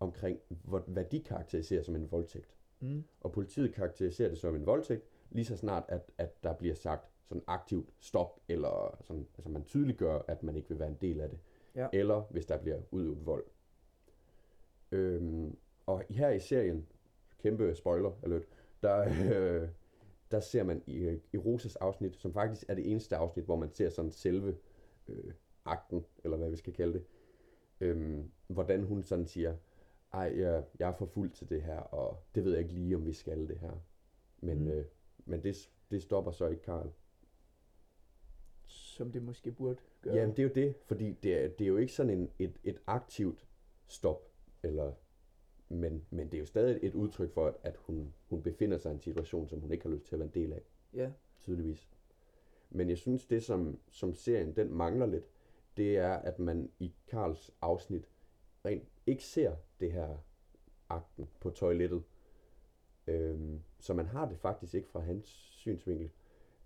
omkring, 0.00 0.38
hvad 0.86 1.04
de 1.04 1.20
karakteriserer 1.20 1.82
som 1.82 1.96
en 1.96 2.10
voldtægt. 2.10 2.56
Mm. 2.80 3.04
Og 3.20 3.32
politiet 3.32 3.74
karakteriserer 3.74 4.28
det 4.28 4.38
som 4.38 4.54
en 4.54 4.66
voldtægt, 4.66 5.04
lige 5.30 5.44
så 5.44 5.56
snart, 5.56 5.84
at, 5.88 6.10
at 6.18 6.42
der 6.42 6.52
bliver 6.52 6.74
sagt 6.74 7.08
sådan 7.24 7.42
aktivt 7.46 7.88
stop, 7.98 8.40
eller 8.48 8.98
sådan, 9.00 9.26
altså 9.38 9.50
man 9.50 9.64
tydeliggør, 9.64 10.18
at 10.28 10.42
man 10.42 10.56
ikke 10.56 10.68
vil 10.68 10.78
være 10.78 10.88
en 10.88 10.98
del 11.00 11.20
af 11.20 11.28
det. 11.30 11.38
Ja. 11.74 11.88
Eller 11.92 12.20
hvis 12.30 12.46
der 12.46 12.58
bliver 12.58 12.80
udøvet 12.90 13.26
vold. 13.26 13.44
Øhm, 14.92 15.56
og 15.86 16.02
her 16.10 16.30
i 16.30 16.40
serien, 16.40 16.86
kæmpe 17.38 17.74
spoiler 17.74 18.12
alert, 18.22 18.42
der, 18.82 18.98
øh, 19.34 19.68
der 20.32 20.40
ser 20.40 20.62
man 20.62 20.82
i, 20.86 21.18
i 21.32 21.36
Rosas 21.36 21.76
afsnit, 21.76 22.16
som 22.16 22.32
faktisk 22.32 22.64
er 22.68 22.74
det 22.74 22.90
eneste 22.90 23.16
afsnit, 23.16 23.44
hvor 23.44 23.56
man 23.56 23.70
ser 23.70 23.88
sådan 23.88 24.10
selve 24.10 24.56
øh, 25.08 25.32
akten, 25.64 26.04
eller 26.24 26.36
hvad 26.36 26.50
vi 26.50 26.56
skal 26.56 26.72
kalde 26.72 26.92
det, 26.92 27.04
øhm, 27.80 28.30
hvordan 28.46 28.84
hun 28.84 29.02
sådan 29.02 29.26
siger, 29.26 29.56
ej, 30.12 30.32
jeg, 30.36 30.64
jeg 30.78 30.88
er 30.88 30.92
for 30.92 31.06
fuld 31.06 31.30
til 31.30 31.48
det 31.48 31.62
her, 31.62 31.78
og 31.78 32.22
det 32.34 32.44
ved 32.44 32.52
jeg 32.52 32.60
ikke 32.62 32.74
lige, 32.74 32.96
om 32.96 33.06
vi 33.06 33.12
skal 33.12 33.48
det 33.48 33.58
her. 33.58 33.72
Men, 34.40 34.58
Mm. 34.58 34.64
mm. 34.64 34.70
øh, 34.70 34.84
men 35.24 35.42
det, 35.42 35.70
det 35.90 36.02
stopper 36.02 36.30
så 36.30 36.48
ikke 36.48 36.62
Karl. 36.62 36.90
Som 38.66 39.12
det 39.12 39.22
måske 39.22 39.52
burde 39.52 39.76
gøre. 40.02 40.14
Jamen, 40.14 40.36
det 40.36 40.38
er 40.38 40.42
jo 40.42 40.54
det, 40.54 40.74
fordi 40.84 41.12
det 41.12 41.44
er, 41.44 41.48
det 41.48 41.64
er 41.64 41.68
jo 41.68 41.76
ikke 41.76 41.92
sådan 41.92 42.18
en, 42.18 42.30
et, 42.38 42.58
et 42.64 42.78
aktivt 42.86 43.46
stop, 43.86 44.32
eller, 44.62 44.92
men, 45.72 46.04
men 46.10 46.26
det 46.26 46.34
er 46.34 46.38
jo 46.38 46.46
stadig 46.46 46.78
et 46.82 46.94
udtryk 46.94 47.30
for, 47.30 47.56
at, 47.62 47.76
hun, 47.76 48.14
hun 48.28 48.42
befinder 48.42 48.78
sig 48.78 48.90
i 48.90 48.94
en 48.94 49.00
situation, 49.00 49.48
som 49.48 49.60
hun 49.60 49.72
ikke 49.72 49.84
har 49.84 49.90
lyst 49.90 50.06
til 50.06 50.14
at 50.14 50.18
være 50.18 50.28
en 50.28 50.34
del 50.34 50.52
af, 50.52 50.62
ja. 50.94 51.10
tydeligvis. 51.40 51.88
Men 52.70 52.88
jeg 52.88 52.98
synes, 52.98 53.26
det 53.26 53.42
som, 53.42 53.78
som 53.90 54.14
serien 54.14 54.56
den 54.56 54.72
mangler 54.72 55.06
lidt, 55.06 55.24
det 55.76 55.96
er, 55.96 56.12
at 56.12 56.38
man 56.38 56.70
i 56.78 56.94
Karls 57.06 57.50
afsnit 57.60 58.08
rent 58.64 58.88
ikke 59.06 59.24
ser 59.24 59.56
det 59.80 59.92
her 59.92 60.16
akten 60.88 61.28
på 61.40 61.50
toilettet. 61.50 62.02
Øhm, 63.06 63.60
så 63.78 63.94
man 63.94 64.06
har 64.06 64.28
det 64.28 64.38
faktisk 64.38 64.74
ikke 64.74 64.88
fra 64.88 65.00
hans 65.00 65.26
synsvinkel. 65.52 66.10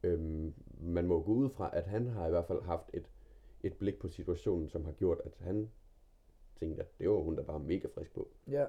Øhm, 0.03 0.55
man 0.81 1.07
må 1.07 1.23
gå 1.23 1.33
ud 1.33 1.51
fra, 1.51 1.71
at 1.73 1.85
han 1.85 2.07
har 2.07 2.27
i 2.27 2.31
hvert 2.31 2.47
fald 2.47 2.63
haft 2.63 2.91
et, 2.93 3.11
et 3.63 3.75
blik 3.75 3.99
på 3.99 4.09
situationen, 4.09 4.69
som 4.69 4.85
har 4.85 4.93
gjort, 4.93 5.21
at 5.25 5.37
han 5.41 5.71
tænkte, 6.57 6.83
at 6.83 6.99
det 6.99 7.11
var 7.11 7.17
hun 7.17 7.37
der 7.37 7.43
bare 7.43 7.61
mega 7.61 7.89
frisk 7.95 8.15
på. 8.15 8.29
Ja. 8.51 8.67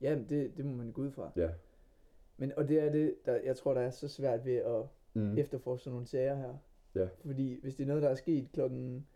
Ja, 0.00 0.18
det, 0.28 0.56
det 0.56 0.64
må 0.64 0.72
man 0.76 0.92
gå 0.92 1.02
ud 1.02 1.10
fra. 1.10 1.30
Ja. 1.36 1.48
Men, 2.36 2.52
og 2.56 2.68
det 2.68 2.78
er 2.82 2.90
det, 2.92 3.14
der, 3.26 3.34
jeg 3.36 3.56
tror, 3.56 3.74
der 3.74 3.80
er 3.80 3.90
så 3.90 4.08
svært 4.08 4.44
ved 4.44 4.56
at 4.56 4.82
Mm. 5.14 5.38
efterforske 5.38 5.84
sådan 5.84 5.92
nogle 5.94 6.06
sager 6.06 6.34
her. 6.36 6.54
Ja. 6.94 7.08
Fordi 7.24 7.60
hvis 7.62 7.74
det 7.74 7.82
er 7.82 7.86
noget, 7.88 8.02
der 8.02 8.08
er 8.08 8.14
sket 8.14 8.48
klokken 8.52 9.06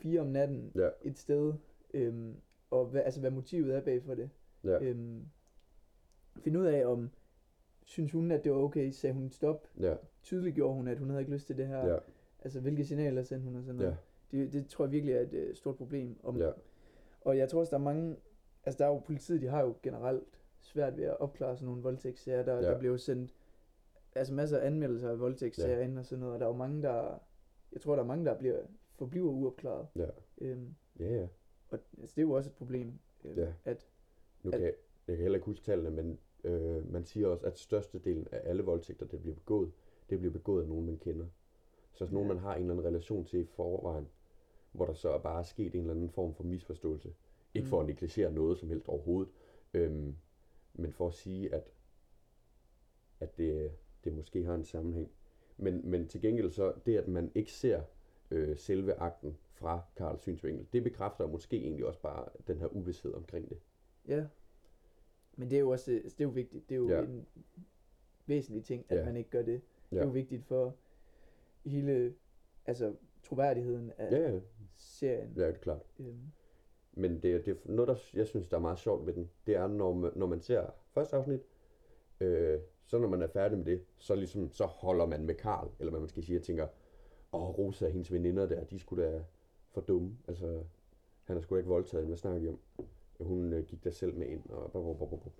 4 0.00 0.20
om 0.20 0.26
natten 0.26 0.72
Ja. 0.74 0.88
et 1.02 1.18
sted, 1.18 1.54
øhm, 1.94 2.36
og 2.70 2.86
hvad, 2.86 3.02
altså 3.04 3.20
hvad 3.20 3.30
motivet 3.30 3.74
er 3.74 3.80
bag 3.80 4.02
for 4.02 4.14
det, 4.14 4.30
Ja. 4.64 4.82
øhm, 4.82 5.24
finde 6.36 6.60
ud 6.60 6.64
af, 6.64 6.86
om 6.86 7.10
synes 7.84 8.12
hun, 8.12 8.30
at 8.30 8.44
det 8.44 8.52
var 8.52 8.58
okay, 8.58 8.90
sagde 8.90 9.14
hun 9.14 9.30
stop, 9.30 9.66
Ja. 9.80 9.94
tydeligt 10.22 10.54
gjorde 10.54 10.74
hun, 10.74 10.88
at 10.88 10.98
hun 10.98 11.08
havde 11.10 11.20
ikke 11.22 11.32
lyst 11.32 11.46
til 11.46 11.56
det 11.56 11.66
her, 11.66 11.86
Ja. 11.88 11.98
altså 12.42 12.60
hvilke 12.60 12.84
signaler 12.84 13.22
sendte 13.22 13.44
hun 13.44 13.56
og 13.56 13.62
sådan 13.62 13.76
noget. 13.76 13.96
Ja. 14.32 14.38
Det, 14.38 14.52
det 14.52 14.66
tror 14.68 14.84
jeg 14.84 14.92
virkelig 14.92 15.14
er 15.14 15.20
et 15.20 15.32
øh, 15.32 15.54
stort 15.54 15.76
problem. 15.76 16.16
Om, 16.22 16.36
Ja. 16.36 16.50
Og 17.20 17.38
jeg 17.38 17.48
tror 17.48 17.60
også, 17.60 17.70
der 17.70 17.76
er 17.78 17.82
mange, 17.84 18.16
altså 18.68 18.78
der 18.78 18.84
er 18.84 18.92
jo 18.94 18.98
politiet, 18.98 19.42
de 19.42 19.46
har 19.46 19.60
jo 19.62 19.74
generelt 19.82 20.24
svært 20.60 20.96
ved 20.96 21.04
at 21.04 21.20
opklare 21.20 21.56
sådan 21.56 21.66
nogle 21.66 21.82
voldtægtssager. 21.82 22.42
Der, 22.42 22.54
Ja. 22.54 22.62
der 22.62 22.78
bliver 22.78 22.92
jo 22.92 22.98
sendt 22.98 23.34
altså 24.14 24.34
masser 24.34 24.58
af 24.58 24.66
anmeldelser 24.66 25.10
af 25.10 25.20
voldtægtssager 25.20 25.78
Ja. 25.78 25.84
ind 25.84 25.98
og 25.98 26.04
sådan 26.04 26.20
noget, 26.20 26.34
og 26.34 26.40
der 26.40 26.46
er 26.46 26.50
jo 26.50 26.56
mange, 26.56 26.82
der, 26.82 27.18
jeg 27.72 27.80
tror, 27.80 27.94
der 27.94 28.02
er 28.02 28.06
mange, 28.06 28.24
der 28.24 28.38
bliver, 28.38 28.58
forbliver 28.94 29.30
uopklaret. 29.30 29.86
Ja. 29.96 30.06
Øhm, 30.38 30.74
Ja, 31.00 31.14
ja. 31.14 31.26
og 31.70 31.78
altså, 32.00 32.14
det 32.14 32.18
er 32.22 32.26
jo 32.26 32.32
også 32.32 32.50
et 32.50 32.54
problem, 32.56 32.92
øhm, 33.24 33.38
Ja. 33.38 33.52
at, 33.64 33.88
Nu 34.42 34.50
kan 34.50 34.60
jeg, 34.62 34.74
jeg 35.08 35.16
kan 35.16 35.22
heller 35.22 35.36
ikke 35.36 35.46
huske 35.46 35.64
tallene, 35.64 35.90
men 35.90 36.18
øh, 36.44 36.92
man 36.92 37.04
siger 37.04 37.26
også, 37.28 37.46
at 37.46 37.58
størstedelen 37.58 38.26
af 38.32 38.40
alle 38.44 38.62
voldtægter, 38.62 39.06
der 39.06 39.16
bliver 39.18 39.34
begået, 39.34 39.72
det 40.10 40.18
bliver 40.18 40.32
begået 40.32 40.62
af 40.62 40.68
nogen, 40.68 40.86
man 40.86 40.98
kender. 40.98 41.26
Så 41.92 41.98
sådan 41.98 42.14
nogen, 42.14 42.28
Ja. 42.28 42.34
man 42.34 42.42
har 42.42 42.54
en 42.54 42.60
eller 42.60 42.74
anden 42.74 42.86
relation 42.86 43.24
til 43.24 43.40
i 43.40 43.44
forvejen, 43.44 44.08
hvor 44.72 44.86
der 44.86 44.92
så 44.94 45.10
er 45.10 45.18
bare 45.18 45.44
sket 45.44 45.74
en 45.74 45.80
eller 45.80 45.94
anden 45.94 46.10
form 46.10 46.34
for 46.34 46.44
misforståelse. 46.44 47.12
Ikke 47.54 47.64
Mm. 47.66 47.70
for 47.70 47.80
at 47.80 47.86
negligere 47.86 48.32
noget 48.32 48.58
som 48.58 48.68
helst 48.68 48.88
overhovedet, 48.88 49.32
øhm, 49.74 50.16
men 50.74 50.92
for 50.92 51.06
at 51.08 51.14
sige, 51.14 51.54
at, 51.54 51.70
at 53.20 53.38
det, 53.38 53.72
det 54.04 54.12
måske 54.12 54.44
har 54.44 54.54
en 54.54 54.64
sammenhæng. 54.64 55.10
Men, 55.56 55.90
men 55.90 56.08
til 56.08 56.20
gengæld 56.20 56.50
så, 56.50 56.72
det 56.86 56.96
at 56.96 57.08
man 57.08 57.32
ikke 57.34 57.52
ser 57.52 57.82
øh, 58.30 58.56
selve 58.58 58.94
akten 58.94 59.36
fra 59.54 59.80
Karls 59.96 60.20
synsvinkel, 60.22 60.66
det 60.72 60.82
bekræfter 60.84 61.26
måske 61.26 61.56
egentlig 61.56 61.86
også 61.86 62.00
bare 62.00 62.28
den 62.46 62.58
her 62.58 62.66
uvidshed 62.66 63.12
omkring 63.14 63.48
det. 63.48 63.58
ja. 64.08 64.26
Men 65.36 65.50
det 65.50 65.56
er 65.56 65.60
jo 65.60 65.70
også, 65.70 65.90
det 65.90 66.20
er 66.20 66.24
jo 66.24 66.28
vigtigt, 66.28 66.68
det 66.68 66.74
er 66.74 66.78
jo 66.78 66.88
Ja. 66.90 67.02
en 67.02 67.26
væsentlig 68.26 68.64
ting, 68.64 68.84
at 68.88 68.98
Ja. 68.98 69.04
man 69.04 69.16
ikke 69.16 69.30
gør 69.30 69.42
det. 69.42 69.60
Det 69.90 69.98
er 69.98 70.04
jo 70.04 70.10
vigtigt 70.10 70.44
for 70.44 70.76
hele, 71.66 72.14
altså 72.66 72.94
troværdigheden 73.22 73.92
af 73.98 74.10
Ja, 74.12 74.32
ja, 74.32 74.40
serien. 74.76 75.32
ja 75.36 75.46
det 75.46 75.54
er 75.54 75.58
klart. 75.58 75.82
Øhm, 75.98 76.18
Men 76.98 77.22
det, 77.22 77.46
det 77.46 77.48
er 77.48 77.54
noget, 77.64 77.88
der 77.88 77.96
jeg 78.14 78.26
synes, 78.26 78.48
der 78.48 78.56
er 78.56 78.60
meget 78.60 78.78
sjovt 78.78 79.06
ved 79.06 79.14
den, 79.14 79.30
det 79.46 79.56
er, 79.56 79.66
når 79.66 79.92
man, 79.92 80.12
når 80.16 80.26
man 80.26 80.40
ser 80.40 80.66
første 80.94 81.16
afsnit, 81.16 81.40
øh, 82.20 82.60
så 82.86 82.98
når 82.98 83.08
man 83.08 83.22
er 83.22 83.26
færdig 83.26 83.58
med 83.58 83.66
det, 83.66 83.84
så 83.98 84.14
ligesom, 84.14 84.52
så 84.52 84.64
holder 84.64 85.06
man 85.06 85.24
med 85.24 85.34
Karl, 85.34 85.68
eller 85.78 85.90
hvad 85.90 86.00
man 86.00 86.08
skal 86.08 86.24
sige, 86.24 86.38
og 86.38 86.42
tænker, 86.42 86.66
åh, 87.32 87.58
Rosa 87.58 87.84
og 87.84 87.92
hendes 87.92 88.12
veninder 88.12 88.46
der, 88.46 88.64
de 88.64 88.78
skulle 88.78 89.04
da 89.04 89.24
for 89.70 89.80
dumme, 89.80 90.16
altså, 90.28 90.62
han 91.24 91.36
er 91.36 91.40
sgu 91.40 91.54
da 91.54 91.58
ikke 91.58 91.68
voldtaget, 91.68 92.06
hvad 92.06 92.16
snakker 92.16 92.40
de 92.40 92.48
om? 92.48 92.58
Hun 93.20 93.52
øh, 93.52 93.64
gik 93.64 93.84
der 93.84 93.90
selv 93.90 94.14
med 94.14 94.26
ind, 94.26 94.50
og 94.50 94.72
bop, 94.72 94.98
bop, 94.98 95.10
bop, 95.10 95.20
bop. 95.22 95.32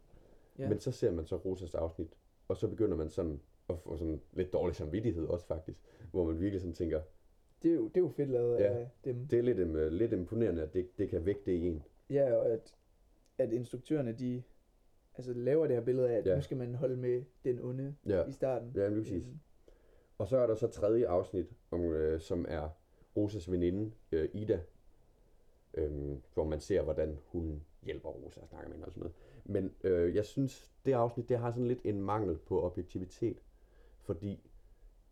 ja. 0.58 0.68
Men 0.68 0.80
så 0.80 0.92
ser 0.92 1.10
man 1.10 1.26
så 1.26 1.36
Rosas 1.36 1.74
afsnit, 1.74 2.16
og 2.48 2.56
så 2.56 2.68
begynder 2.68 2.96
man 2.96 3.10
sådan 3.10 3.40
at 3.68 3.78
få 3.78 3.96
sådan 3.96 4.20
lidt 4.32 4.52
dårlig 4.52 4.76
samvittighed 4.76 5.26
også 5.26 5.46
faktisk, 5.46 5.78
hvor 6.10 6.24
man 6.24 6.40
virkelig 6.40 6.60
sådan 6.60 6.74
tænker, 6.74 7.00
Det 7.62 7.70
er 7.70 7.74
jo, 7.74 7.88
det 7.88 7.96
er 7.96 8.00
jo 8.00 8.08
fedt 8.08 8.28
lavet 8.30 8.58
Ja. 8.58 8.64
af 8.64 8.90
dem. 9.04 9.26
det 9.26 9.38
er 9.38 9.42
lidt, 9.42 9.60
um, 9.60 9.76
lidt 9.90 10.12
imponerende, 10.12 10.62
at 10.62 10.74
det, 10.74 10.98
det 10.98 11.08
kan 11.08 11.26
vække 11.26 11.40
det 11.46 11.52
i 11.52 11.66
en. 11.66 11.82
Ja, 12.10 12.34
og 12.34 12.46
at, 12.50 12.74
at 13.38 13.52
instruktørerne, 13.52 14.12
de 14.12 14.42
altså, 15.16 15.32
laver 15.32 15.66
det 15.66 15.76
her 15.76 15.82
billede 15.84 16.10
af, 16.10 16.16
at 16.18 16.26
Ja. 16.26 16.34
nu 16.36 16.42
skal 16.42 16.56
man 16.56 16.74
holde 16.74 16.96
med 16.96 17.22
den 17.44 17.58
onde 17.60 17.94
Ja. 18.06 18.24
i 18.24 18.32
starten. 18.32 18.72
Ja, 18.76 18.88
lige 18.88 18.98
præcis. 19.02 19.26
Øhm, 19.26 19.38
Og 20.18 20.28
så 20.28 20.36
er 20.36 20.46
der 20.46 20.54
så 20.54 20.66
tredje 20.66 21.08
afsnit, 21.08 21.46
om, 21.70 21.80
øh, 21.84 22.20
som 22.20 22.44
er 22.48 22.68
Rosas 23.16 23.50
veninde, 23.50 23.92
øh, 24.12 24.28
Ida, 24.32 24.60
øhm, 25.74 26.22
hvor 26.34 26.44
man 26.44 26.60
ser, 26.60 26.82
hvordan 26.82 27.18
hun 27.26 27.62
hjælper 27.82 28.08
Rosa 28.08 28.40
og 28.40 28.48
snakker 28.48 28.68
med 28.68 28.76
hende 28.76 28.86
og 28.86 28.92
sådan 28.92 29.00
noget. 29.00 29.14
Men 29.44 29.74
øh, 29.84 30.14
jeg 30.14 30.24
synes, 30.24 30.72
det 30.84 30.92
afsnit, 30.92 31.28
det 31.28 31.38
har 31.38 31.50
sådan 31.50 31.66
lidt 31.66 31.80
en 31.84 32.00
mangel 32.00 32.38
på 32.38 32.62
objektivitet, 32.62 33.42
fordi, 34.00 34.50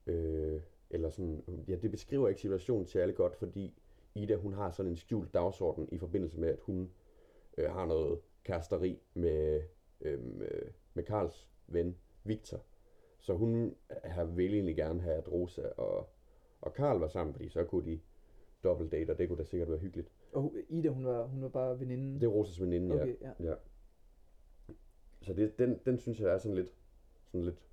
øh, 0.06 0.60
eller 0.90 1.10
sådan, 1.10 1.64
ja, 1.68 1.76
det 1.76 1.90
beskriver 1.90 2.28
ikke 2.28 2.40
situationen 2.40 2.86
særlig 2.86 3.14
godt, 3.14 3.36
fordi 3.36 3.74
Ida, 4.14 4.36
hun 4.36 4.52
har 4.52 4.70
sådan 4.70 4.92
en 4.92 4.96
skjult 4.96 5.34
dagsorden 5.34 5.88
i 5.92 5.98
forbindelse 5.98 6.40
med, 6.40 6.48
at 6.48 6.60
hun 6.60 6.90
øh, 7.58 7.70
har 7.70 7.86
noget 7.86 8.18
kæresteri 8.44 8.98
med, 9.14 9.62
øh, 10.00 10.20
med 10.94 11.04
Karls 11.04 11.48
ven, 11.66 11.96
Victor. 12.24 12.60
Så 13.18 13.34
hun 13.34 13.74
har 13.88 14.24
vil 14.24 14.54
egentlig 14.54 14.76
gerne 14.76 15.00
have, 15.00 15.16
at 15.16 15.32
Rosa 15.32 15.68
og, 15.76 16.08
og 16.60 16.72
Karl 16.74 16.98
var 16.98 17.08
sammen, 17.08 17.34
fordi 17.34 17.48
så 17.48 17.64
kunne 17.64 17.90
de 17.90 18.00
dobbeltdate, 18.64 19.10
og 19.10 19.18
det 19.18 19.28
kunne 19.28 19.38
da 19.38 19.44
sikkert 19.44 19.70
være 19.70 19.78
hyggeligt. 19.78 20.10
Og 20.32 20.54
Ida, 20.68 20.88
hun 20.88 21.04
var, 21.04 21.26
hun 21.26 21.42
var 21.42 21.48
bare 21.48 21.80
veninden. 21.80 22.14
Det 22.14 22.22
er 22.22 22.30
Rosas 22.30 22.60
veninde, 22.60 22.94
ja. 22.96 23.02
okay, 23.02 23.16
ja. 23.20 23.30
ja. 23.40 23.54
Så 25.22 25.32
det, 25.32 25.58
den, 25.58 25.80
den 25.86 25.98
synes 25.98 26.20
jeg 26.20 26.34
er 26.34 26.38
sådan 26.38 26.54
lidt, 26.54 26.74
sådan 27.26 27.44
lidt 27.44 27.65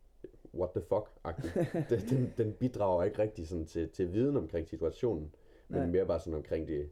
what 0.54 0.72
the 0.72 0.82
fuck-agtig. 0.82 1.52
den, 1.90 2.00
den, 2.10 2.34
den 2.38 2.54
bidrager 2.54 3.04
ikke 3.04 3.20
rigtig 3.20 3.48
sådan 3.48 3.66
til, 3.66 3.90
til 3.90 4.14
viden 4.14 4.38
omkring 4.38 4.68
situationen, 4.68 5.36
men 5.68 5.82
Nej. 5.82 5.90
mere 5.90 6.06
bare 6.06 6.20
sådan 6.20 6.34
omkring 6.34 6.68
det, 6.68 6.90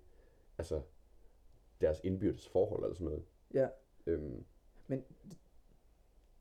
altså 0.57 0.81
deres 1.81 2.01
indbyrdes 2.03 2.47
forhold 2.47 2.83
eller 2.83 2.95
sådan 2.95 3.05
noget. 3.05 3.23
Ja, 3.53 3.67
Øhm, 4.07 4.43
men 4.87 5.03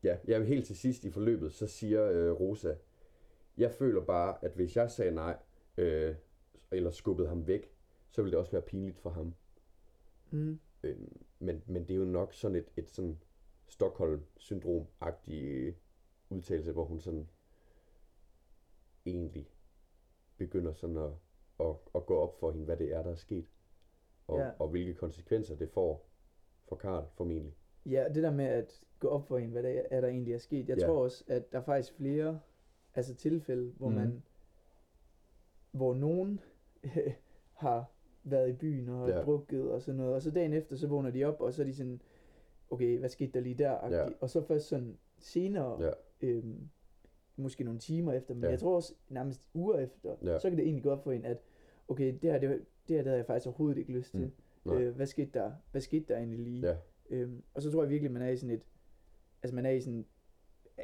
ja, 0.03 0.17
jeg 0.27 0.45
helt 0.45 0.65
til 0.65 0.77
sidst 0.77 1.03
i 1.03 1.11
forløbet, 1.11 1.53
så 1.53 1.67
siger 1.67 2.11
øh, 2.11 2.31
Rosa, 2.31 2.75
jeg 3.57 3.71
føler 3.71 4.01
bare, 4.01 4.45
at 4.45 4.51
hvis 4.51 4.75
jeg 4.75 4.91
sagde 4.91 5.11
nej, 5.11 5.37
øh, 5.77 6.15
eller 6.71 6.91
skubbede 6.91 7.27
ham 7.27 7.47
væk, 7.47 7.71
så 8.09 8.21
ville 8.21 8.31
det 8.31 8.39
også 8.39 8.51
være 8.51 8.61
pinligt 8.61 8.99
for 8.99 9.09
ham. 9.09 9.35
mm, 10.31 10.59
Øhm, 10.83 11.21
men, 11.39 11.63
men 11.65 11.81
det 11.87 11.91
er 11.91 11.95
jo 11.97 12.05
nok 12.05 12.33
sådan 12.33 12.57
et, 12.57 12.65
et 12.77 12.89
sådan 12.89 13.19
Stockholm-syndrom-agtig 13.67 15.73
udtalelse, 16.31 16.71
hvor 16.71 16.85
hun 16.85 16.99
sådan 16.99 17.27
egentlig 19.05 19.49
begynder 20.37 20.73
sådan 20.73 20.97
at, 20.97 21.11
at, 21.59 21.75
at 21.95 22.05
gå 22.05 22.17
op 22.17 22.39
for 22.39 22.51
hende, 22.51 22.65
hvad 22.65 22.77
det 22.77 22.93
er, 22.93 23.03
der 23.03 23.11
er 23.11 23.15
sket. 23.15 23.45
Og, 24.27 24.39
Ja. 24.39 24.49
og 24.59 24.67
hvilke 24.67 24.93
konsekvenser 24.93 25.55
det 25.55 25.69
får 25.69 26.05
for 26.69 26.75
Karl 26.75 27.05
formentlig. 27.13 27.53
Ja, 27.85 28.05
det 28.15 28.23
der 28.23 28.31
med 28.31 28.45
at 28.45 28.81
gå 28.99 29.07
op 29.07 29.27
for 29.27 29.37
en, 29.37 29.49
hvad 29.49 29.63
der 29.63 29.81
er, 29.91 30.01
der 30.01 30.07
egentlig 30.07 30.33
er 30.33 30.37
sket. 30.37 30.69
Jeg 30.69 30.77
Ja. 30.77 30.85
tror 30.85 31.03
også, 31.03 31.23
at 31.27 31.51
der 31.51 31.59
er 31.59 31.63
faktisk 31.63 31.93
flere 31.93 32.39
altså 32.95 33.15
tilfælde, 33.15 33.73
hvor 33.77 33.87
Mhm. 33.89 33.97
man, 33.97 34.23
hvor 35.71 35.93
nogen 35.93 36.39
har 37.63 37.85
været 38.23 38.49
i 38.49 38.53
byen 38.53 38.89
og 38.89 39.09
Ja. 39.09 39.21
drukket 39.21 39.71
og 39.71 39.81
sådan 39.81 39.97
noget, 39.97 40.13
og 40.15 40.21
så 40.21 40.31
dagen 40.31 40.53
efter, 40.53 40.75
så 40.75 40.87
vågner 40.87 41.11
de 41.11 41.23
op, 41.23 41.41
og 41.41 41.53
så 41.53 41.61
er 41.61 41.65
de 41.65 41.75
sådan, 41.75 42.01
okay, 42.69 42.99
hvad 42.99 43.09
skete 43.09 43.31
der 43.31 43.39
lige 43.39 43.57
der? 43.57 43.89
Ja. 43.97 44.09
Og 44.21 44.29
så 44.29 44.41
først 44.41 44.67
sådan 44.67 44.97
senere, 45.19 45.83
Ja. 45.83 45.91
Øhm, 46.23 46.69
måske 47.35 47.63
nogle 47.63 47.79
timer 47.79 48.13
efter, 48.13 48.33
men 48.33 48.41
Ja. 48.43 48.47
ja. 48.47 48.51
jeg 48.51 48.59
tror 48.59 48.75
også 48.75 48.93
nærmest 49.09 49.49
uger 49.53 49.77
efter, 49.79 50.15
Ja. 50.23 50.39
så 50.39 50.49
kan 50.49 50.57
det 50.57 50.65
egentlig 50.65 50.83
gå 50.83 50.89
op 50.89 51.03
for 51.03 51.11
en, 51.11 51.25
at 51.25 51.37
okay, 51.87 52.13
det 52.21 52.31
her, 52.31 52.39
det, 52.39 52.49
det 52.49 52.95
her 52.95 52.97
det 52.97 53.05
havde 53.05 53.17
jeg 53.17 53.25
faktisk 53.25 53.47
overhovedet 53.47 53.77
ikke 53.77 53.91
lyst 53.91 54.11
til. 54.11 54.31
Mm. 54.65 54.71
Øh, 54.73 54.95
hvad 54.95 55.05
skete 55.05 55.29
der? 55.33 55.51
Hvad 55.71 55.81
skete 55.81 56.05
der 56.07 56.17
egentlig 56.17 56.39
lige? 56.39 56.67
Ja. 56.67 56.75
Øhm, 57.09 57.43
og 57.53 57.61
så 57.61 57.71
tror 57.71 57.81
jeg 57.83 57.89
virkelig, 57.89 58.11
man 58.11 58.21
er 58.21 58.29
i 58.29 58.37
sådan 58.37 58.55
et, 58.55 58.61
altså 59.43 59.55
man 59.55 59.65
er 59.65 59.69
i 59.69 59.81
sådan 59.81 60.05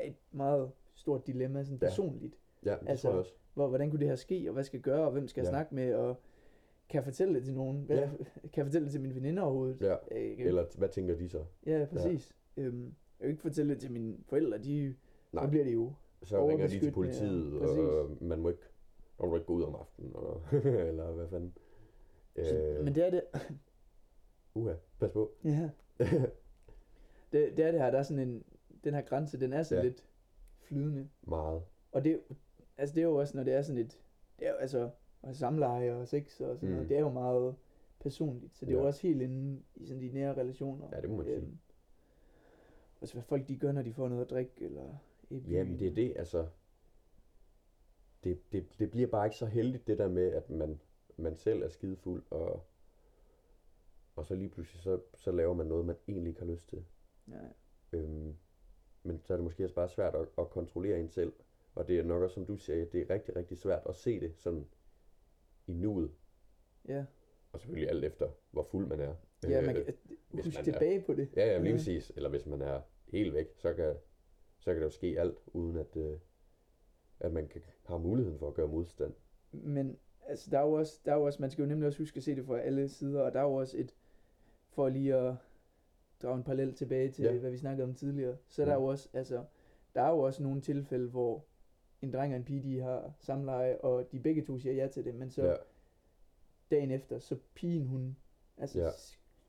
et 0.06 0.16
meget 0.32 0.72
stort 0.96 1.28
dilemma, 1.28 1.64
sådan 1.64 1.78
Ja. 1.82 1.86
personligt. 1.86 2.40
Ja, 2.66 2.72
det 2.82 2.90
Altså, 2.90 3.02
tror 3.04 3.12
jeg 3.12 3.20
også. 3.20 3.34
Hvor, 3.54 3.68
hvordan 3.68 3.90
kunne 3.90 4.00
det 4.00 4.08
her 4.08 4.16
ske, 4.16 4.44
og 4.50 4.54
hvad 4.54 4.64
skal 4.64 4.78
jeg 4.78 4.84
gøre, 4.84 5.06
og 5.06 5.12
hvem 5.12 5.28
skal 5.28 5.42
jeg 5.42 5.46
Ja. 5.46 5.52
snakke 5.52 5.76
med, 5.76 5.94
og 5.94 6.22
kan 6.90 6.98
jeg 6.98 7.04
fortælle 7.04 7.34
det 7.34 7.44
til 7.44 7.54
nogen? 7.56 7.84
Hvad, 7.84 7.98
Ja. 7.98 8.10
Kan 8.54 8.58
jeg 8.58 8.66
fortælle 8.66 8.86
det 8.86 8.92
til 8.92 9.02
mine 9.02 9.16
veninder 9.16 9.44
overhovedet? 9.44 9.82
Ja. 9.82 9.94
Øh, 10.12 10.40
Eller 10.40 10.66
hvad 10.78 10.90
tænker 10.90 11.16
de 11.16 11.30
så? 11.30 11.44
ja, 11.66 11.86
præcis. 11.92 12.36
Øhm, 12.58 12.84
jeg 12.86 12.92
kan 13.26 13.30
ikke 13.30 13.42
fortælle 13.42 13.74
det 13.74 13.82
til 13.82 13.92
mine 13.92 14.18
forældre, 14.26 14.58
de, 14.58 14.96
Nej. 15.38 15.46
så 15.46 15.50
bliver 15.50 15.64
det 15.66 15.74
jo. 15.74 15.94
Så 16.24 16.50
ringer 16.50 16.68
de 16.68 16.80
til 16.80 16.92
politiet, 16.92 17.54
ja. 17.54 17.66
og 17.68 18.10
man 18.22 18.40
må 18.40 18.50
ikke, 18.50 18.62
man 19.20 19.30
må 19.30 19.36
ikke 19.36 19.46
gå 19.48 19.54
ud 19.54 19.64
om 19.64 19.76
aftenen, 19.76 20.12
og, 20.16 20.42
eller 20.90 21.12
hvad 21.12 21.28
fanden. 21.28 21.54
Så, 22.36 22.82
men 22.84 22.96
det 22.96 23.06
er 23.06 23.10
det, 23.10 23.24
uha, 24.54 24.74
pas 25.00 25.12
på. 25.12 25.32
ja, 25.44 25.70
det, 27.32 27.58
det 27.58 27.60
er 27.66 27.72
det 27.72 27.82
her, 27.82 27.92
der 27.92 27.98
er 28.00 28.04
sådan 28.04 28.30
en, 28.30 28.44
den 28.84 28.94
her 28.94 29.02
grænse, 29.02 29.40
den 29.40 29.54
er 29.54 29.64
så 29.64 29.76
Ja. 29.76 29.82
lidt 29.84 30.06
flydende. 30.58 31.10
Meget. 31.28 31.62
Og 31.92 32.04
det, 32.04 32.12
er 32.14 32.18
altså 32.78 32.96
det 32.96 33.02
er 33.02 33.06
jo 33.08 33.16
også, 33.16 33.38
når 33.38 33.44
det 33.44 33.54
er 33.54 33.62
sådan 33.62 33.82
et, 33.82 34.00
det 34.40 34.48
er 34.48 34.52
jo 34.52 34.58
altså, 34.58 34.90
og 35.22 35.36
samleje 35.36 35.94
og 35.94 36.08
sex 36.08 36.42
og 36.42 36.56
sådan 36.58 36.70
Mm. 36.70 36.76
noget, 36.76 36.90
det 36.90 36.98
er 36.98 37.02
jo 37.02 37.10
meget 37.10 37.56
personligt, 38.00 38.58
så 38.58 38.66
det 38.66 38.72
er 38.72 38.76
Ja. 38.76 38.82
jo 38.82 38.88
også 38.88 39.02
helt 39.02 39.22
inde 39.22 39.62
i 39.76 39.86
sådan 39.86 40.02
de 40.02 40.12
nære 40.14 40.34
relationer. 40.38 40.88
Ja, 40.92 41.02
det 41.02 41.10
må 41.10 41.16
man 41.16 41.26
sige. 41.26 41.38
Øhm, 41.38 41.58
Også 43.02 43.14
hvad 43.14 43.24
folk 43.24 43.48
de 43.48 43.58
gør, 43.58 43.72
når 43.72 43.82
de 43.82 43.94
får 43.94 44.08
noget 44.10 44.22
at 44.24 44.30
drikke, 44.30 44.52
eller 44.66 44.84
i 45.30 45.40
byen. 45.40 45.52
Jamen 45.54 45.80
det 45.80 45.88
er 45.88 45.94
det, 45.96 46.14
altså. 46.18 46.48
Det, 48.24 48.40
det, 48.52 48.66
det 48.80 48.92
bliver 48.92 49.08
bare 49.08 49.26
ikke 49.26 49.38
så 49.38 49.46
heldigt, 49.46 49.88
det 49.88 49.98
der 49.98 50.08
med, 50.10 50.32
at 50.34 50.50
man, 50.50 50.80
man 51.18 51.38
selv 51.38 51.62
er 51.64 51.68
skidefuld, 51.70 52.24
og, 52.30 52.66
og 54.16 54.26
så 54.26 54.36
lige 54.36 54.50
pludselig, 54.50 54.82
så, 54.82 55.00
så 55.16 55.32
laver 55.32 55.54
man 55.54 55.66
noget, 55.68 55.86
man 55.86 55.96
egentlig 56.08 56.30
ikke 56.30 56.40
har 56.42 56.48
lyst 56.48 56.68
til. 56.70 56.86
Ja, 57.28 57.40
Øhm, 57.94 58.36
men 59.04 59.22
så 59.24 59.34
er 59.34 59.38
det 59.38 59.44
måske 59.44 59.64
også 59.64 59.76
bare 59.76 59.90
svært 59.90 60.16
at, 60.16 60.28
at 60.38 60.50
kontrollere 60.50 61.00
en 61.00 61.10
selv. 61.10 61.34
Og 61.76 61.88
det 61.88 62.00
er 62.00 62.04
nok 62.04 62.22
også, 62.24 62.34
som 62.34 62.46
du 62.46 62.56
siger, 62.58 62.86
det 62.86 63.02
er 63.02 63.10
rigtig, 63.10 63.36
rigtig 63.36 63.58
svært 63.58 63.82
at 63.90 63.96
se 63.96 64.20
det 64.20 64.34
sådan 64.38 64.68
i 65.68 65.74
nuet. 65.74 66.12
ja. 66.88 67.06
Og 67.52 67.60
selvfølgelig 67.60 67.90
alt 67.90 68.04
efter, 68.06 68.30
hvor 68.52 68.64
fuld 68.64 68.88
man 68.88 69.00
er. 69.00 69.16
ja 69.44 69.62
man 69.62 69.78
Øh, 69.78 69.86
kan 69.86 69.94
hvis 70.30 70.46
huske 70.46 70.58
man 70.58 70.60
er- 70.60 70.64
tilbage 70.64 71.02
på 71.02 71.14
det. 71.14 71.30
Ja, 71.36 71.46
ja, 71.46 71.58
lige 71.58 71.70
Ja. 71.70 71.76
præcis. 71.78 72.12
Eller 72.16 72.30
hvis 72.30 72.46
man 72.46 72.62
er 72.62 72.82
helt 73.08 73.34
væk, 73.34 73.48
så 73.56 73.74
kan, 73.74 73.96
så 74.68 74.74
kan 74.74 74.82
der 74.82 74.88
jo 74.88 74.92
ske 74.92 75.16
alt, 75.20 75.38
uden 75.54 75.78
at, 75.78 75.98
øh, 75.98 76.18
at 77.20 77.34
man 77.34 77.48
kan, 77.48 77.62
har 77.86 77.98
muligheden 77.98 78.40
for 78.40 78.48
at 78.48 78.54
gøre 78.54 78.68
modstand. 78.68 79.14
Men 79.52 79.98
altså, 80.26 80.52
der 80.52 80.60
er 80.60 80.64
jo 80.66 80.72
også, 80.74 81.00
der 81.06 81.12
er 81.12 81.16
jo 81.16 81.24
også, 81.24 81.42
man 81.42 81.52
skal 81.52 81.62
jo 81.62 81.68
nemlig 81.68 81.88
også 81.88 82.00
huske 82.00 82.18
at 82.18 82.24
se 82.24 82.36
det 82.36 82.46
fra 82.46 82.60
alle 82.60 82.90
sider, 82.90 83.22
og 83.22 83.34
der 83.34 83.40
er 83.40 83.44
jo 83.44 83.54
også 83.54 83.78
et, 83.78 83.96
for 84.70 84.90
lige 84.90 85.16
at 85.16 85.36
drage 86.22 86.38
en 86.38 86.44
parallel 86.44 86.74
tilbage 86.74 87.12
til, 87.12 87.24
Ja. 87.26 87.32
ja. 87.34 87.40
hvad 87.40 87.52
vi 87.52 87.58
snakkede 87.58 87.84
om 87.88 87.94
tidligere, 87.94 88.38
så 88.48 88.62
er 88.62 88.66
der 88.66 88.74
Ja. 88.74 88.80
jo 88.80 88.86
også, 88.86 89.10
altså, 89.14 89.44
der 89.96 90.02
er 90.02 90.10
jo 90.10 90.20
også 90.20 90.44
nogle 90.44 90.62
tilfælde, 90.62 91.10
hvor 91.10 91.46
en 92.02 92.14
dreng 92.14 92.34
og 92.34 92.38
en 92.38 92.46
pige, 92.46 92.64
de 92.64 92.80
har 92.80 93.14
samleje, 93.20 93.78
og 93.78 94.12
de 94.12 94.20
begge 94.20 94.42
to 94.46 94.58
siger 94.60 94.74
ja 94.74 94.88
til 94.88 95.06
det, 95.06 95.16
men 95.16 95.30
så 95.30 95.44
ja, 95.44 95.50
ja. 95.52 95.56
dagen 96.72 96.92
efter, 96.92 97.20
så 97.20 97.38
pigen 97.56 97.86
hun, 97.88 98.18
altså, 98.58 98.80
Ja. 98.80 98.86
ja. 98.86 98.92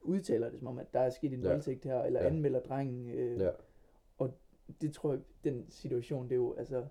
udtaler 0.00 0.50
det 0.50 0.58
som 0.58 0.68
om, 0.68 0.78
at 0.78 0.92
der 0.92 1.00
er 1.00 1.10
sket 1.10 1.32
en 1.32 1.40
Ja. 1.40 1.46
ja. 1.48 1.52
voldtægt 1.52 1.84
her, 1.84 2.02
eller 2.02 2.20
Ja. 2.20 2.26
ja. 2.26 2.32
anmelder 2.32 2.60
drengen, 2.60 3.08
øh, 3.08 3.40
ja, 3.40 3.50
det 4.80 4.92
tror 4.92 5.12
jeg, 5.12 5.20
den 5.44 5.66
situation, 5.70 6.24
det 6.24 6.32
er 6.32 6.36
jo, 6.36 6.54
altså, 6.54 6.76
det 6.76 6.82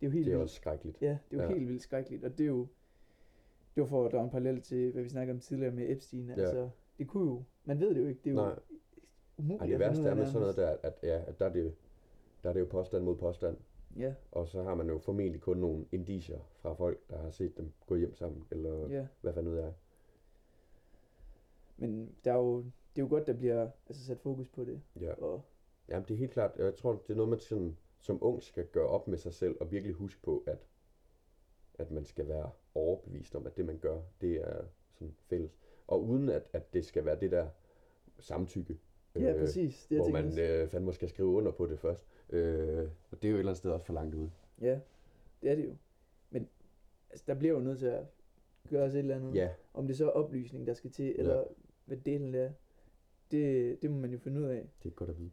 er 0.00 0.06
jo 0.06 0.10
helt 0.10 0.26
det 0.26 0.32
er 0.32 0.36
vildt. 0.36 0.42
også 0.42 0.54
skrækkeligt. 0.54 1.02
Ja, 1.02 1.18
det 1.30 1.38
er 1.38 1.42
jo 1.44 1.48
Ja. 1.50 1.56
helt 1.56 1.68
vildt 1.68 1.82
skrækkeligt, 1.82 2.24
og 2.24 2.38
det 2.38 2.44
er 2.44 2.48
jo, 2.48 2.66
det 3.74 3.80
var 3.80 3.86
for 3.86 4.06
at 4.06 4.12
drage 4.12 4.24
en 4.24 4.30
parallel 4.30 4.60
til, 4.62 4.92
hvad 4.92 5.02
vi 5.02 5.08
snakkede 5.08 5.34
om 5.34 5.40
tidligere 5.40 5.72
med 5.74 5.90
Epstein, 5.90 6.26
Ja. 6.28 6.32
altså, 6.32 6.70
det 6.98 7.08
kunne 7.08 7.24
jo, 7.30 7.42
man 7.64 7.80
ved 7.80 7.94
det 7.94 8.00
jo 8.02 8.06
ikke, 8.06 8.20
det 8.24 8.30
er 8.30 8.34
jo 8.34 8.40
Nej. 8.48 8.58
umuligt 9.38 9.60
Ej, 9.62 9.66
det 9.66 9.78
værste 9.78 10.08
er 10.08 10.14
med 10.14 10.26
sådan 10.26 10.40
noget 10.40 10.56
der, 10.56 10.76
at, 10.82 10.94
ja, 11.02 11.22
at 11.26 11.38
der, 11.38 11.46
er 11.46 11.52
det, 11.52 11.74
der 12.42 12.48
er 12.48 12.52
det 12.52 12.60
jo 12.60 12.66
påstand 12.70 13.04
mod 13.04 13.16
påstand. 13.16 13.56
Ja, 13.96 14.14
Og 14.32 14.48
så 14.48 14.62
har 14.62 14.74
man 14.74 14.88
jo 14.88 14.98
formentlig 14.98 15.40
kun 15.40 15.56
nogle 15.56 15.84
indicier 15.92 16.38
fra 16.58 16.72
folk, 16.72 17.00
der 17.10 17.18
har 17.18 17.30
set 17.30 17.56
dem 17.56 17.72
gå 17.86 17.96
hjem 17.96 18.14
sammen, 18.14 18.44
eller 18.50 18.88
ja, 18.88 19.06
hvad 19.20 19.32
fanden 19.32 19.52
ved 19.52 19.60
jeg. 19.60 19.72
men 21.76 22.14
der 22.24 22.32
er 22.32 22.36
jo, 22.36 22.56
det 22.58 23.02
er 23.02 23.02
jo 23.02 23.08
godt, 23.08 23.26
der 23.26 23.32
bliver 23.32 23.70
altså, 23.88 24.04
sat 24.04 24.18
fokus 24.20 24.48
på 24.48 24.64
det, 24.64 24.80
Ja. 25.00 25.12
og 25.14 25.42
Jamen, 25.88 26.08
det 26.08 26.14
er 26.14 26.18
helt 26.18 26.32
klart. 26.32 26.52
Jeg 26.58 26.74
tror, 26.76 26.92
det 26.92 27.10
er 27.10 27.14
noget, 27.14 27.30
man 27.30 27.40
sådan, 27.40 27.76
som 28.00 28.18
ung 28.22 28.42
skal 28.42 28.66
gøre 28.66 28.86
op 28.86 29.08
med 29.08 29.18
sig 29.18 29.34
selv, 29.34 29.56
og 29.60 29.70
virkelig 29.72 29.94
huske 29.94 30.22
på, 30.22 30.44
at, 30.46 30.66
at 31.74 31.90
man 31.90 32.04
skal 32.04 32.28
være 32.28 32.50
overbevist 32.74 33.34
om, 33.34 33.46
at 33.46 33.56
det, 33.56 33.64
man 33.64 33.78
gør, 33.78 34.00
det 34.20 34.36
er 34.36 34.64
sådan 34.92 35.14
fælles. 35.28 35.58
Og 35.86 36.04
uden 36.04 36.28
at, 36.28 36.48
at 36.52 36.72
det 36.72 36.84
skal 36.84 37.04
være 37.04 37.20
det 37.20 37.30
der 37.30 37.48
samtykke, 38.18 38.78
ja, 39.16 39.32
præcis, 39.38 39.86
det 39.86 39.98
hvor 39.98 40.08
man 40.08 40.32
tænker 40.32 40.62
øh, 40.62 40.68
fandme 40.68 40.92
skal 40.92 41.08
skrive 41.08 41.28
under 41.28 41.52
på 41.52 41.66
det 41.66 41.78
først. 41.78 42.06
Øh, 42.30 42.88
og 43.10 43.22
det 43.22 43.28
er 43.28 43.30
jo 43.30 43.36
et 43.36 43.38
eller 43.38 43.50
andet 43.50 43.56
sted 43.56 43.70
også 43.70 43.86
for 43.86 43.92
langt 43.92 44.14
ude. 44.14 44.30
Ja, 44.60 44.80
det 45.42 45.50
er 45.50 45.54
det 45.54 45.64
jo, 45.64 45.76
men 46.30 46.48
altså, 47.10 47.24
der 47.26 47.34
bliver 47.34 47.54
jo 47.54 47.60
nødt 47.60 47.78
til 47.78 47.86
at 47.86 48.04
gøre 48.70 48.84
os 48.84 48.94
et 48.94 48.98
eller 48.98 49.16
andet, 49.16 49.34
Ja, 49.34 49.50
om 49.74 49.86
det 49.86 49.96
så 49.96 50.06
er 50.06 50.10
oplysning, 50.10 50.66
der 50.66 50.74
skal 50.74 50.90
til, 50.90 51.14
eller 51.18 51.44
hvad 51.84 51.96
delen 51.96 52.34
er, 52.34 52.50
det, 53.30 53.82
det 53.82 53.90
må 53.90 53.96
man 53.98 54.10
jo 54.12 54.18
finde 54.18 54.40
ud 54.40 54.46
af. 54.46 54.68
det 54.82 54.88
er 54.90 54.94
godt 54.94 55.10
at 55.10 55.18
vide. 55.18 55.30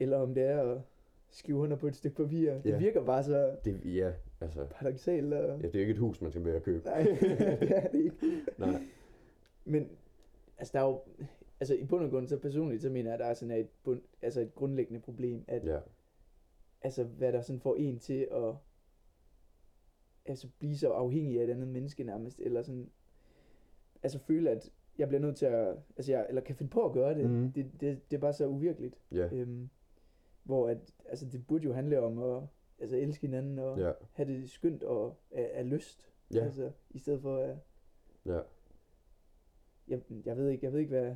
Eller 0.00 0.18
om 0.18 0.34
det 0.34 0.42
er 0.42 0.62
at 0.74 0.80
skrive 1.30 1.58
under 1.58 1.76
på 1.76 1.86
et 1.86 1.96
stykke 1.96 2.16
papir. 2.16 2.52
Det 2.52 2.70
Ja. 2.70 2.78
virker 2.78 3.04
bare 3.04 3.24
så 3.24 3.56
Det, 3.64 3.80
ja, 3.84 4.12
altså, 4.40 4.66
paradoxalt. 4.70 5.32
Og... 5.34 5.60
ja, 5.60 5.66
det 5.66 5.74
er 5.74 5.80
ikke 5.80 5.90
et 5.92 5.98
hus, 5.98 6.20
man 6.20 6.30
skal 6.30 6.44
være 6.44 6.56
at 6.56 6.62
købe. 6.62 6.84
Nej, 6.84 7.02
det 7.60 7.76
er 7.76 7.88
det 7.88 7.98
ikke. 8.04 8.16
Nej. 8.58 8.82
Men 9.64 9.88
altså, 10.58 10.72
der 10.72 10.80
er 10.80 10.88
jo, 10.88 11.00
altså 11.60 11.74
i 11.74 11.84
bund 11.84 12.04
og 12.04 12.10
grund, 12.10 12.26
så 12.28 12.38
personligt, 12.38 12.82
så 12.82 12.90
mener 12.90 13.10
jeg, 13.10 13.14
at 13.14 13.20
der 13.20 13.26
er 13.26 13.34
sådan 13.34 13.56
et, 13.60 13.68
bund, 13.84 14.00
altså 14.22 14.40
et 14.40 14.54
grundlæggende 14.54 15.00
problem, 15.00 15.44
at 15.48 15.64
Ja, 15.66 15.78
altså, 16.82 17.04
hvad 17.04 17.32
der 17.32 17.40
sådan 17.40 17.60
får 17.60 17.76
en 17.76 17.98
til 17.98 18.28
at 18.32 18.54
altså, 20.26 20.48
blive 20.58 20.76
så 20.76 20.88
afhængig 20.90 21.40
af 21.40 21.44
et 21.44 21.50
andet 21.50 21.68
menneske 21.68 22.04
nærmest, 22.04 22.40
eller 22.40 22.62
sådan, 22.62 22.90
altså 24.02 24.18
føle, 24.18 24.50
at 24.50 24.70
jeg 24.98 25.08
bliver 25.08 25.20
nødt 25.20 25.36
til 25.36 25.46
at, 25.46 25.76
altså 25.96 26.12
jeg, 26.12 26.26
eller 26.28 26.40
kan 26.42 26.56
finde 26.56 26.70
på 26.70 26.84
at 26.86 26.92
gøre 26.92 27.14
det. 27.14 27.30
Mhm. 27.30 27.52
Det, 27.52 27.70
det, 27.80 28.10
det 28.10 28.16
er 28.16 28.20
bare 28.20 28.32
så 28.32 28.46
uvirkeligt. 28.46 28.98
ja, 29.12 29.28
Øhm, 29.32 29.68
hvor 30.50 30.68
at, 30.68 30.78
altså 31.08 31.26
det 31.26 31.46
burde 31.46 31.64
jo 31.64 31.72
handle 31.72 32.00
om 32.00 32.18
at 32.22 32.42
altså, 32.78 32.96
elske 32.96 33.26
hinanden 33.26 33.58
og 33.58 33.78
ja, 33.78 33.92
have 34.12 34.32
det 34.32 34.50
skønt 34.50 34.82
og 34.82 35.16
af, 35.30 35.50
af 35.54 35.70
lyst. 35.70 36.12
ja, 36.34 36.44
Altså, 36.44 36.72
i 36.90 36.98
stedet 36.98 37.22
for 37.22 37.36
at, 37.36 37.56
ja. 38.26 38.40
jeg, 39.88 40.00
jeg, 40.24 40.36
ved 40.36 40.48
ikke, 40.48 40.64
jeg 40.66 40.72
ved 40.72 40.80
ikke, 40.80 40.90
hvad 40.90 41.14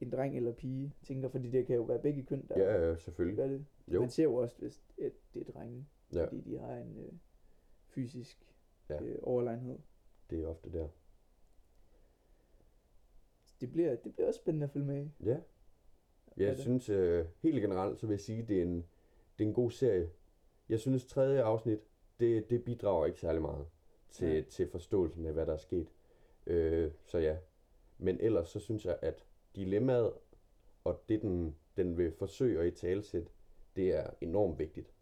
en 0.00 0.10
dreng 0.12 0.36
eller 0.36 0.52
pige 0.52 0.94
tænker, 1.02 1.28
fordi 1.28 1.50
det 1.50 1.66
kan 1.66 1.76
jo 1.76 1.82
være 1.82 1.98
begge 1.98 2.22
køn, 2.22 2.46
der 2.48 2.58
Ja, 2.62 2.88
ja, 2.88 2.96
selvfølgelig. 2.96 3.36
gør 3.36 3.46
det. 3.48 3.66
Jo, 3.88 4.00
Man 4.00 4.10
ser 4.10 4.22
jo 4.22 4.34
også, 4.34 4.58
hvis 4.58 4.82
det 5.34 5.48
er 5.48 5.52
drenge, 5.52 5.86
ja, 6.12 6.24
fordi 6.24 6.40
de 6.40 6.58
har 6.58 6.76
en 6.76 6.96
øh, 6.98 7.12
fysisk 7.86 8.44
Ja. 8.90 9.02
øh, 9.02 9.18
overlegenhed. 9.22 9.78
det 10.30 10.42
er 10.42 10.46
ofte 10.46 10.72
der. 10.72 10.88
Det 13.60 13.70
bliver, 13.72 13.96
det 13.96 14.14
bliver 14.14 14.26
også 14.28 14.38
spændende 14.40 14.64
at 14.64 14.70
følge 14.70 14.86
med. 14.86 15.08
Ja. 15.24 15.40
Jeg 16.38 16.50
det? 16.56 16.58
synes, 16.62 16.88
øh, 16.88 17.26
helt 17.42 17.60
generelt, 17.60 17.98
så 18.00 18.06
vil 18.06 18.12
jeg 18.14 18.20
sige, 18.20 18.42
det 18.42 18.58
er 18.58 18.62
en, 18.62 18.76
det 19.38 19.44
er 19.44 19.48
en 19.48 19.54
god 19.54 19.70
serie. 19.70 20.10
jeg 20.68 20.80
synes 20.80 21.04
tredje 21.04 21.42
afsnit, 21.42 21.78
det, 22.20 22.50
det 22.50 22.64
bidrager 22.64 23.06
ikke 23.06 23.20
særlig 23.20 23.42
meget 23.42 23.66
til, 24.10 24.28
Nej. 24.28 24.42
til 24.42 24.68
forståelsen 24.70 25.26
af, 25.26 25.32
hvad 25.32 25.46
der 25.46 25.52
er 25.52 25.56
sket. 25.58 25.88
Øh, 26.46 26.90
så 27.04 27.18
ja. 27.18 27.36
Men 27.98 28.20
ellers 28.20 28.48
så 28.48 28.60
synes 28.60 28.86
jeg, 28.86 28.98
at 29.02 29.24
dilemmaet 29.56 30.12
og 30.84 31.04
det, 31.08 31.22
den, 31.22 31.56
den 31.76 31.98
vil 31.98 32.12
forsøge 32.12 32.60
at 32.60 32.66
i 32.66 32.70
talsætte, 32.70 33.30
det 33.76 33.94
er 33.94 34.10
enormt 34.20 34.58
vigtigt. 34.58 34.92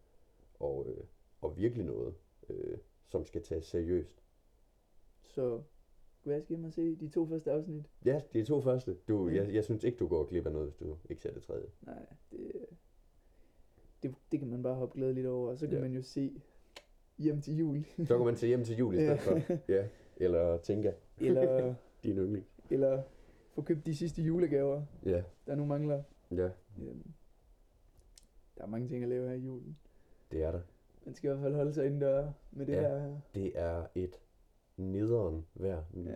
Og, 0.59 0.85
øh, 0.89 1.03
og 1.41 1.57
virkelig 1.57 1.85
noget, 1.85 2.15
øh, 2.49 2.77
som 3.07 3.25
skal 3.25 3.43
tages 3.43 3.65
seriøst. 3.65 4.23
Så 5.21 5.61
hvad 6.27 6.41
skal 6.41 6.59
man 6.59 6.71
se 6.71 6.95
de 6.95 7.07
to 7.09 7.27
første 7.27 7.51
afsnit? 7.51 7.83
Ja, 8.05 8.21
de 8.33 8.43
to 8.43 8.61
første. 8.61 8.95
Du, 9.07 9.29
Ja. 9.29 9.35
jeg, 9.35 9.53
jeg 9.53 9.63
synes 9.63 9.83
ikke, 9.83 9.97
du 9.97 10.07
går 10.07 10.25
glip 10.25 10.45
af 10.45 10.51
noget, 10.51 10.67
hvis 10.67 10.75
du 10.75 10.95
ikke 11.09 11.21
ser 11.21 11.33
det 11.33 11.43
tredje. 11.43 11.65
Nej, 11.81 12.05
det, 12.31 12.51
det, 14.03 14.15
det 14.31 14.39
kan 14.39 14.47
man 14.49 14.63
bare 14.63 14.75
hoppe 14.75 14.97
glædeligt 14.99 15.27
over, 15.27 15.49
og 15.49 15.57
så 15.57 15.67
kan 15.67 15.75
Ja. 15.75 15.81
man 15.81 15.93
jo 15.93 16.01
se 16.01 16.41
hjem 17.17 17.41
til 17.41 17.57
jul. 17.57 17.83
Så 18.05 18.17
kan 18.17 18.25
man 18.25 18.35
tage 18.35 18.47
hjem 18.47 18.63
til 18.63 18.77
jul 18.77 18.93
i 18.93 18.97
stedet 18.97 19.19
for. 19.19 19.39
Ja, 19.71 19.87
eller 20.25 20.57
tænke 20.57 20.93
eller, 21.21 21.73
din 22.03 22.17
yndling. 22.17 22.45
eller 22.69 23.01
få 23.53 23.61
købt 23.61 23.85
de 23.85 23.95
sidste 23.95 24.21
julegaver, 24.21 24.83
Ja, 25.05 25.23
der 25.47 25.55
nu 25.55 25.65
mangler. 25.65 26.03
ja, 26.31 26.49
Øhm, 26.81 27.03
der 28.57 28.63
er 28.63 28.67
mange 28.67 28.87
ting 28.87 29.03
at 29.03 29.09
lave 29.09 29.27
her 29.27 29.35
i 29.35 29.39
julen. 29.39 29.77
det 30.31 30.43
er 30.43 30.51
der. 30.51 30.61
Man 31.05 31.15
skal 31.15 31.27
i 31.27 31.31
hvert 31.31 31.41
fald 31.43 31.55
holde 31.55 31.73
sig 31.73 31.85
indendør 31.85 32.31
med 32.51 32.65
det 32.65 32.73
Ja. 32.73 32.81
her. 32.81 33.17
Det 33.35 33.51
er 33.55 33.85
et 33.95 34.19
nederen 34.77 35.45
vejr. 35.55 35.83
Ja. 35.95 36.13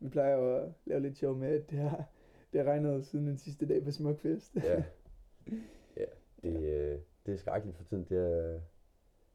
Vi 0.00 0.08
plejer 0.08 0.36
jo 0.36 0.56
at 0.56 0.72
lave 0.86 1.00
lidt 1.00 1.16
sjov 1.16 1.36
med, 1.36 1.48
at 1.48 1.70
det 1.70 1.78
har, 1.78 2.04
det 2.52 2.60
har 2.60 2.70
regnet 2.72 3.06
siden 3.06 3.26
den 3.26 3.38
sidste 3.38 3.66
dag 3.66 3.84
på 3.84 3.90
Smukfest. 3.90 4.56
Ja. 4.56 4.82
ja. 5.96 6.04
Det, 6.42 6.62
øh, 6.62 6.98
det 7.26 7.34
er 7.34 7.38
skrækkeligt 7.38 7.76
for 7.76 7.84
tiden. 7.84 8.04
Det 8.08 8.18
er, 8.18 8.60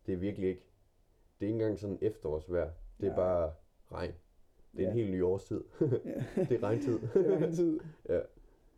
det 0.06 0.14
er 0.14 0.18
virkelig 0.18 0.50
ikke. 0.50 0.66
Det 1.40 1.46
er 1.46 1.48
ikke 1.50 1.54
engang 1.64 1.80
sådan 1.80 1.98
efterårsvejr. 2.02 2.72
Det 3.00 3.06
er 3.06 3.10
Nej. 3.10 3.16
bare 3.16 3.54
regn. 3.92 4.12
Det 4.72 4.80
er 4.80 4.84
Ja. 4.84 4.90
en 4.90 4.96
helt 4.96 5.12
ny 5.12 5.24
årstid. 5.24 5.64
Ja. 5.82 5.88
det 6.50 6.52
er 6.52 6.64
regntid. 6.64 7.00
det 7.14 7.30
var 7.42 7.48
en 7.48 7.54
tid, 7.54 7.80
Ja. 8.10 8.20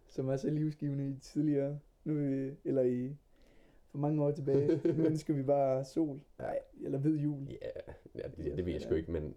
som 0.07 0.29
er 0.29 0.37
så 0.37 0.49
livsgivende 0.49 1.09
i 1.09 1.19
tidligere, 1.19 1.79
nu 2.03 2.13
vi, 2.13 2.51
eller 2.65 2.81
i 2.81 3.15
for 3.87 3.97
mange 3.97 4.23
år 4.23 4.31
tilbage. 4.31 4.93
nu 4.97 5.05
ønsker 5.05 5.33
vi 5.33 5.43
bare 5.43 5.85
sol. 5.85 6.19
Nej, 6.39 6.59
eller 6.83 6.99
hvid 6.99 7.15
jul. 7.17 7.47
ja, 7.49 7.81
ja 8.15 8.27
det, 8.37 8.57
det 8.57 8.65
ved 8.65 8.73
jeg 8.73 8.81
sgu 8.81 8.93
ikke, 8.93 9.11
men 9.11 9.35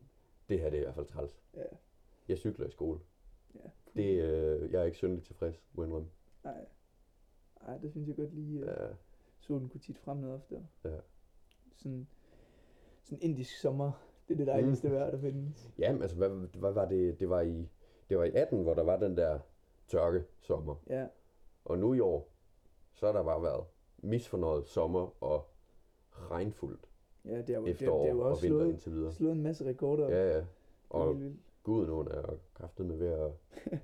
det 0.50 0.60
her 0.60 0.70
det 0.70 0.76
er 0.76 0.80
i 0.80 0.84
hvert 0.84 0.94
fald 0.94 1.06
træls. 1.06 1.42
Ja. 1.56 1.62
Jeg 2.28 2.38
cykler 2.38 2.66
i 2.66 2.70
skole. 2.70 3.00
ja. 3.54 3.60
Det, 3.96 4.22
øh, 4.22 4.72
jeg 4.72 4.80
er 4.80 4.84
ikke 4.84 4.96
synderligt 4.96 5.26
tilfreds, 5.26 5.62
må 5.72 5.82
jeg 5.82 5.88
indrømme. 5.88 6.08
Nej. 6.44 6.64
Ej, 7.66 7.78
det 7.78 7.90
synes 7.90 8.08
jeg 8.08 8.16
godt 8.16 8.34
lige, 8.34 8.64
at 8.64 8.82
Ja, 8.82 8.88
solen 9.38 9.68
kunne 9.68 9.80
tit 9.80 9.98
frem 9.98 10.16
noget 10.16 10.34
oftere. 10.36 10.66
ja. 10.84 10.96
Sådan, 11.76 12.06
sådan 13.02 13.18
indisk 13.22 13.60
sommer, 13.60 13.92
det 14.28 14.34
er 14.34 14.38
det 14.38 14.46
dejligste 14.46 14.88
Mm. 14.88 14.94
vejr, 14.94 15.10
der 15.10 15.18
findes. 15.20 15.70
Ja, 15.78 15.92
men 15.92 16.02
altså, 16.02 16.16
hvad, 16.16 16.28
hvad 16.58 16.72
var 16.72 16.88
det? 16.88 17.20
Det 17.20 17.28
var, 17.28 17.40
i, 17.40 17.68
det 18.08 18.18
var 18.18 18.24
i 18.24 18.30
18, 18.34 18.62
hvor 18.62 18.74
der 18.74 18.82
var 18.82 18.96
den 18.98 19.16
der 19.16 19.38
tørke 19.88 20.24
sommer. 20.40 20.74
Ja, 20.86 21.06
Og 21.64 21.78
nu 21.78 21.94
i 21.94 22.00
år, 22.00 22.28
så 22.92 23.06
har 23.06 23.12
der 23.12 23.22
bare 23.22 23.42
været 23.42 23.64
misfornøjet 23.98 24.66
sommer 24.68 25.22
og 25.24 25.46
regnfuldt 26.12 26.89
ja 27.24 27.38
det 27.42 27.50
er 27.50 27.58
jo, 27.58 27.64
det, 27.64 27.70
efterår 27.70 28.00
det 28.02 28.08
er 28.10 28.14
jo 28.14 28.20
og 28.20 28.26
også 28.30 28.42
vinter 28.42 28.58
slået, 28.58 28.70
indtil 28.72 28.92
videre. 28.92 29.12
slået 29.12 29.32
en 29.32 29.42
masse 29.42 29.64
rekorder. 29.66 30.08
Ja, 30.08 30.28
ja. 30.28 30.36
Det 30.36 30.46
Og 30.90 31.08
helt 31.08 31.20
vildt. 31.24 31.36
guden 31.62 32.08
er 32.08 32.36
kraftet 32.54 32.86
med 32.86 32.96
ved 32.96 33.08
at... 33.08 33.30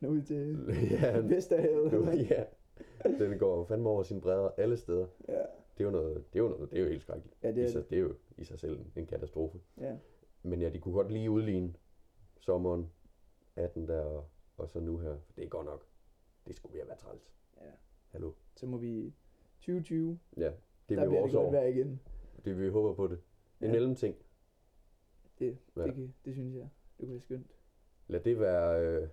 Nå 0.00 0.08
ud 0.08 0.22
til 0.22 0.58
ja, 0.90 1.18
Vesterhavet. 1.18 1.92
nu, 1.92 2.10
ja, 2.10 2.44
den 3.18 3.38
går 3.38 3.64
fandme 3.64 3.88
over 3.88 4.02
sine 4.02 4.20
bredder 4.20 4.50
alle 4.56 4.76
steder. 4.76 5.06
ja. 5.28 5.42
Det 5.78 5.82
er 5.82 5.84
jo 5.84 5.90
noget, 5.90 6.24
det 6.32 6.38
er 6.38 6.42
jo, 6.42 6.48
noget, 6.48 6.70
det 6.70 6.78
er 6.78 6.82
jo 6.82 6.88
helt 6.88 7.02
skrækkeligt. 7.02 7.36
ja, 7.42 7.48
det 7.48 7.56
I 7.56 7.60
er 7.64 7.68
sig, 7.68 7.80
det. 7.82 7.90
det 7.90 7.96
er 7.96 8.00
jo 8.02 8.14
i 8.38 8.44
sig 8.44 8.58
selv 8.58 8.80
en, 8.96 9.06
katastrofe. 9.06 9.58
Ja. 9.80 9.96
Men 10.42 10.60
ja, 10.62 10.68
de 10.68 10.78
kunne 10.78 10.94
godt 10.94 11.12
lige 11.12 11.30
udligne 11.30 11.74
sommeren 12.40 12.90
18 13.56 13.88
der, 13.88 14.00
og, 14.00 14.24
og 14.56 14.68
så 14.68 14.80
nu 14.80 14.98
her. 14.98 15.16
For 15.26 15.32
det 15.36 15.44
er 15.44 15.48
godt 15.48 15.66
nok. 15.66 15.82
Det 16.46 16.56
skulle 16.56 16.72
ved 16.74 16.80
at 16.80 16.88
være 16.88 16.96
træls. 16.96 17.32
ja. 17.60 17.70
Hallo. 18.08 18.32
Så 18.56 18.66
må 18.66 18.76
vi 18.76 19.12
2020, 19.60 20.18
Ja, 20.36 20.42
det 20.44 20.52
der 20.88 21.02
er 21.04 21.08
bliver 21.08 21.08
vi 21.08 21.14
det 21.14 21.20
vores 21.20 21.32
godt 21.32 21.46
år. 21.46 21.50
vejr 21.50 21.66
igen. 21.66 22.00
Det 22.46 22.58
vi 22.60 22.68
håber 22.68 22.94
på 22.94 23.06
det. 23.06 23.18
En 23.60 23.66
Ja. 23.66 23.72
mellemting. 23.72 24.16
Det, 25.38 25.58
Ja. 25.76 25.82
det, 25.84 25.94
kan, 25.94 26.14
det 26.24 26.34
synes 26.34 26.54
jeg. 26.54 26.68
Det 26.98 27.06
kunne 27.06 27.10
være 27.12 27.20
skønt. 27.20 27.50
Lad 28.08 28.20
det 28.20 28.40
være 28.40 28.86
øh, 29.02 29.08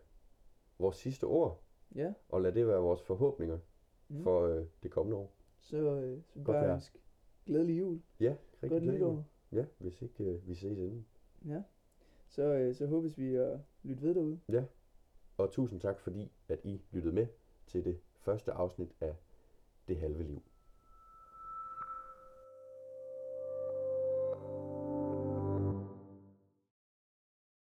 vores 0.79 0.97
sidste 0.97 1.23
ord, 1.23 1.63
Ja, 1.95 2.13
og 2.29 2.41
lad 2.41 2.51
det 2.51 2.67
være 2.67 2.79
vores 2.81 3.01
forhåbninger 3.01 3.59
Mm. 4.07 4.23
for 4.23 4.41
øh, 4.47 4.65
det 4.84 4.91
kommende 4.91 5.17
år. 5.17 5.34
så, 5.59 5.77
øh, 5.77 6.21
så 6.29 6.39
bare 6.43 6.73
ønske 6.73 6.99
glædelig 7.45 7.79
jul. 7.79 8.01
Ja, 8.19 8.29
rigtig 8.29 8.69
Godt 8.69 8.81
glædelig 8.81 9.01
jul. 9.01 9.11
nytår. 9.11 9.25
Ja, 9.51 9.65
hvis 9.77 10.01
ikke 10.01 10.23
øh, 10.23 10.47
vi 10.47 10.55
ses 10.55 10.77
inden. 10.77 11.05
Ja. 11.45 11.63
Så, 12.27 12.41
øh, 12.43 12.75
så 12.75 12.86
håbes 12.88 13.17
vi 13.17 13.36
at 13.36 13.59
lytte 13.84 14.03
ved 14.03 14.15
derude. 14.15 14.39
Ja, 14.49 14.65
og 15.38 15.51
tusind 15.51 15.79
tak 15.79 15.99
fordi, 15.99 16.31
at 16.47 16.59
I 16.63 16.81
lyttede 16.91 17.15
med 17.15 17.27
til 17.67 17.86
det 17.86 17.99
første 18.19 18.51
afsnit 18.51 18.89
af 19.01 19.15
Det 19.88 19.97
Halve 19.97 20.23
Liv. 20.23 20.41